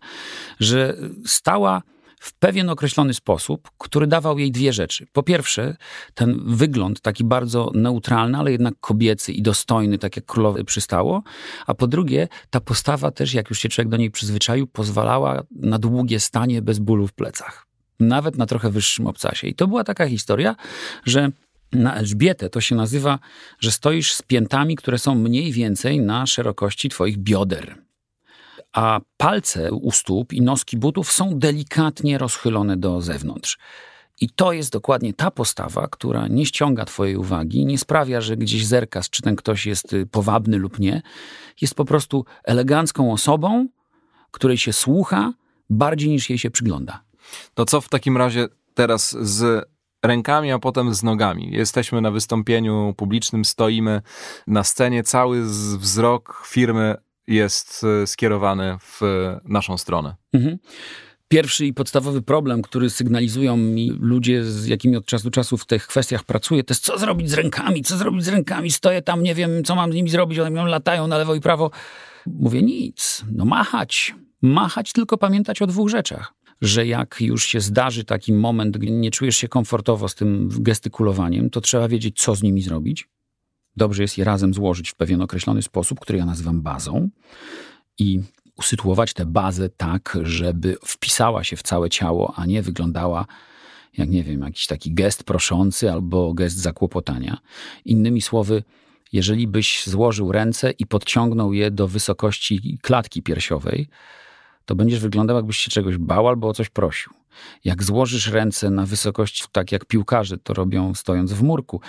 że 0.60 0.96
stała 1.26 1.82
w 2.24 2.32
pewien 2.32 2.70
określony 2.70 3.14
sposób, 3.14 3.70
który 3.78 4.06
dawał 4.06 4.38
jej 4.38 4.52
dwie 4.52 4.72
rzeczy. 4.72 5.06
Po 5.12 5.22
pierwsze, 5.22 5.76
ten 6.14 6.40
wygląd 6.46 7.00
taki 7.00 7.24
bardzo 7.24 7.70
neutralny, 7.74 8.38
ale 8.38 8.52
jednak 8.52 8.74
kobiecy 8.80 9.32
i 9.32 9.42
dostojny, 9.42 9.98
tak 9.98 10.16
jak 10.16 10.26
królowej 10.26 10.64
przystało. 10.64 11.22
A 11.66 11.74
po 11.74 11.86
drugie, 11.86 12.28
ta 12.50 12.60
postawa 12.60 13.10
też, 13.10 13.34
jak 13.34 13.50
już 13.50 13.58
się 13.58 13.68
człowiek 13.68 13.88
do 13.88 13.96
niej 13.96 14.10
przyzwyczaił, 14.10 14.66
pozwalała 14.66 15.42
na 15.50 15.78
długie 15.78 16.20
stanie 16.20 16.62
bez 16.62 16.78
bólu 16.78 17.06
w 17.06 17.12
plecach. 17.12 17.66
Nawet 18.00 18.38
na 18.38 18.46
trochę 18.46 18.70
wyższym 18.70 19.06
obcasie. 19.06 19.46
I 19.46 19.54
to 19.54 19.66
była 19.66 19.84
taka 19.84 20.06
historia, 20.08 20.56
że 21.04 21.30
na 21.74 21.94
Elżbietę 21.94 22.50
to 22.50 22.60
się 22.60 22.74
nazywa, 22.74 23.18
że 23.60 23.70
stoisz 23.70 24.14
z 24.14 24.22
piętami, 24.22 24.76
które 24.76 24.98
są 24.98 25.14
mniej 25.14 25.52
więcej 25.52 26.00
na 26.00 26.26
szerokości 26.26 26.88
twoich 26.88 27.18
bioder 27.18 27.84
a 28.74 29.00
palce 29.16 29.72
u 29.72 29.90
stóp 29.90 30.32
i 30.32 30.42
noski 30.42 30.76
butów 30.76 31.12
są 31.12 31.38
delikatnie 31.38 32.18
rozchylone 32.18 32.76
do 32.76 33.00
zewnątrz. 33.00 33.58
I 34.20 34.30
to 34.30 34.52
jest 34.52 34.72
dokładnie 34.72 35.14
ta 35.14 35.30
postawa, 35.30 35.88
która 35.88 36.28
nie 36.28 36.46
ściąga 36.46 36.84
Twojej 36.84 37.16
uwagi, 37.16 37.66
nie 37.66 37.78
sprawia, 37.78 38.20
że 38.20 38.36
gdzieś 38.36 38.66
zerkasz, 38.66 39.10
czy 39.10 39.22
ten 39.22 39.36
ktoś 39.36 39.66
jest 39.66 39.92
y, 39.92 40.06
powabny 40.06 40.58
lub 40.58 40.78
nie. 40.78 41.02
Jest 41.60 41.74
po 41.74 41.84
prostu 41.84 42.24
elegancką 42.44 43.12
osobą, 43.12 43.68
której 44.30 44.58
się 44.58 44.72
słucha 44.72 45.32
bardziej 45.70 46.10
niż 46.10 46.30
jej 46.30 46.38
się 46.38 46.50
przygląda. 46.50 47.02
To 47.54 47.64
co 47.64 47.80
w 47.80 47.88
takim 47.88 48.16
razie 48.16 48.48
teraz 48.74 49.16
z 49.20 49.68
rękami, 50.04 50.52
a 50.52 50.58
potem 50.58 50.94
z 50.94 51.02
nogami. 51.02 51.48
Jesteśmy 51.52 52.00
na 52.00 52.10
wystąpieniu 52.10 52.94
publicznym, 52.96 53.44
stoimy 53.44 54.02
na 54.46 54.64
scenie, 54.64 55.02
cały 55.02 55.42
wzrok 55.78 56.42
firmy 56.46 56.94
jest 57.26 57.84
e, 58.02 58.06
skierowany 58.06 58.76
w 58.80 59.00
naszą 59.44 59.78
stronę. 59.78 60.14
Mhm. 60.32 60.58
Pierwszy 61.28 61.66
i 61.66 61.74
podstawowy 61.74 62.22
problem, 62.22 62.62
który 62.62 62.90
sygnalizują 62.90 63.56
mi 63.56 63.90
ludzie, 64.00 64.44
z 64.44 64.66
jakimi 64.66 64.96
od 64.96 65.06
czasu 65.06 65.24
do 65.24 65.30
czasu 65.30 65.56
w 65.56 65.66
tych 65.66 65.86
kwestiach 65.86 66.24
pracuję, 66.24 66.64
to 66.64 66.74
jest 66.74 66.84
co 66.84 66.98
zrobić 66.98 67.30
z 67.30 67.34
rękami, 67.34 67.82
co 67.82 67.96
zrobić 67.96 68.24
z 68.24 68.28
rękami, 68.28 68.70
stoję 68.70 69.02
tam, 69.02 69.22
nie 69.22 69.34
wiem, 69.34 69.64
co 69.64 69.74
mam 69.74 69.92
z 69.92 69.94
nimi 69.94 70.10
zrobić, 70.10 70.38
one 70.38 70.50
mi 70.50 70.70
latają 70.70 71.06
na 71.06 71.18
lewo 71.18 71.34
i 71.34 71.40
prawo. 71.40 71.70
Mówię 72.26 72.62
nic, 72.62 73.24
no 73.32 73.44
machać, 73.44 74.14
machać, 74.42 74.92
tylko 74.92 75.18
pamiętać 75.18 75.62
o 75.62 75.66
dwóch 75.66 75.88
rzeczach. 75.88 76.34
Że 76.60 76.86
jak 76.86 77.16
już 77.20 77.46
się 77.46 77.60
zdarzy 77.60 78.04
taki 78.04 78.32
moment, 78.32 78.78
gdy 78.78 78.90
nie 78.90 79.10
czujesz 79.10 79.36
się 79.36 79.48
komfortowo 79.48 80.08
z 80.08 80.14
tym 80.14 80.48
gestykulowaniem, 80.52 81.50
to 81.50 81.60
trzeba 81.60 81.88
wiedzieć, 81.88 82.22
co 82.22 82.34
z 82.34 82.42
nimi 82.42 82.62
zrobić 82.62 83.08
dobrze 83.76 84.02
jest 84.02 84.18
je 84.18 84.24
razem 84.24 84.54
złożyć 84.54 84.90
w 84.90 84.94
pewien 84.94 85.22
określony 85.22 85.62
sposób, 85.62 86.00
który 86.00 86.18
ja 86.18 86.26
nazywam 86.26 86.62
bazą 86.62 87.08
i 87.98 88.20
usytuować 88.56 89.12
tę 89.12 89.26
bazę 89.26 89.68
tak, 89.68 90.18
żeby 90.22 90.76
wpisała 90.84 91.44
się 91.44 91.56
w 91.56 91.62
całe 91.62 91.90
ciało, 91.90 92.34
a 92.36 92.46
nie 92.46 92.62
wyglądała 92.62 93.26
jak 93.98 94.10
nie 94.10 94.22
wiem, 94.22 94.42
jakiś 94.42 94.66
taki 94.66 94.94
gest 94.94 95.24
proszący 95.24 95.92
albo 95.92 96.34
gest 96.34 96.56
zakłopotania. 96.56 97.38
Innymi 97.84 98.22
słowy, 98.22 98.62
jeżeli 99.12 99.46
byś 99.46 99.86
złożył 99.86 100.32
ręce 100.32 100.70
i 100.70 100.86
podciągnął 100.86 101.52
je 101.52 101.70
do 101.70 101.88
wysokości 101.88 102.78
klatki 102.82 103.22
piersiowej, 103.22 103.88
to 104.64 104.74
będziesz 104.74 105.00
wyglądał, 105.00 105.36
jakbyś 105.36 105.58
się 105.58 105.70
czegoś 105.70 105.98
bał 105.98 106.28
albo 106.28 106.48
o 106.48 106.54
coś 106.54 106.68
prosił. 106.68 107.12
Jak 107.64 107.82
złożysz 107.82 108.28
ręce 108.28 108.70
na 108.70 108.86
wysokość, 108.86 109.44
tak 109.52 109.72
jak 109.72 109.84
piłkarze 109.84 110.38
to 110.38 110.54
robią 110.54 110.94
stojąc 110.94 111.32
w 111.32 111.42
murku, 111.42 111.80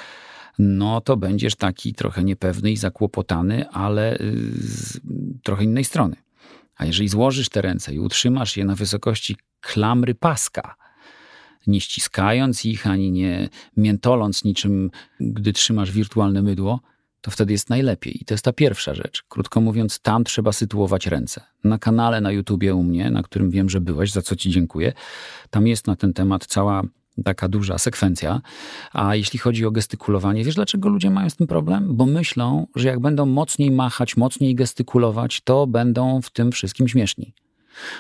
no 0.59 1.01
to 1.01 1.17
będziesz 1.17 1.55
taki 1.55 1.93
trochę 1.93 2.23
niepewny 2.23 2.71
i 2.71 2.77
zakłopotany, 2.77 3.69
ale 3.69 4.17
z 4.53 4.99
trochę 5.43 5.63
innej 5.63 5.83
strony. 5.83 6.15
A 6.75 6.85
jeżeli 6.85 7.09
złożysz 7.09 7.49
te 7.49 7.61
ręce 7.61 7.93
i 7.93 7.99
utrzymasz 7.99 8.57
je 8.57 8.65
na 8.65 8.75
wysokości 8.75 9.37
klamry 9.61 10.15
paska, 10.15 10.75
nie 11.67 11.81
ściskając 11.81 12.65
ich 12.65 12.87
ani 12.87 13.11
nie 13.11 13.49
miętoląc 13.77 14.43
niczym, 14.43 14.91
gdy 15.19 15.53
trzymasz 15.53 15.91
wirtualne 15.91 16.41
mydło, 16.41 16.79
to 17.25 17.31
wtedy 17.31 17.53
jest 17.53 17.69
najlepiej. 17.69 18.21
I 18.21 18.25
to 18.25 18.33
jest 18.33 18.45
ta 18.45 18.53
pierwsza 18.53 18.93
rzecz. 18.93 19.23
Krótko 19.29 19.61
mówiąc, 19.61 19.99
tam 19.99 20.23
trzeba 20.23 20.51
sytuować 20.51 21.07
ręce. 21.07 21.41
Na 21.63 21.79
kanale 21.79 22.21
na 22.21 22.31
YouTubie 22.31 22.75
u 22.75 22.83
mnie, 22.83 23.11
na 23.11 23.23
którym 23.23 23.49
wiem, 23.49 23.69
że 23.69 23.81
byłeś, 23.81 24.11
za 24.11 24.21
co 24.21 24.35
Ci 24.35 24.49
dziękuję, 24.49 24.93
tam 25.49 25.67
jest 25.67 25.87
na 25.87 25.95
ten 25.95 26.13
temat 26.13 26.45
cała 26.45 26.83
taka 27.23 27.47
duża 27.47 27.77
sekwencja. 27.77 28.41
A 28.93 29.15
jeśli 29.15 29.39
chodzi 29.39 29.65
o 29.65 29.71
gestykulowanie, 29.71 30.43
wiesz 30.43 30.55
dlaczego 30.55 30.89
ludzie 30.89 31.09
mają 31.09 31.29
z 31.29 31.35
tym 31.35 31.47
problem? 31.47 31.95
Bo 31.95 32.05
myślą, 32.05 32.67
że 32.75 32.87
jak 32.87 32.99
będą 32.99 33.25
mocniej 33.25 33.71
machać, 33.71 34.17
mocniej 34.17 34.55
gestykulować, 34.55 35.41
to 35.41 35.67
będą 35.67 36.21
w 36.21 36.29
tym 36.29 36.51
wszystkim 36.51 36.87
śmieszni. 36.87 37.33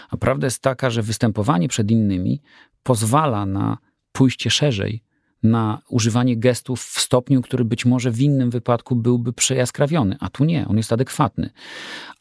A 0.09 0.17
prawda 0.17 0.47
jest 0.47 0.61
taka, 0.61 0.89
że 0.89 1.01
występowanie 1.01 1.67
przed 1.67 1.91
innymi 1.91 2.41
pozwala 2.83 3.45
na 3.45 3.77
pójście 4.11 4.49
szerzej, 4.49 5.03
na 5.45 5.81
używanie 5.89 6.37
gestów 6.37 6.83
w 6.83 6.99
stopniu, 6.99 7.41
który 7.41 7.65
być 7.65 7.85
może 7.85 8.11
w 8.11 8.21
innym 8.21 8.49
wypadku 8.49 8.95
byłby 8.95 9.33
przejaskrawiony, 9.33 10.15
a 10.19 10.29
tu 10.29 10.45
nie, 10.45 10.67
on 10.67 10.77
jest 10.77 10.93
adekwatny. 10.93 11.49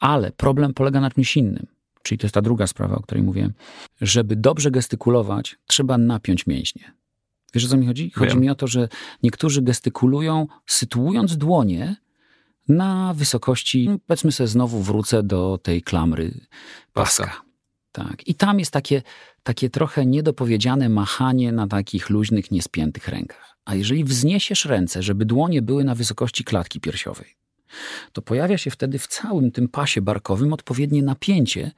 Ale 0.00 0.32
problem 0.32 0.74
polega 0.74 1.00
na 1.00 1.10
czymś 1.10 1.36
innym. 1.36 1.66
Czyli 2.02 2.18
to 2.18 2.26
jest 2.26 2.34
ta 2.34 2.42
druga 2.42 2.66
sprawa, 2.66 2.96
o 2.96 3.00
której 3.02 3.24
mówiłem. 3.24 3.52
Żeby 4.00 4.36
dobrze 4.36 4.70
gestykulować, 4.70 5.56
trzeba 5.66 5.98
napiąć 5.98 6.46
mięśnie. 6.46 6.92
Wiesz 7.54 7.64
o 7.64 7.68
co 7.68 7.76
mi 7.76 7.86
chodzi? 7.86 8.10
Chodzi 8.10 8.30
Wiem. 8.30 8.40
mi 8.40 8.50
o 8.50 8.54
to, 8.54 8.66
że 8.66 8.88
niektórzy 9.22 9.62
gestykulują, 9.62 10.46
sytuując 10.66 11.36
dłonie 11.36 11.96
na 12.68 13.14
wysokości, 13.14 13.88
no, 13.88 13.98
powiedzmy 14.06 14.32
sobie, 14.32 14.48
znowu 14.48 14.82
wrócę 14.82 15.22
do 15.22 15.58
tej 15.62 15.82
klamry 15.82 16.40
paska. 16.92 17.42
Tak. 17.94 18.28
I 18.28 18.34
tam 18.34 18.58
jest 18.58 18.70
takie, 18.70 19.02
takie 19.42 19.70
trochę 19.70 20.06
niedopowiedziane 20.06 20.88
machanie 20.88 21.52
na 21.52 21.66
takich 21.66 22.10
luźnych, 22.10 22.50
niespiętych 22.50 23.08
rękach. 23.08 23.56
A 23.64 23.74
jeżeli 23.74 24.04
wzniesiesz 24.04 24.64
ręce, 24.64 25.02
żeby 25.02 25.24
dłonie 25.24 25.62
były 25.62 25.84
na 25.84 25.94
wysokości 25.94 26.44
klatki 26.44 26.80
piersiowej, 26.80 27.36
to 28.12 28.22
pojawia 28.22 28.58
się 28.58 28.70
wtedy 28.70 28.98
w 28.98 29.06
całym 29.06 29.50
tym 29.50 29.68
pasie 29.68 30.02
barkowym 30.02 30.52
odpowiednie 30.52 31.02
napięcie, 31.02 31.70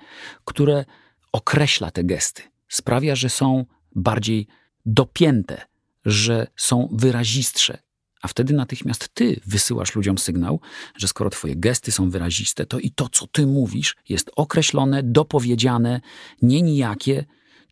które 0.45 0.85
określa 1.33 1.91
te 1.91 2.05
gesty. 2.05 2.43
Sprawia, 2.69 3.17
że 3.17 3.29
są 3.29 3.65
bardziej 3.95 4.47
dopięte, 4.87 5.61
że 6.05 6.47
są 6.57 6.89
wyrazistsze. 6.93 7.79
A 8.27 8.29
wtedy 8.29 8.55
natychmiast 8.55 9.09
ty 9.15 9.41
wysyłasz 9.47 9.95
ludziom 9.95 10.19
sygnał, 10.19 10.61
że 10.97 11.09
skoro 11.09 11.31
twoje 11.31 11.57
gesty 11.57 11.93
są 11.93 12.11
wyraziste, 12.11 12.67
to 12.67 12.79
i 12.79 12.91
to, 12.91 13.09
co 13.09 13.27
ty 13.27 13.47
mówisz, 13.47 13.97
jest 14.09 14.31
określone, 14.37 15.03
dopowiedziane, 15.03 16.01
nie 16.43 16.63
nijakie, 16.63 17.25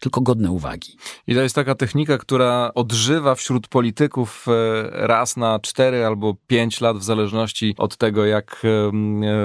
tylko 0.04 0.20
godne 0.20 0.50
uwagi. 0.50 0.96
I 1.26 1.34
to 1.34 1.40
jest 1.40 1.54
taka 1.54 1.74
technika, 1.74 2.18
która 2.18 2.70
odżywa 2.74 3.34
wśród 3.34 3.68
polityków 3.68 4.46
e, 4.48 5.06
raz 5.06 5.36
na 5.36 5.58
cztery 5.58 6.06
albo 6.06 6.34
pięć 6.46 6.80
lat, 6.80 6.98
w 6.98 7.02
zależności 7.02 7.74
od 7.78 7.96
tego, 7.96 8.24
jak 8.24 8.62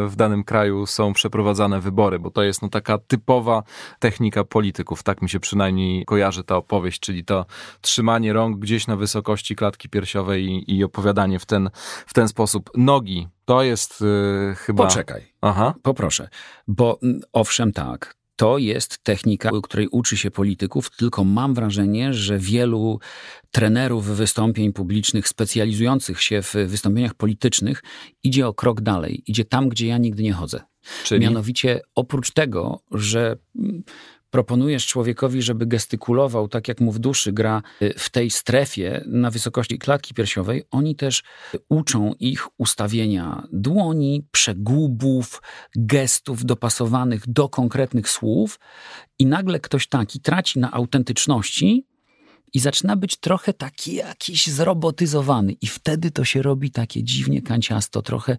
w 0.08 0.14
danym 0.16 0.44
kraju 0.44 0.86
są 0.86 1.14
przeprowadzane 1.14 1.80
wybory, 1.80 2.20
bo 2.20 2.32
to 2.32 2.44
jest 2.44 2.62
no, 2.62 2.70
taka 2.70 2.98
typowa 2.98 3.64
technika 4.00 4.44
polityków. 4.44 5.04
Tak 5.04 5.22
mi 5.22 5.30
się 5.30 5.40
przynajmniej 5.40 6.06
kojarzy 6.06 6.44
ta 6.44 6.58
opowieść, 6.58 7.00
czyli 7.00 7.26
to 7.26 7.46
trzymanie 7.82 8.34
rąk 8.34 8.60
gdzieś 8.60 8.88
na 8.88 8.96
wysokości 8.96 9.56
klatki 9.56 9.90
piersiowej 9.90 10.46
i, 10.46 10.78
i 10.78 10.84
opowiadanie 10.84 11.40
w 11.40 11.46
ten, 11.46 11.70
w 12.06 12.14
ten 12.14 12.28
sposób. 12.28 12.70
Nogi 12.78 13.28
to 13.46 13.64
jest 13.64 14.02
yy, 14.02 14.56
chyba. 14.56 14.84
Poczekaj. 14.84 15.34
Aha. 15.42 15.74
Poproszę. 15.84 16.30
Bo 16.68 17.00
owszem, 17.34 17.74
tak 17.74 18.19
to 18.40 18.58
jest 18.58 19.04
technika, 19.04 19.50
której 19.64 19.88
uczy 19.92 20.18
się 20.18 20.32
polityków, 20.32 20.90
tylko 20.96 21.24
mam 21.24 21.54
wrażenie, 21.54 22.14
że 22.14 22.38
wielu 22.38 23.00
trenerów 23.52 24.06
wystąpień 24.06 24.74
publicznych 24.74 25.28
specjalizujących 25.28 26.22
się 26.22 26.42
w 26.42 26.54
wystąpieniach 26.54 27.14
politycznych 27.14 27.84
idzie 28.24 28.48
o 28.48 28.54
krok 28.54 28.82
dalej, 28.82 29.24
idzie 29.28 29.46
tam, 29.46 29.70
gdzie 29.70 29.88
ja 29.88 29.98
nigdy 29.98 30.24
nie 30.24 30.34
chodzę. 30.34 30.62
Czyli? 31.04 31.22
Mianowicie 31.22 31.82
oprócz 31.96 32.32
tego, 32.32 32.82
że 32.92 33.38
proponujesz 34.30 34.88
człowiekowi, 34.88 35.42
żeby 35.42 35.66
gestykulował 35.66 36.48
tak, 36.48 36.68
jak 36.68 36.82
mu 36.82 36.92
w 36.92 37.00
duszy 37.00 37.34
gra 37.34 37.62
y, 37.82 37.94
w 37.98 38.10
tej 38.10 38.30
strefie 38.30 39.04
na 39.08 39.32
wysokości 39.32 39.80
klatki 39.80 40.14
piersiowej, 40.14 40.64
oni 40.72 40.96
też 40.96 41.24
uczą 41.70 42.14
ich 42.20 42.48
ustawienia 42.58 43.48
dłoni, 43.52 44.28
przegubów, 44.32 45.42
gestów 45.76 46.46
dopasowanych 46.46 47.28
do 47.28 47.50
konkretnych 47.50 48.10
słów 48.10 48.60
i 49.20 49.26
nagle 49.26 49.60
ktoś 49.60 49.88
taki 49.88 50.20
traci 50.20 50.60
na 50.60 50.72
autentyczności 50.72 51.86
i 52.54 52.60
zaczyna 52.60 52.96
być 52.96 53.18
trochę 53.18 53.54
taki 53.54 53.96
jakiś 53.96 54.48
zrobotyzowany. 54.48 55.54
I 55.62 55.68
wtedy 55.68 56.12
to 56.12 56.26
się 56.26 56.42
robi 56.42 56.72
takie 56.72 57.04
dziwnie 57.04 57.42
kanciasto, 57.42 58.02
trochę 58.02 58.38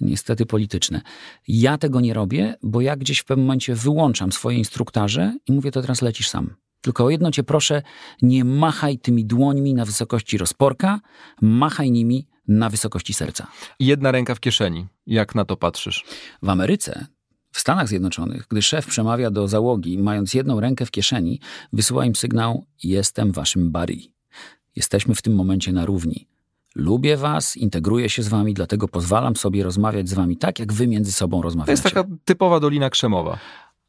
niestety 0.00 0.46
polityczne. 0.46 1.00
Ja 1.48 1.78
tego 1.78 2.00
nie 2.00 2.14
robię, 2.14 2.54
bo 2.62 2.80
ja 2.80 2.96
gdzieś 2.96 3.18
w 3.18 3.24
pewnym 3.24 3.46
momencie 3.46 3.74
wyłączam 3.74 4.32
swoje 4.32 4.58
instruktarze 4.58 5.38
i 5.46 5.52
mówię, 5.52 5.70
to 5.70 5.82
teraz 5.82 6.02
lecisz 6.02 6.28
sam. 6.28 6.54
Tylko 6.80 7.04
o 7.04 7.10
jedno 7.10 7.30
cię 7.30 7.42
proszę, 7.42 7.82
nie 8.22 8.44
machaj 8.44 8.98
tymi 8.98 9.24
dłońmi 9.24 9.74
na 9.74 9.84
wysokości 9.84 10.38
rozporka, 10.38 11.00
machaj 11.40 11.90
nimi 11.90 12.28
na 12.48 12.70
wysokości 12.70 13.14
serca. 13.14 13.46
Jedna 13.80 14.12
ręka 14.12 14.34
w 14.34 14.40
kieszeni. 14.40 14.86
Jak 15.06 15.34
na 15.34 15.44
to 15.44 15.56
patrzysz? 15.56 16.04
W 16.42 16.48
Ameryce 16.48 17.06
w 17.52 17.60
Stanach 17.60 17.88
Zjednoczonych, 17.88 18.46
gdy 18.48 18.62
szef 18.62 18.86
przemawia 18.86 19.30
do 19.30 19.48
załogi, 19.48 19.98
mając 19.98 20.34
jedną 20.34 20.60
rękę 20.60 20.86
w 20.86 20.90
kieszeni, 20.90 21.40
wysyła 21.72 22.04
im 22.06 22.16
sygnał: 22.16 22.64
Jestem 22.82 23.32
waszym 23.32 23.72
buddy. 23.72 23.96
Jesteśmy 24.76 25.14
w 25.14 25.22
tym 25.22 25.34
momencie 25.34 25.72
na 25.72 25.86
równi. 25.86 26.28
Lubię 26.74 27.16
was, 27.16 27.56
integruję 27.56 28.08
się 28.08 28.22
z 28.22 28.28
wami, 28.28 28.54
dlatego 28.54 28.88
pozwalam 28.88 29.36
sobie 29.36 29.64
rozmawiać 29.64 30.08
z 30.08 30.14
wami 30.14 30.36
tak, 30.36 30.58
jak 30.58 30.72
wy 30.72 30.86
między 30.86 31.12
sobą 31.12 31.42
rozmawiacie. 31.42 31.66
To 31.66 31.72
jest 31.72 31.82
taka 31.82 32.04
typowa 32.24 32.60
Dolina 32.60 32.90
Krzemowa. 32.90 33.38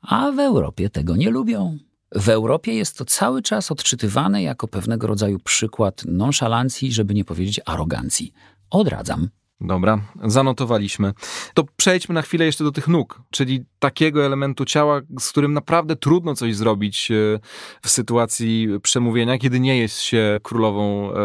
A 0.01 0.31
w 0.31 0.39
Europie 0.39 0.89
tego 0.89 1.15
nie 1.15 1.29
lubią. 1.29 1.77
W 2.15 2.29
Europie 2.29 2.73
jest 2.73 2.97
to 2.97 3.05
cały 3.05 3.41
czas 3.41 3.71
odczytywane 3.71 4.43
jako 4.43 4.67
pewnego 4.67 5.07
rodzaju 5.07 5.39
przykład 5.39 6.03
nonszalancji, 6.05 6.91
żeby 6.91 7.13
nie 7.13 7.25
powiedzieć 7.25 7.59
arogancji. 7.65 8.33
Odradzam. 8.69 9.29
Dobra, 9.63 9.99
zanotowaliśmy. 10.23 11.13
To 11.53 11.63
przejdźmy 11.77 12.15
na 12.15 12.21
chwilę 12.21 12.45
jeszcze 12.45 12.63
do 12.63 12.71
tych 12.71 12.87
nóg, 12.87 13.21
czyli 13.29 13.65
takiego 13.79 14.25
elementu 14.25 14.65
ciała, 14.65 15.01
z 15.19 15.29
którym 15.29 15.53
naprawdę 15.53 15.95
trudno 15.95 16.35
coś 16.35 16.55
zrobić 16.55 17.11
e, 17.11 17.39
w 17.81 17.89
sytuacji 17.89 18.67
przemówienia, 18.81 19.37
kiedy 19.37 19.59
nie 19.59 19.77
jest 19.77 20.01
się 20.01 20.39
królową 20.43 21.13
e, 21.13 21.15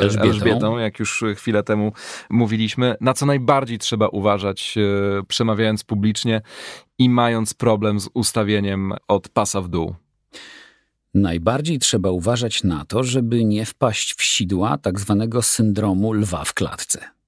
Elżbietą, 0.00 0.28
Elżbietą 0.28 0.78
jak 0.78 0.98
już 0.98 1.24
chwilę 1.36 1.62
temu 1.62 1.92
mówiliśmy. 2.30 2.96
Na 3.00 3.14
co 3.14 3.26
najbardziej 3.26 3.78
trzeba 3.78 4.08
uważać, 4.08 4.74
e, 4.78 5.22
przemawiając 5.22 5.84
publicznie 5.84 6.42
i 6.98 7.10
mając 7.10 7.54
problem 7.54 8.00
z 8.00 8.08
ustawieniem 8.14 8.92
od 9.08 9.28
pasa 9.28 9.60
w 9.60 9.68
dół. 9.68 9.94
Najbardziej 11.14 11.78
trzeba 11.78 12.10
uważać 12.10 12.64
na 12.64 12.84
to, 12.84 13.02
żeby 13.02 13.44
nie 13.44 13.66
wpaść 13.66 14.14
w 14.14 14.22
sidła 14.22 14.78
tak 14.78 15.00
zwanego 15.00 15.42
syndromu 15.42 16.12
lwa 16.12 16.44
w 16.44 16.54
klatce. 16.54 17.19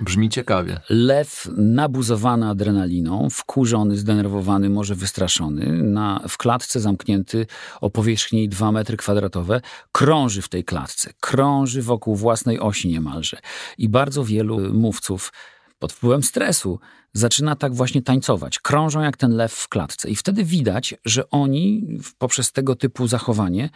Brzmi 0.00 0.28
ciekawie. 0.28 0.80
Lew 0.88 1.48
nabuzowany 1.56 2.48
adrenaliną, 2.48 3.30
wkurzony, 3.30 3.96
zdenerwowany, 3.96 4.70
może 4.70 4.94
wystraszony, 4.94 5.82
na, 5.82 6.22
w 6.28 6.36
klatce 6.36 6.80
zamknięty 6.80 7.46
o 7.80 7.90
powierzchni 7.90 8.48
2 8.48 8.72
metry 8.72 8.96
kwadratowe, 8.96 9.60
krąży 9.92 10.42
w 10.42 10.48
tej 10.48 10.64
klatce, 10.64 11.12
krąży 11.20 11.82
wokół 11.82 12.16
własnej 12.16 12.60
osi 12.60 12.88
niemalże. 12.88 13.38
I 13.78 13.88
bardzo 13.88 14.24
wielu 14.24 14.74
mówców 14.74 15.32
pod 15.78 15.92
wpływem 15.92 16.22
stresu 16.22 16.80
zaczyna 17.12 17.56
tak 17.56 17.74
właśnie 17.74 18.02
tańcować. 18.02 18.58
Krążą 18.58 19.00
jak 19.00 19.16
ten 19.16 19.36
lew 19.36 19.52
w 19.52 19.68
klatce. 19.68 20.10
I 20.10 20.16
wtedy 20.16 20.44
widać, 20.44 20.94
że 21.04 21.30
oni 21.30 21.86
poprzez 22.18 22.52
tego 22.52 22.76
typu 22.76 23.06
zachowanie, 23.06 23.70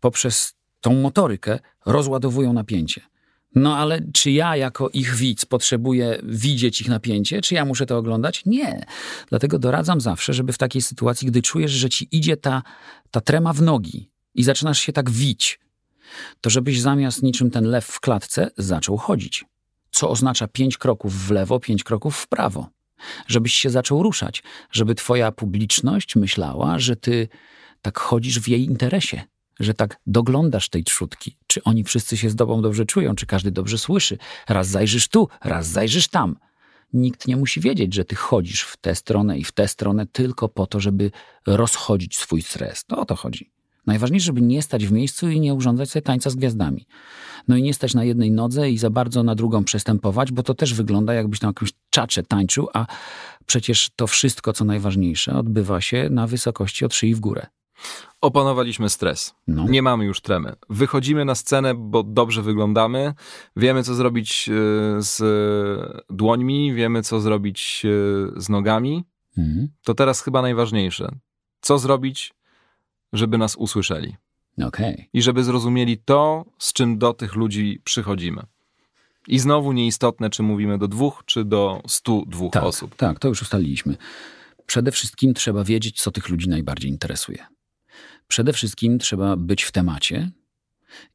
poprzez 0.00 0.54
tą 0.80 0.94
motorykę 0.94 1.58
rozładowują 1.86 2.52
napięcie. 2.52 3.13
No 3.54 3.76
ale 3.76 4.00
czy 4.12 4.30
ja 4.30 4.56
jako 4.56 4.90
ich 4.90 5.14
widz 5.14 5.44
potrzebuję 5.44 6.18
widzieć 6.22 6.80
ich 6.80 6.88
napięcie, 6.88 7.40
czy 7.40 7.54
ja 7.54 7.64
muszę 7.64 7.86
to 7.86 7.98
oglądać? 7.98 8.42
Nie. 8.46 8.86
Dlatego 9.28 9.58
doradzam 9.58 10.00
zawsze, 10.00 10.32
żeby 10.32 10.52
w 10.52 10.58
takiej 10.58 10.82
sytuacji, 10.82 11.28
gdy 11.28 11.42
czujesz, 11.42 11.70
że 11.70 11.88
ci 11.88 12.08
idzie 12.12 12.36
ta, 12.36 12.62
ta 13.10 13.20
trema 13.20 13.52
w 13.52 13.62
nogi 13.62 14.10
i 14.34 14.44
zaczynasz 14.44 14.78
się 14.78 14.92
tak 14.92 15.10
wić, 15.10 15.60
to 16.40 16.50
żebyś 16.50 16.80
zamiast 16.80 17.22
niczym 17.22 17.50
ten 17.50 17.64
lew 17.64 17.86
w 17.86 18.00
klatce 18.00 18.50
zaczął 18.58 18.96
chodzić. 18.96 19.44
Co 19.90 20.10
oznacza 20.10 20.48
pięć 20.48 20.78
kroków 20.78 21.26
w 21.26 21.30
lewo, 21.30 21.60
pięć 21.60 21.84
kroków 21.84 22.16
w 22.16 22.28
prawo. 22.28 22.68
Żebyś 23.26 23.54
się 23.54 23.70
zaczął 23.70 24.02
ruszać, 24.02 24.42
żeby 24.70 24.94
twoja 24.94 25.32
publiczność 25.32 26.16
myślała, 26.16 26.78
że 26.78 26.96
ty 26.96 27.28
tak 27.82 27.98
chodzisz 27.98 28.40
w 28.40 28.48
jej 28.48 28.64
interesie 28.64 29.22
że 29.60 29.74
tak 29.74 30.00
doglądasz 30.06 30.68
tej 30.68 30.84
trzutki, 30.84 31.36
czy 31.46 31.62
oni 31.62 31.84
wszyscy 31.84 32.16
się 32.16 32.30
z 32.30 32.36
tobą 32.36 32.62
dobrze 32.62 32.86
czują, 32.86 33.14
czy 33.14 33.26
każdy 33.26 33.50
dobrze 33.50 33.78
słyszy. 33.78 34.18
Raz 34.48 34.68
zajrzysz 34.68 35.08
tu, 35.08 35.28
raz 35.44 35.66
zajrzysz 35.66 36.08
tam. 36.08 36.36
Nikt 36.92 37.28
nie 37.28 37.36
musi 37.36 37.60
wiedzieć, 37.60 37.94
że 37.94 38.04
ty 38.04 38.16
chodzisz 38.16 38.62
w 38.62 38.76
tę 38.76 38.94
stronę 38.94 39.38
i 39.38 39.44
w 39.44 39.52
tę 39.52 39.68
stronę 39.68 40.06
tylko 40.06 40.48
po 40.48 40.66
to, 40.66 40.80
żeby 40.80 41.10
rozchodzić 41.46 42.16
swój 42.16 42.42
stres. 42.42 42.84
To 42.84 42.98
o 42.98 43.04
to 43.04 43.16
chodzi. 43.16 43.50
Najważniejsze, 43.86 44.26
żeby 44.26 44.42
nie 44.42 44.62
stać 44.62 44.86
w 44.86 44.92
miejscu 44.92 45.28
i 45.30 45.40
nie 45.40 45.54
urządzać 45.54 45.90
sobie 45.90 46.02
tańca 46.02 46.30
z 46.30 46.34
gwiazdami. 46.34 46.86
No 47.48 47.56
i 47.56 47.62
nie 47.62 47.74
stać 47.74 47.94
na 47.94 48.04
jednej 48.04 48.30
nodze 48.30 48.70
i 48.70 48.78
za 48.78 48.90
bardzo 48.90 49.22
na 49.22 49.34
drugą 49.34 49.64
przestępować, 49.64 50.32
bo 50.32 50.42
to 50.42 50.54
też 50.54 50.74
wygląda 50.74 51.14
jakbyś 51.14 51.40
na 51.40 51.48
jakimś 51.48 51.72
czacze 51.90 52.22
tańczył, 52.22 52.68
a 52.72 52.86
przecież 53.46 53.90
to 53.96 54.06
wszystko, 54.06 54.52
co 54.52 54.64
najważniejsze, 54.64 55.34
odbywa 55.34 55.80
się 55.80 56.08
na 56.10 56.26
wysokości 56.26 56.84
od 56.84 56.94
szyi 56.94 57.14
w 57.14 57.20
górę. 57.20 57.46
Opanowaliśmy 58.20 58.88
stres. 58.88 59.34
No. 59.46 59.68
Nie 59.68 59.82
mamy 59.82 60.04
już 60.04 60.20
tremy. 60.20 60.56
Wychodzimy 60.70 61.24
na 61.24 61.34
scenę, 61.34 61.74
bo 61.74 62.02
dobrze 62.02 62.42
wyglądamy. 62.42 63.14
Wiemy, 63.56 63.82
co 63.82 63.94
zrobić 63.94 64.48
e, 64.48 64.52
z 65.02 65.22
dłońmi, 66.10 66.74
wiemy, 66.74 67.02
co 67.02 67.20
zrobić 67.20 67.82
e, 67.84 68.40
z 68.40 68.48
nogami. 68.48 69.04
Mhm. 69.38 69.68
To 69.84 69.94
teraz 69.94 70.22
chyba 70.22 70.42
najważniejsze. 70.42 71.08
Co 71.60 71.78
zrobić, 71.78 72.34
żeby 73.12 73.38
nas 73.38 73.56
usłyszeli? 73.56 74.16
Okay. 74.62 75.06
I 75.12 75.22
żeby 75.22 75.44
zrozumieli 75.44 75.98
to, 75.98 76.44
z 76.58 76.72
czym 76.72 76.98
do 76.98 77.14
tych 77.14 77.34
ludzi 77.34 77.80
przychodzimy. 77.84 78.42
I 79.28 79.38
znowu 79.38 79.72
nieistotne, 79.72 80.30
czy 80.30 80.42
mówimy 80.42 80.78
do 80.78 80.88
dwóch, 80.88 81.22
czy 81.26 81.44
do 81.44 81.82
stu 81.86 82.24
dwóch 82.26 82.52
tak, 82.52 82.64
osób. 82.64 82.96
Tak, 82.96 83.18
to 83.18 83.28
już 83.28 83.42
ustaliliśmy. 83.42 83.96
Przede 84.66 84.92
wszystkim 84.92 85.34
trzeba 85.34 85.64
wiedzieć, 85.64 86.02
co 86.02 86.10
tych 86.10 86.28
ludzi 86.28 86.48
najbardziej 86.48 86.90
interesuje. 86.90 87.46
Przede 88.28 88.52
wszystkim 88.52 88.98
trzeba 88.98 89.36
być 89.36 89.62
w 89.62 89.72
temacie 89.72 90.30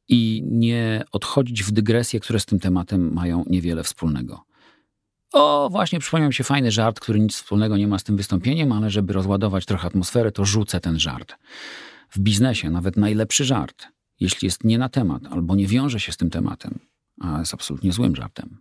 i 0.08 0.42
nie 0.46 1.04
odchodzić 1.12 1.62
w 1.62 1.70
dygresje, 1.70 2.20
które 2.20 2.40
z 2.40 2.46
tym 2.46 2.58
tematem 2.58 3.12
mają 3.12 3.44
niewiele 3.46 3.82
wspólnego. 3.82 4.44
O, 5.32 5.68
właśnie 5.72 6.00
przypomniał 6.00 6.32
się 6.32 6.44
fajny 6.44 6.70
żart, 6.70 7.00
który 7.00 7.20
nic 7.20 7.34
wspólnego 7.34 7.76
nie 7.76 7.88
ma 7.88 7.98
z 7.98 8.04
tym 8.04 8.16
wystąpieniem, 8.16 8.72
ale 8.72 8.90
żeby 8.90 9.12
rozładować 9.12 9.66
trochę 9.66 9.86
atmosferę, 9.86 10.32
to 10.32 10.44
rzucę 10.44 10.80
ten 10.80 10.98
żart. 10.98 11.36
W 12.10 12.18
biznesie 12.18 12.70
nawet 12.70 12.96
najlepszy 12.96 13.44
żart, 13.44 13.86
jeśli 14.20 14.46
jest 14.46 14.64
nie 14.64 14.78
na 14.78 14.88
temat 14.88 15.22
albo 15.30 15.56
nie 15.56 15.66
wiąże 15.66 16.00
się 16.00 16.12
z 16.12 16.16
tym 16.16 16.30
tematem, 16.30 16.78
a 17.20 17.38
jest 17.38 17.54
absolutnie 17.54 17.92
złym 17.92 18.16
żartem. 18.16 18.58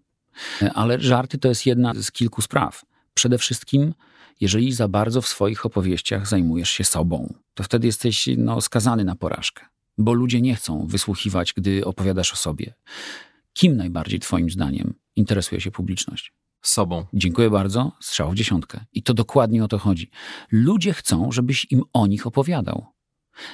Ale 0.74 1.00
żarty 1.02 1.38
to 1.38 1.48
jest 1.48 1.66
jedna 1.66 1.94
z 1.94 2.12
kilku 2.12 2.42
spraw. 2.42 2.86
Przede 3.14 3.38
wszystkim 3.38 3.94
jeżeli 4.40 4.74
za 4.74 4.88
bardzo 4.88 5.22
w 5.22 5.28
swoich 5.28 5.66
opowieściach 5.66 6.28
zajmujesz 6.28 6.70
się 6.70 6.84
sobą, 6.84 7.34
to 7.54 7.64
wtedy 7.64 7.88
jesteś 7.88 8.30
no, 8.38 8.62
skazany 8.62 9.04
na 9.04 9.16
porażkę, 9.16 9.66
bo 9.98 10.14
ludzie 10.14 10.42
nie 10.42 10.56
chcą 10.56 10.88
wysłuchiwać, 10.88 11.54
gdy 11.54 11.86
opowiadasz 11.86 12.34
o 12.34 12.36
sobie. 12.36 12.74
Kim 13.54 13.78
najbardziej, 13.78 14.20
Twoim 14.20 14.50
zdaniem, 14.50 14.94
interesuje 15.16 15.62
się 15.62 15.72
publiczność? 15.72 16.34
Sobą. 16.62 17.06
Dziękuję 17.14 17.50
bardzo. 17.50 17.92
Strzał 18.02 18.32
w 18.32 18.36
dziesiątkę. 18.36 18.86
I 18.94 19.04
to 19.04 19.14
dokładnie 19.14 19.64
o 19.64 19.68
to 19.68 19.78
chodzi. 19.78 20.10
Ludzie 20.52 20.94
chcą, 20.94 21.32
żebyś 21.32 21.72
im 21.72 21.84
o 21.94 22.08
nich 22.08 22.28
opowiadał. 22.28 22.86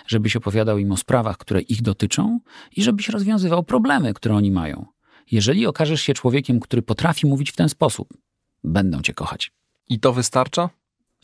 Żebyś 0.07 0.35
opowiadał 0.35 0.77
im 0.77 0.91
o 0.91 0.97
sprawach, 0.97 1.37
które 1.37 1.61
ich 1.61 1.81
dotyczą 1.81 2.39
i 2.75 2.83
żebyś 2.83 3.09
rozwiązywał 3.09 3.63
problemy, 3.63 4.13
które 4.13 4.35
oni 4.35 4.51
mają. 4.51 4.85
Jeżeli 5.31 5.65
okażesz 5.65 6.01
się 6.01 6.13
człowiekiem, 6.13 6.59
który 6.59 6.81
potrafi 6.81 7.27
mówić 7.27 7.51
w 7.51 7.55
ten 7.55 7.69
sposób, 7.69 8.09
będą 8.63 9.01
cię 9.01 9.13
kochać. 9.13 9.51
I 9.89 9.99
to 9.99 10.13
wystarcza? 10.13 10.69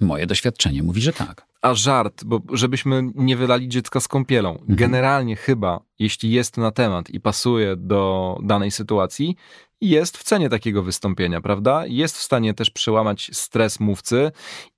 Moje 0.02 0.28
doświadczenie 0.28 0.84
mówi, 0.84 1.02
że 1.02 1.14
tak. 1.14 1.46
A 1.62 1.74
żart, 1.74 2.24
bo 2.24 2.42
żebyśmy 2.54 3.04
nie 3.16 3.38
wylali 3.38 3.70
dziecka 3.70 4.00
z 4.00 4.08
kąpielą. 4.08 4.52
Mhm. 4.52 4.76
Generalnie 4.76 5.36
chyba, 5.36 5.80
jeśli 6.00 6.32
jest 6.32 6.58
na 6.58 6.72
temat 6.72 7.10
i 7.10 7.20
pasuje 7.20 7.76
do 7.76 8.38
danej 8.44 8.72
sytuacji, 8.72 9.36
jest 9.82 10.18
w 10.18 10.24
cenie 10.24 10.50
takiego 10.50 10.84
wystąpienia, 10.84 11.42
prawda? 11.42 11.86
Jest 11.86 12.18
w 12.18 12.22
stanie 12.22 12.54
też 12.54 12.72
przełamać 12.72 13.30
stres 13.34 13.80
mówcy 13.80 14.32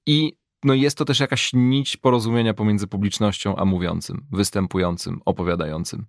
i 0.05 0.33
no 0.63 0.73
jest 0.73 0.97
to 0.97 1.05
też 1.05 1.19
jakaś 1.19 1.53
nić 1.53 1.97
porozumienia 1.97 2.53
pomiędzy 2.53 2.87
publicznością 2.87 3.55
a 3.55 3.65
mówiącym, 3.65 4.25
występującym, 4.31 5.21
opowiadającym. 5.25 6.05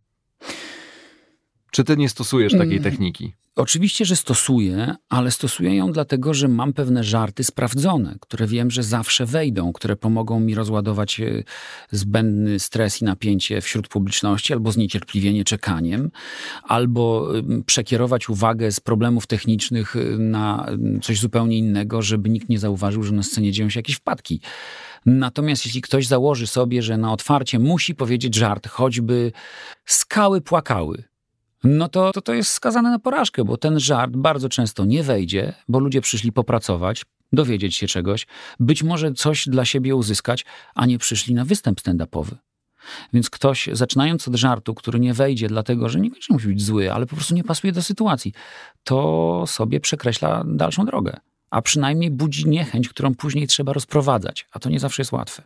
Czy 1.74 1.84
ty 1.84 1.96
nie 1.96 2.08
stosujesz 2.08 2.52
takiej 2.52 2.76
mm. 2.76 2.82
techniki? 2.82 3.32
Oczywiście, 3.56 4.04
że 4.04 4.16
stosuję, 4.16 4.94
ale 5.08 5.30
stosuję 5.30 5.76
ją 5.76 5.92
dlatego, 5.92 6.34
że 6.34 6.48
mam 6.48 6.72
pewne 6.72 7.04
żarty 7.04 7.44
sprawdzone, 7.44 8.16
które 8.20 8.46
wiem, 8.46 8.70
że 8.70 8.82
zawsze 8.82 9.26
wejdą, 9.26 9.72
które 9.72 9.96
pomogą 9.96 10.40
mi 10.40 10.54
rozładować 10.54 11.20
e, 11.20 11.42
zbędny 11.90 12.58
stres 12.58 13.02
i 13.02 13.04
napięcie 13.04 13.60
wśród 13.60 13.88
publiczności, 13.88 14.52
albo 14.52 14.72
zniecierpliwienie 14.72 15.44
czekaniem, 15.44 16.10
albo 16.62 17.28
przekierować 17.66 18.28
uwagę 18.28 18.72
z 18.72 18.80
problemów 18.80 19.26
technicznych 19.26 19.96
e, 19.96 20.18
na 20.18 20.66
coś 21.02 21.20
zupełnie 21.20 21.58
innego, 21.58 22.02
żeby 22.02 22.30
nikt 22.30 22.48
nie 22.48 22.58
zauważył, 22.58 23.02
że 23.02 23.12
na 23.12 23.22
scenie 23.22 23.52
dzieją 23.52 23.70
się 23.70 23.78
jakieś 23.78 23.96
wpadki. 23.96 24.40
Natomiast 25.06 25.66
jeśli 25.66 25.82
ktoś 25.82 26.06
założy 26.06 26.46
sobie, 26.46 26.82
że 26.82 26.98
na 26.98 27.12
otwarcie 27.12 27.58
musi 27.58 27.94
powiedzieć 27.94 28.34
żart, 28.34 28.68
choćby 28.68 29.32
skały 29.84 30.40
płakały, 30.40 31.04
no 31.64 31.88
to, 31.88 32.12
to 32.12 32.20
to 32.20 32.34
jest 32.34 32.50
skazane 32.50 32.90
na 32.90 32.98
porażkę, 32.98 33.44
bo 33.44 33.56
ten 33.56 33.80
żart 33.80 34.12
bardzo 34.16 34.48
często 34.48 34.84
nie 34.84 35.02
wejdzie, 35.02 35.52
bo 35.68 35.78
ludzie 35.78 36.00
przyszli 36.00 36.32
popracować, 36.32 37.04
dowiedzieć 37.32 37.76
się 37.76 37.86
czegoś, 37.86 38.26
być 38.60 38.82
może 38.82 39.12
coś 39.12 39.48
dla 39.48 39.64
siebie 39.64 39.96
uzyskać, 39.96 40.44
a 40.74 40.86
nie 40.86 40.98
przyszli 40.98 41.34
na 41.34 41.44
występ 41.44 41.80
stand-upowy. 41.80 42.34
Więc 43.12 43.30
ktoś, 43.30 43.68
zaczynając 43.72 44.28
od 44.28 44.34
żartu, 44.34 44.74
który 44.74 45.00
nie 45.00 45.14
wejdzie, 45.14 45.48
dlatego 45.48 45.88
że 45.88 46.00
niekoniecznie 46.00 46.34
musi 46.34 46.48
być 46.48 46.64
zły, 46.64 46.92
ale 46.92 47.06
po 47.06 47.16
prostu 47.16 47.34
nie 47.34 47.44
pasuje 47.44 47.72
do 47.72 47.82
sytuacji, 47.82 48.32
to 48.84 49.44
sobie 49.46 49.80
przekreśla 49.80 50.44
dalszą 50.46 50.84
drogę. 50.84 51.16
A 51.50 51.62
przynajmniej 51.62 52.10
budzi 52.10 52.48
niechęć, 52.48 52.88
którą 52.88 53.14
później 53.14 53.46
trzeba 53.46 53.72
rozprowadzać, 53.72 54.46
a 54.52 54.58
to 54.58 54.70
nie 54.70 54.80
zawsze 54.80 55.02
jest 55.02 55.12
łatwe. 55.12 55.42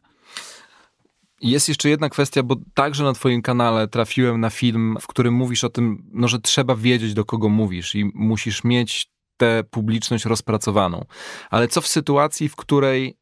Jest 1.40 1.68
jeszcze 1.68 1.88
jedna 1.88 2.08
kwestia, 2.08 2.42
bo 2.42 2.56
także 2.74 3.04
na 3.04 3.12
Twoim 3.12 3.42
kanale 3.42 3.88
trafiłem 3.88 4.40
na 4.40 4.50
film, 4.50 4.96
w 5.00 5.06
którym 5.06 5.34
mówisz 5.34 5.64
o 5.64 5.68
tym, 5.68 6.10
no, 6.12 6.28
że 6.28 6.38
trzeba 6.38 6.76
wiedzieć, 6.76 7.14
do 7.14 7.24
kogo 7.24 7.48
mówisz 7.48 7.94
i 7.94 8.04
musisz 8.14 8.64
mieć 8.64 9.10
tę 9.36 9.64
publiczność 9.70 10.24
rozpracowaną. 10.24 11.04
Ale 11.50 11.68
co 11.68 11.80
w 11.80 11.86
sytuacji, 11.86 12.48
w 12.48 12.56
której 12.56 13.18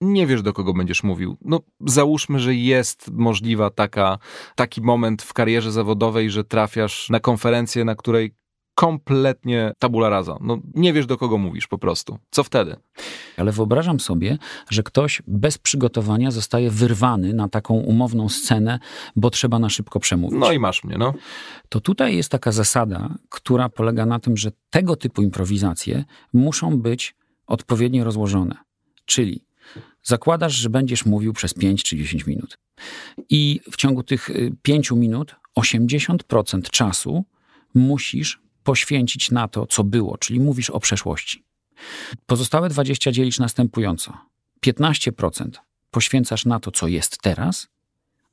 nie 0.00 0.26
wiesz, 0.26 0.42
do 0.42 0.52
kogo 0.52 0.74
będziesz 0.74 1.02
mówił. 1.02 1.36
No, 1.42 1.60
załóżmy, 1.80 2.38
że 2.38 2.54
jest 2.54 3.10
możliwa 3.12 3.70
taka, 3.70 4.18
taki 4.54 4.80
moment 4.82 5.22
w 5.22 5.32
karierze 5.32 5.72
zawodowej, 5.72 6.30
że 6.30 6.44
trafiasz 6.44 7.10
na 7.10 7.20
konferencję, 7.20 7.84
na 7.84 7.94
której 7.94 8.34
kompletnie 8.76 9.72
tabula 9.78 10.08
rasa. 10.08 10.38
No, 10.40 10.58
nie 10.74 10.92
wiesz, 10.92 11.06
do 11.06 11.16
kogo 11.16 11.38
mówisz 11.38 11.66
po 11.66 11.78
prostu. 11.78 12.18
Co 12.30 12.44
wtedy? 12.44 12.76
Ale 13.36 13.52
wyobrażam 13.52 14.00
sobie, 14.00 14.38
że 14.70 14.82
ktoś 14.82 15.22
bez 15.26 15.58
przygotowania 15.58 16.30
zostaje 16.30 16.70
wyrwany 16.70 17.34
na 17.34 17.48
taką 17.48 17.74
umowną 17.74 18.28
scenę, 18.28 18.78
bo 19.16 19.30
trzeba 19.30 19.58
na 19.58 19.68
szybko 19.68 20.00
przemówić. 20.00 20.40
No 20.40 20.52
i 20.52 20.58
masz 20.58 20.84
mnie, 20.84 20.98
no. 20.98 21.14
To 21.68 21.80
tutaj 21.80 22.16
jest 22.16 22.28
taka 22.30 22.52
zasada, 22.52 23.14
która 23.28 23.68
polega 23.68 24.06
na 24.06 24.18
tym, 24.18 24.36
że 24.36 24.50
tego 24.70 24.96
typu 24.96 25.22
improwizacje 25.22 26.04
muszą 26.32 26.78
być 26.78 27.14
odpowiednio 27.46 28.04
rozłożone. 28.04 28.56
Czyli 29.04 29.44
zakładasz, 30.02 30.54
że 30.54 30.70
będziesz 30.70 31.06
mówił 31.06 31.32
przez 31.32 31.54
5 31.54 31.82
czy 31.82 31.96
10 31.96 32.26
minut. 32.26 32.58
I 33.30 33.60
w 33.70 33.76
ciągu 33.76 34.02
tych 34.02 34.30
5 34.62 34.90
y, 34.90 34.94
minut 34.94 35.36
80% 35.58 36.70
czasu 36.70 37.24
musisz 37.74 38.45
poświęcić 38.66 39.30
na 39.30 39.48
to, 39.48 39.66
co 39.66 39.84
było, 39.84 40.18
czyli 40.18 40.40
mówisz 40.40 40.70
o 40.70 40.80
przeszłości. 40.80 41.44
Pozostałe 42.26 42.68
20 42.68 43.12
dzielisz 43.12 43.38
następująco. 43.38 44.12
15% 44.66 45.50
poświęcasz 45.90 46.44
na 46.44 46.60
to, 46.60 46.70
co 46.70 46.88
jest 46.88 47.18
teraz, 47.18 47.68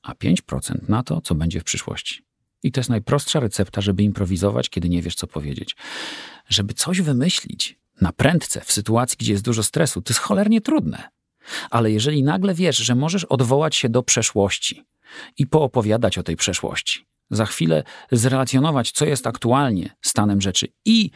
a 0.01 0.13
5% 0.13 0.89
na 0.89 1.03
to, 1.03 1.21
co 1.21 1.35
będzie 1.35 1.59
w 1.59 1.63
przyszłości. 1.63 2.23
I 2.63 2.71
to 2.71 2.79
jest 2.79 2.89
najprostsza 2.89 3.39
recepta, 3.39 3.81
żeby 3.81 4.03
improwizować, 4.03 4.69
kiedy 4.69 4.89
nie 4.89 5.01
wiesz, 5.01 5.15
co 5.15 5.27
powiedzieć. 5.27 5.75
Żeby 6.49 6.73
coś 6.73 7.01
wymyślić 7.01 7.77
na 8.01 8.11
prędce, 8.11 8.61
w 8.61 8.71
sytuacji, 8.71 9.17
gdzie 9.19 9.31
jest 9.31 9.43
dużo 9.43 9.63
stresu, 9.63 10.01
to 10.01 10.11
jest 10.13 10.19
cholernie 10.19 10.61
trudne. 10.61 11.09
Ale 11.69 11.91
jeżeli 11.91 12.23
nagle 12.23 12.53
wiesz, 12.53 12.77
że 12.77 12.95
możesz 12.95 13.23
odwołać 13.23 13.75
się 13.75 13.89
do 13.89 14.03
przeszłości 14.03 14.83
i 15.37 15.47
poopowiadać 15.47 16.17
o 16.17 16.23
tej 16.23 16.35
przeszłości, 16.35 17.05
za 17.35 17.45
chwilę 17.45 17.83
zrelacjonować, 18.11 18.91
co 18.91 19.05
jest 19.05 19.27
aktualnie 19.27 19.95
stanem 20.01 20.41
rzeczy 20.41 20.67
i 20.85 21.11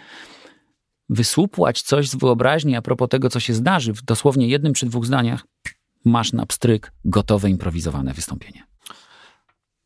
wysłupłać 1.10 1.82
coś 1.82 2.10
z 2.10 2.16
wyobraźni 2.16 2.76
a 2.76 2.82
propos 2.82 3.10
tego, 3.10 3.30
co 3.30 3.40
się 3.40 3.54
zdarzy 3.54 3.94
w 3.94 4.02
dosłownie 4.02 4.48
jednym 4.48 4.74
czy 4.74 4.86
dwóch 4.86 5.06
zdaniach, 5.06 5.46
masz 6.06 6.34
na 6.34 6.46
pstryk 6.46 6.92
gotowe, 7.06 7.50
improwizowane 7.50 8.14
wystąpienie. 8.14 8.68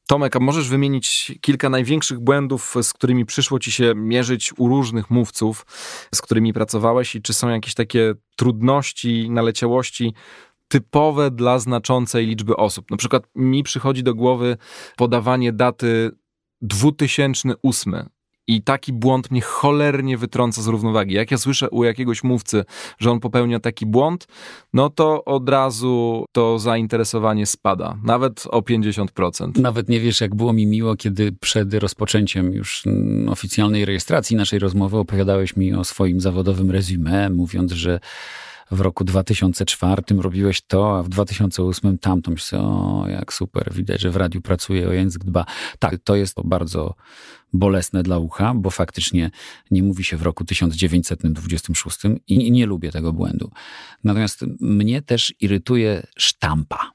Tomek, 0.08 0.36
a 0.36 0.40
możesz 0.40 0.70
wymienić 0.70 1.32
kilka 1.42 1.70
największych 1.70 2.20
błędów, 2.20 2.76
z 2.82 2.94
którymi 2.94 3.26
przyszło 3.26 3.60
ci 3.60 3.72
się 3.72 3.94
mierzyć 3.96 4.54
u 4.58 4.68
różnych 4.68 5.10
mówców, 5.10 5.66
z 6.16 6.22
którymi 6.22 6.54
pracowałeś 6.54 7.16
i 7.16 7.22
czy 7.22 7.34
są 7.34 7.50
jakieś 7.50 7.74
takie 7.74 8.14
trudności, 8.36 9.30
naleciałości, 9.30 10.14
typowe 10.68 11.32
dla 11.32 11.60
znaczącej 11.60 12.28
liczby 12.28 12.56
osób. 12.56 12.92
Na 12.92 12.98
przykład 12.98 13.24
mi 13.36 13.64
przychodzi 13.64 14.04
do 14.04 14.16
głowy 14.16 14.58
podawanie 14.98 15.54
daty 15.54 16.12
2008. 16.62 17.95
I 18.47 18.62
taki 18.62 18.93
błąd 18.93 19.32
mnie 19.32 19.41
cholernie 19.41 20.18
wytrąca 20.18 20.62
z 20.62 20.68
równowagi. 20.68 21.14
Jak 21.14 21.32
ja 21.32 21.38
słyszę 21.38 21.70
u 21.70 21.84
jakiegoś 21.84 22.24
mówcy, 22.24 22.64
że 22.99 23.12
on 23.12 23.20
popełnia 23.20 23.59
taki 23.59 23.86
błąd, 23.86 24.28
no 24.74 24.89
to 24.89 25.26
od 25.26 25.49
razu 25.49 26.26
to 26.32 26.59
zainteresowanie 26.59 27.45
spada, 27.45 27.97
nawet 28.03 28.43
o 28.49 28.62
50%. 28.62 29.59
Nawet 29.59 29.89
nie 29.89 29.99
wiesz, 29.99 30.22
jak 30.22 30.36
było 30.36 30.53
mi 30.53 30.68
miło, 30.68 30.95
kiedy 30.95 31.32
przed 31.32 31.74
rozpoczęciem 31.74 32.53
już 32.53 32.84
oficjalnej 33.28 33.86
rejestracji 33.86 34.38
naszej 34.38 34.59
rozmowy 34.59 34.97
opowiadałeś 34.97 35.55
mi 35.55 35.74
o 35.74 35.84
swoim 35.84 36.20
zawodowym 36.20 36.72
resume, 36.72 37.30
mówiąc, 37.30 37.72
że 37.72 37.99
w 38.72 38.82
roku 38.82 39.03
2004 39.03 40.01
robiłeś 40.17 40.61
to, 40.61 40.97
a 40.97 41.03
w 41.03 41.09
2008 41.09 41.97
tamto. 41.97 42.32
Myślę, 42.32 42.59
o 42.59 43.05
jak 43.09 43.34
super, 43.34 43.74
widać, 43.74 44.01
że 44.01 44.11
w 44.11 44.15
radiu 44.15 44.41
pracuje, 44.41 44.88
o 44.88 44.91
język 44.91 45.24
dba. 45.24 45.45
Tak, 45.80 45.95
to 46.03 46.15
jest 46.15 46.38
bardzo 46.43 46.95
bolesne 47.53 48.03
dla 48.03 48.17
ucha, 48.17 48.53
bo 48.55 48.69
faktycznie 48.69 49.32
nie 49.72 49.84
mówi 49.84 50.03
się 50.03 50.17
w 50.17 50.22
roku 50.22 50.45
1926 50.45 51.99
i 52.28 52.51
nie 52.51 52.65
lubię 52.65 52.91
tego 52.91 53.13
błędu. 53.13 53.51
Natomiast 54.03 54.45
mnie 54.59 55.01
też 55.01 55.34
irytuje 55.39 56.07
sztampa. 56.17 56.91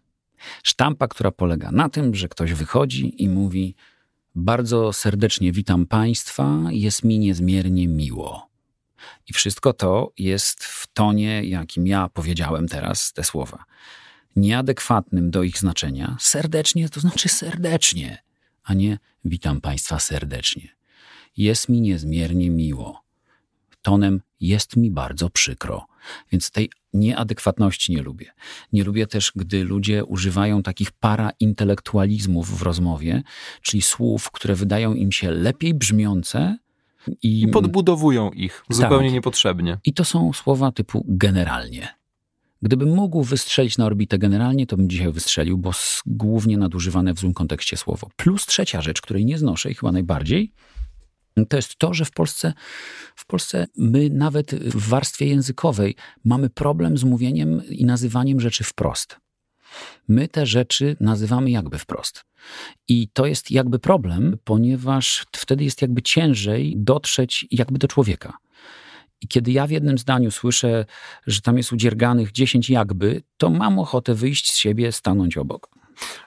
Sztampa, 0.62 1.08
która 1.08 1.30
polega 1.30 1.70
na 1.72 1.88
tym, 1.88 2.14
że 2.14 2.28
ktoś 2.28 2.52
wychodzi 2.52 3.22
i 3.22 3.28
mówi: 3.28 3.74
Bardzo 4.34 4.92
serdecznie 4.92 5.52
witam 5.52 5.86
Państwa, 5.86 6.62
jest 6.70 7.04
mi 7.04 7.18
niezmiernie 7.18 7.88
miło. 7.88 8.45
I 9.28 9.32
wszystko 9.32 9.72
to 9.72 10.12
jest 10.18 10.64
w 10.64 10.86
tonie, 10.92 11.44
jakim 11.44 11.86
ja 11.86 12.08
powiedziałem 12.08 12.68
teraz 12.68 13.12
te 13.12 13.24
słowa. 13.24 13.64
Nieadekwatnym 14.36 15.30
do 15.30 15.42
ich 15.42 15.58
znaczenia. 15.58 16.16
Serdecznie 16.20 16.88
to 16.88 17.00
znaczy 17.00 17.28
serdecznie, 17.28 18.22
a 18.64 18.74
nie 18.74 18.98
witam 19.24 19.60
Państwa 19.60 19.98
serdecznie. 19.98 20.76
Jest 21.36 21.68
mi 21.68 21.80
niezmiernie 21.80 22.50
miło. 22.50 23.02
Tonem 23.82 24.20
jest 24.40 24.76
mi 24.76 24.90
bardzo 24.90 25.30
przykro. 25.30 25.86
Więc 26.32 26.50
tej 26.50 26.70
nieadekwatności 26.92 27.92
nie 27.92 28.02
lubię. 28.02 28.32
Nie 28.72 28.84
lubię 28.84 29.06
też, 29.06 29.32
gdy 29.36 29.64
ludzie 29.64 30.04
używają 30.04 30.62
takich 30.62 30.92
paraintelektualizmów 30.92 32.58
w 32.58 32.62
rozmowie, 32.62 33.22
czyli 33.62 33.82
słów, 33.82 34.30
które 34.30 34.54
wydają 34.54 34.94
im 34.94 35.12
się 35.12 35.30
lepiej 35.30 35.74
brzmiące, 35.74 36.58
i, 37.22 37.42
I 37.42 37.48
podbudowują 37.48 38.30
ich 38.30 38.64
zupełnie 38.70 39.08
tak. 39.08 39.14
niepotrzebnie. 39.14 39.78
I 39.84 39.92
to 39.92 40.04
są 40.04 40.32
słowa 40.32 40.72
typu 40.72 41.04
generalnie. 41.08 41.88
Gdybym 42.62 42.94
mógł 42.94 43.22
wystrzelić 43.22 43.78
na 43.78 43.86
orbitę 43.86 44.18
generalnie, 44.18 44.66
to 44.66 44.76
bym 44.76 44.88
dzisiaj 44.88 45.12
wystrzelił, 45.12 45.58
bo 45.58 45.70
głównie 46.06 46.58
nadużywane 46.58 47.14
w 47.14 47.18
złym 47.18 47.34
kontekście 47.34 47.76
słowo. 47.76 48.08
Plus 48.16 48.46
trzecia 48.46 48.80
rzecz, 48.80 49.00
której 49.00 49.24
nie 49.24 49.38
znoszę 49.38 49.70
i 49.70 49.74
chyba 49.74 49.92
najbardziej, 49.92 50.52
to 51.48 51.56
jest 51.56 51.76
to, 51.76 51.94
że 51.94 52.04
w 52.04 52.10
Polsce, 52.10 52.52
w 53.16 53.26
Polsce 53.26 53.66
my 53.76 54.10
nawet 54.10 54.54
w 54.54 54.88
warstwie 54.88 55.26
językowej 55.26 55.96
mamy 56.24 56.50
problem 56.50 56.98
z 56.98 57.04
mówieniem 57.04 57.62
i 57.68 57.84
nazywaniem 57.84 58.40
rzeczy 58.40 58.64
wprost. 58.64 59.16
My 60.08 60.28
te 60.28 60.46
rzeczy 60.46 60.96
nazywamy 61.00 61.50
jakby 61.50 61.78
wprost. 61.78 62.24
I 62.88 63.08
to 63.12 63.26
jest 63.26 63.50
jakby 63.50 63.78
problem, 63.78 64.38
ponieważ 64.44 65.26
wtedy 65.32 65.64
jest 65.64 65.82
jakby 65.82 66.02
ciężej 66.02 66.74
dotrzeć 66.76 67.46
jakby 67.50 67.78
do 67.78 67.88
człowieka. 67.88 68.38
I 69.20 69.28
kiedy 69.28 69.52
ja 69.52 69.66
w 69.66 69.70
jednym 69.70 69.98
zdaniu 69.98 70.30
słyszę, 70.30 70.84
że 71.26 71.40
tam 71.40 71.56
jest 71.56 71.72
udzierganych 71.72 72.32
10 72.32 72.70
jakby, 72.70 73.22
to 73.36 73.50
mam 73.50 73.78
ochotę 73.78 74.14
wyjść 74.14 74.52
z 74.52 74.56
siebie, 74.56 74.92
stanąć 74.92 75.36
obok. 75.36 75.75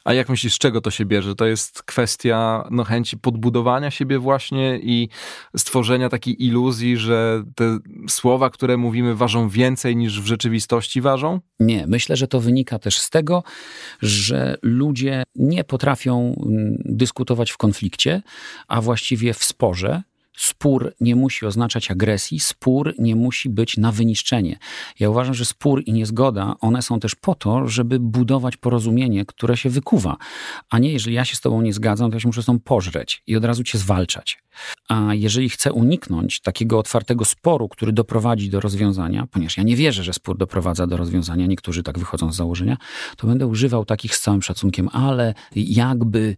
A 0.06 0.14
jak 0.14 0.30
myślisz, 0.30 0.54
z 0.54 0.58
czego 0.58 0.82
to 0.82 0.92
się 0.92 1.06
bierze? 1.06 1.36
To 1.36 1.46
jest 1.46 1.84
kwestia 1.84 2.68
no, 2.72 2.84
chęci 2.84 3.18
podbudowania 3.18 3.92
siebie 3.92 4.20
właśnie 4.20 4.80
i 4.82 5.10
stworzenia 5.58 6.10
takiej 6.10 6.46
iluzji, 6.46 6.98
że 6.98 7.44
te 7.56 7.80
słowa, 8.10 8.50
które 8.50 8.78
mówimy, 8.78 9.16
ważą 9.16 9.50
więcej 9.50 9.96
niż 9.96 10.22
w 10.22 10.26
rzeczywistości 10.26 11.02
ważą? 11.02 11.40
Nie, 11.60 11.88
myślę, 11.88 12.16
że 12.16 12.28
to 12.28 12.40
wynika 12.40 12.80
też 12.80 13.00
z 13.00 13.10
tego, 13.10 13.44
że 14.02 14.58
ludzie 14.62 15.24
nie 15.36 15.64
potrafią 15.64 16.36
mm, 16.46 16.76
dyskutować 16.86 17.52
w 17.52 17.58
konflikcie, 17.58 18.22
a 18.68 18.82
właściwie 18.82 19.34
w 19.34 19.44
sporze 19.44 20.04
Spór 20.40 20.94
nie 21.00 21.16
musi 21.16 21.46
oznaczać 21.46 21.92
agresji, 21.92 22.40
spór 22.40 22.94
nie 23.00 23.16
musi 23.16 23.50
być 23.50 23.78
na 23.78 23.92
wyniszczenie. 23.92 24.58
Ja 25.00 25.10
uważam, 25.10 25.34
że 25.34 25.46
spór 25.46 25.84
i 25.86 25.94
niezgoda, 25.94 26.56
one 26.60 26.82
są 26.82 27.00
też 27.00 27.16
po 27.16 27.36
to, 27.36 27.68
żeby 27.68 28.00
budować 28.00 28.58
porozumienie, 28.58 29.26
które 29.26 29.58
się 29.58 29.70
wykuwa. 29.70 30.18
A 30.70 30.80
nie, 30.80 30.92
jeżeli 30.92 31.16
ja 31.16 31.26
się 31.26 31.36
z 31.36 31.42
tobą 31.42 31.62
nie 31.62 31.74
zgadzam, 31.74 32.12
to 32.12 32.16
ja 32.16 32.20
się 32.20 32.28
muszę 32.28 32.44
z 32.44 32.46
tobą 32.46 32.60
pożreć 32.60 33.24
i 33.28 33.36
od 33.36 33.46
razu 33.46 33.64
cię 33.64 33.78
zwalczać. 33.78 34.44
A 34.90 35.14
jeżeli 35.14 35.50
chcę 35.50 35.74
uniknąć 35.74 36.42
takiego 36.42 36.80
otwartego 36.80 37.26
sporu, 37.26 37.70
który 37.70 37.92
doprowadzi 37.92 38.50
do 38.50 38.60
rozwiązania, 38.60 39.28
ponieważ 39.32 39.58
ja 39.58 39.64
nie 39.64 39.76
wierzę, 39.76 40.04
że 40.04 40.14
spór 40.14 40.38
doprowadza 40.38 40.88
do 40.88 40.98
rozwiązania, 40.98 41.46
niektórzy 41.46 41.84
tak 41.84 42.00
wychodzą 42.00 42.34
z 42.34 42.36
założenia, 42.36 42.78
to 43.18 43.28
będę 43.28 43.48
używał 43.48 43.86
takich 43.86 44.16
z 44.16 44.22
całym 44.22 44.42
szacunkiem, 44.42 44.90
ale 44.92 45.34
jakby 45.56 46.36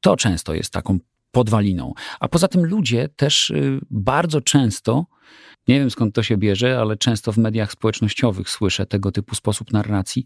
to 0.00 0.16
często 0.16 0.54
jest 0.54 0.72
taką 0.72 0.98
podwaliną. 1.34 1.92
A 2.20 2.28
poza 2.28 2.48
tym 2.48 2.64
ludzie 2.66 3.08
też 3.16 3.50
y, 3.50 3.80
bardzo 3.90 4.40
często, 4.40 5.06
nie 5.68 5.78
wiem 5.78 5.90
skąd 5.90 6.14
to 6.14 6.22
się 6.22 6.36
bierze, 6.36 6.78
ale 6.80 6.96
często 6.96 7.32
w 7.32 7.38
mediach 7.38 7.72
społecznościowych 7.72 8.50
słyszę 8.50 8.86
tego 8.86 9.12
typu 9.12 9.34
sposób 9.34 9.72
narracji. 9.72 10.24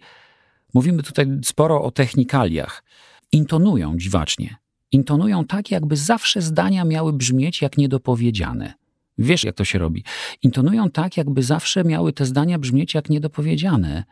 Mówimy 0.74 1.02
tutaj 1.02 1.26
sporo 1.44 1.82
o 1.82 1.90
technikaliach. 1.90 2.84
Intonują 3.32 3.96
dziwacznie. 3.96 4.56
Intonują 4.92 5.44
tak, 5.44 5.70
jakby 5.70 5.96
zawsze 5.96 6.42
zdania 6.42 6.84
miały 6.84 7.12
brzmieć 7.12 7.62
jak 7.62 7.78
niedopowiedziane. 7.78 8.74
Wiesz, 9.18 9.44
jak 9.44 9.54
to 9.54 9.64
się 9.64 9.78
robi. 9.78 10.04
Intonują 10.42 10.90
tak, 10.90 11.16
jakby 11.16 11.42
zawsze 11.42 11.84
miały 11.84 12.12
te 12.12 12.26
zdania 12.26 12.58
brzmieć 12.58 12.94
jak 12.94 13.10
niedopowiedziane. 13.10 14.04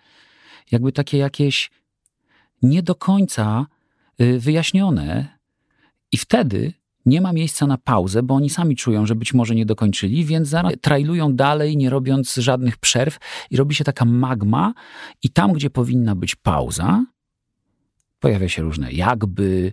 Jakby 0.70 0.92
takie 0.92 1.18
jakieś 1.18 1.70
nie 2.62 2.82
do 2.82 2.94
końca 2.94 3.66
y, 4.20 4.38
wyjaśnione. 4.38 5.38
I 6.12 6.16
wtedy 6.16 6.72
nie 7.06 7.20
ma 7.20 7.32
miejsca 7.32 7.66
na 7.66 7.78
pauzę, 7.78 8.22
bo 8.22 8.34
oni 8.34 8.50
sami 8.50 8.76
czują, 8.76 9.06
że 9.06 9.14
być 9.14 9.34
może 9.34 9.54
nie 9.54 9.66
dokończyli, 9.66 10.24
więc 10.24 10.48
zaraz 10.48 10.72
trailują 10.80 11.32
dalej, 11.32 11.76
nie 11.76 11.90
robiąc 11.90 12.34
żadnych 12.34 12.76
przerw 12.76 13.18
i 13.50 13.56
robi 13.56 13.74
się 13.74 13.84
taka 13.84 14.04
magma 14.04 14.74
i 15.22 15.30
tam, 15.30 15.52
gdzie 15.52 15.70
powinna 15.70 16.14
być 16.14 16.34
pauza, 16.34 17.04
pojawia 18.20 18.48
się 18.48 18.62
różne 18.62 18.92
jakby 18.92 19.72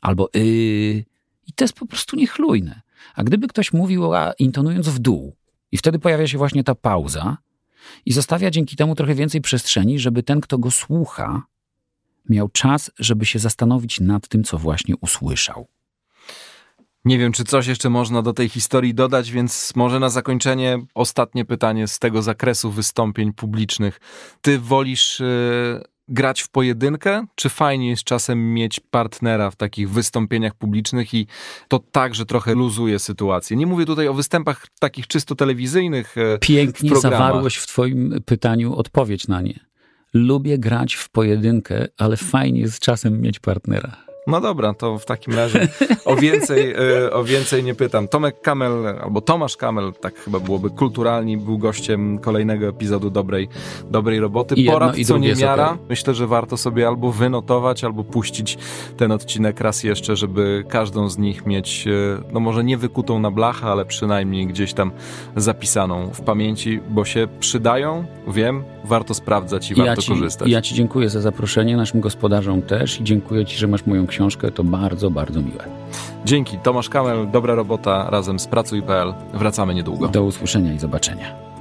albo 0.00 0.28
y 0.36 1.04
i 1.46 1.52
to 1.54 1.64
jest 1.64 1.74
po 1.74 1.86
prostu 1.86 2.16
niechlujne. 2.16 2.80
A 3.14 3.24
gdyby 3.24 3.48
ktoś 3.48 3.72
mówił, 3.72 4.10
intonując 4.38 4.88
w 4.88 4.98
dół 4.98 5.36
i 5.72 5.76
wtedy 5.76 5.98
pojawia 5.98 6.26
się 6.26 6.38
właśnie 6.38 6.64
ta 6.64 6.74
pauza 6.74 7.36
i 8.06 8.12
zostawia 8.12 8.50
dzięki 8.50 8.76
temu 8.76 8.94
trochę 8.94 9.14
więcej 9.14 9.40
przestrzeni, 9.40 9.98
żeby 9.98 10.22
ten, 10.22 10.40
kto 10.40 10.58
go 10.58 10.70
słucha, 10.70 11.42
miał 12.28 12.48
czas, 12.48 12.90
żeby 12.98 13.26
się 13.26 13.38
zastanowić 13.38 14.00
nad 14.00 14.28
tym, 14.28 14.44
co 14.44 14.58
właśnie 14.58 14.94
usłyszał. 14.96 15.68
Nie 17.04 17.18
wiem, 17.18 17.32
czy 17.32 17.44
coś 17.44 17.66
jeszcze 17.66 17.90
można 17.90 18.22
do 18.22 18.32
tej 18.32 18.48
historii 18.48 18.94
dodać, 18.94 19.30
więc 19.30 19.72
może 19.76 20.00
na 20.00 20.08
zakończenie 20.08 20.78
ostatnie 20.94 21.44
pytanie 21.44 21.88
z 21.88 21.98
tego 21.98 22.22
zakresu 22.22 22.70
wystąpień 22.70 23.32
publicznych. 23.32 24.00
Ty 24.40 24.58
wolisz 24.58 25.20
yy, 25.20 25.84
grać 26.08 26.40
w 26.40 26.48
pojedynkę, 26.48 27.26
czy 27.34 27.48
fajnie 27.48 27.90
jest 27.90 28.04
czasem 28.04 28.54
mieć 28.54 28.80
partnera 28.80 29.50
w 29.50 29.56
takich 29.56 29.90
wystąpieniach 29.90 30.54
publicznych 30.54 31.14
i 31.14 31.26
to 31.68 31.78
także 31.78 32.26
trochę 32.26 32.54
luzuje 32.54 32.98
sytuację? 32.98 33.56
Nie 33.56 33.66
mówię 33.66 33.86
tutaj 33.86 34.08
o 34.08 34.14
występach 34.14 34.66
takich 34.78 35.06
czysto 35.06 35.34
telewizyjnych. 35.34 36.16
Yy, 36.16 36.38
Pięknie 36.40 36.90
w 36.90 37.00
zawarłeś 37.00 37.56
w 37.56 37.66
Twoim 37.66 38.14
pytaniu 38.26 38.76
odpowiedź 38.76 39.28
na 39.28 39.40
nie. 39.40 39.60
Lubię 40.14 40.58
grać 40.58 40.94
w 40.94 41.08
pojedynkę, 41.08 41.86
ale 41.98 42.16
fajnie 42.16 42.60
jest 42.60 42.78
czasem 42.78 43.20
mieć 43.20 43.40
partnera. 43.40 44.03
No 44.26 44.40
dobra, 44.40 44.74
to 44.74 44.98
w 44.98 45.04
takim 45.04 45.34
razie 45.34 45.68
o 46.04 46.16
więcej, 46.16 46.72
e, 46.72 47.12
o 47.12 47.24
więcej 47.24 47.64
nie 47.64 47.74
pytam. 47.74 48.08
Tomek 48.08 48.40
Kamel, 48.40 48.86
albo 49.02 49.20
Tomasz 49.20 49.56
Kamel, 49.56 49.92
tak 50.00 50.14
chyba 50.14 50.40
byłoby 50.40 50.70
kulturalni, 50.70 51.36
był 51.36 51.58
gościem 51.58 52.18
kolejnego 52.18 52.68
epizodu 52.68 53.10
Dobrej, 53.10 53.48
dobrej 53.90 54.20
Roboty. 54.20 54.54
I 54.54 54.64
Porad 54.64 54.96
co 55.06 55.18
nie 55.18 55.34
miara. 55.34 55.70
Okay. 55.70 55.86
Myślę, 55.88 56.14
że 56.14 56.26
warto 56.26 56.56
sobie 56.56 56.88
albo 56.88 57.12
wynotować, 57.12 57.84
albo 57.84 58.04
puścić 58.04 58.58
ten 58.96 59.12
odcinek 59.12 59.60
raz 59.60 59.84
jeszcze, 59.84 60.16
żeby 60.16 60.64
każdą 60.68 61.08
z 61.08 61.18
nich 61.18 61.46
mieć, 61.46 61.86
e, 61.86 61.90
no 62.32 62.40
może 62.40 62.64
nie 62.64 62.78
wykutą 62.78 63.18
na 63.18 63.30
blachę, 63.30 63.66
ale 63.66 63.84
przynajmniej 63.84 64.46
gdzieś 64.46 64.72
tam 64.72 64.92
zapisaną 65.36 66.10
w 66.12 66.20
pamięci, 66.20 66.80
bo 66.90 67.04
się 67.04 67.28
przydają, 67.40 68.04
wiem, 68.28 68.64
warto 68.84 69.14
sprawdzać 69.14 69.70
i, 69.70 69.72
I 69.72 69.76
warto 69.76 69.90
ja 69.90 69.96
ci, 69.96 70.08
korzystać. 70.08 70.48
Ja 70.48 70.62
Ci 70.62 70.74
dziękuję 70.74 71.10
za 71.10 71.20
zaproszenie, 71.20 71.76
naszym 71.76 72.00
gospodarzom 72.00 72.62
też 72.62 73.00
i 73.00 73.04
dziękuję 73.04 73.44
Ci, 73.44 73.56
że 73.58 73.66
masz 73.66 73.86
moją 73.86 74.06
książkę. 74.14 74.50
To 74.50 74.64
bardzo, 74.64 75.10
bardzo 75.10 75.42
miłe. 75.42 75.64
Dzięki. 76.24 76.58
Tomasz 76.58 76.88
Kamel, 76.88 77.30
dobra 77.30 77.54
robota 77.54 78.10
razem 78.10 78.38
z 78.38 78.46
Pracuj.pl. 78.46 79.14
Wracamy 79.34 79.74
niedługo. 79.74 80.08
Do 80.08 80.24
usłyszenia 80.24 80.72
i 80.72 80.78
zobaczenia. 80.78 81.53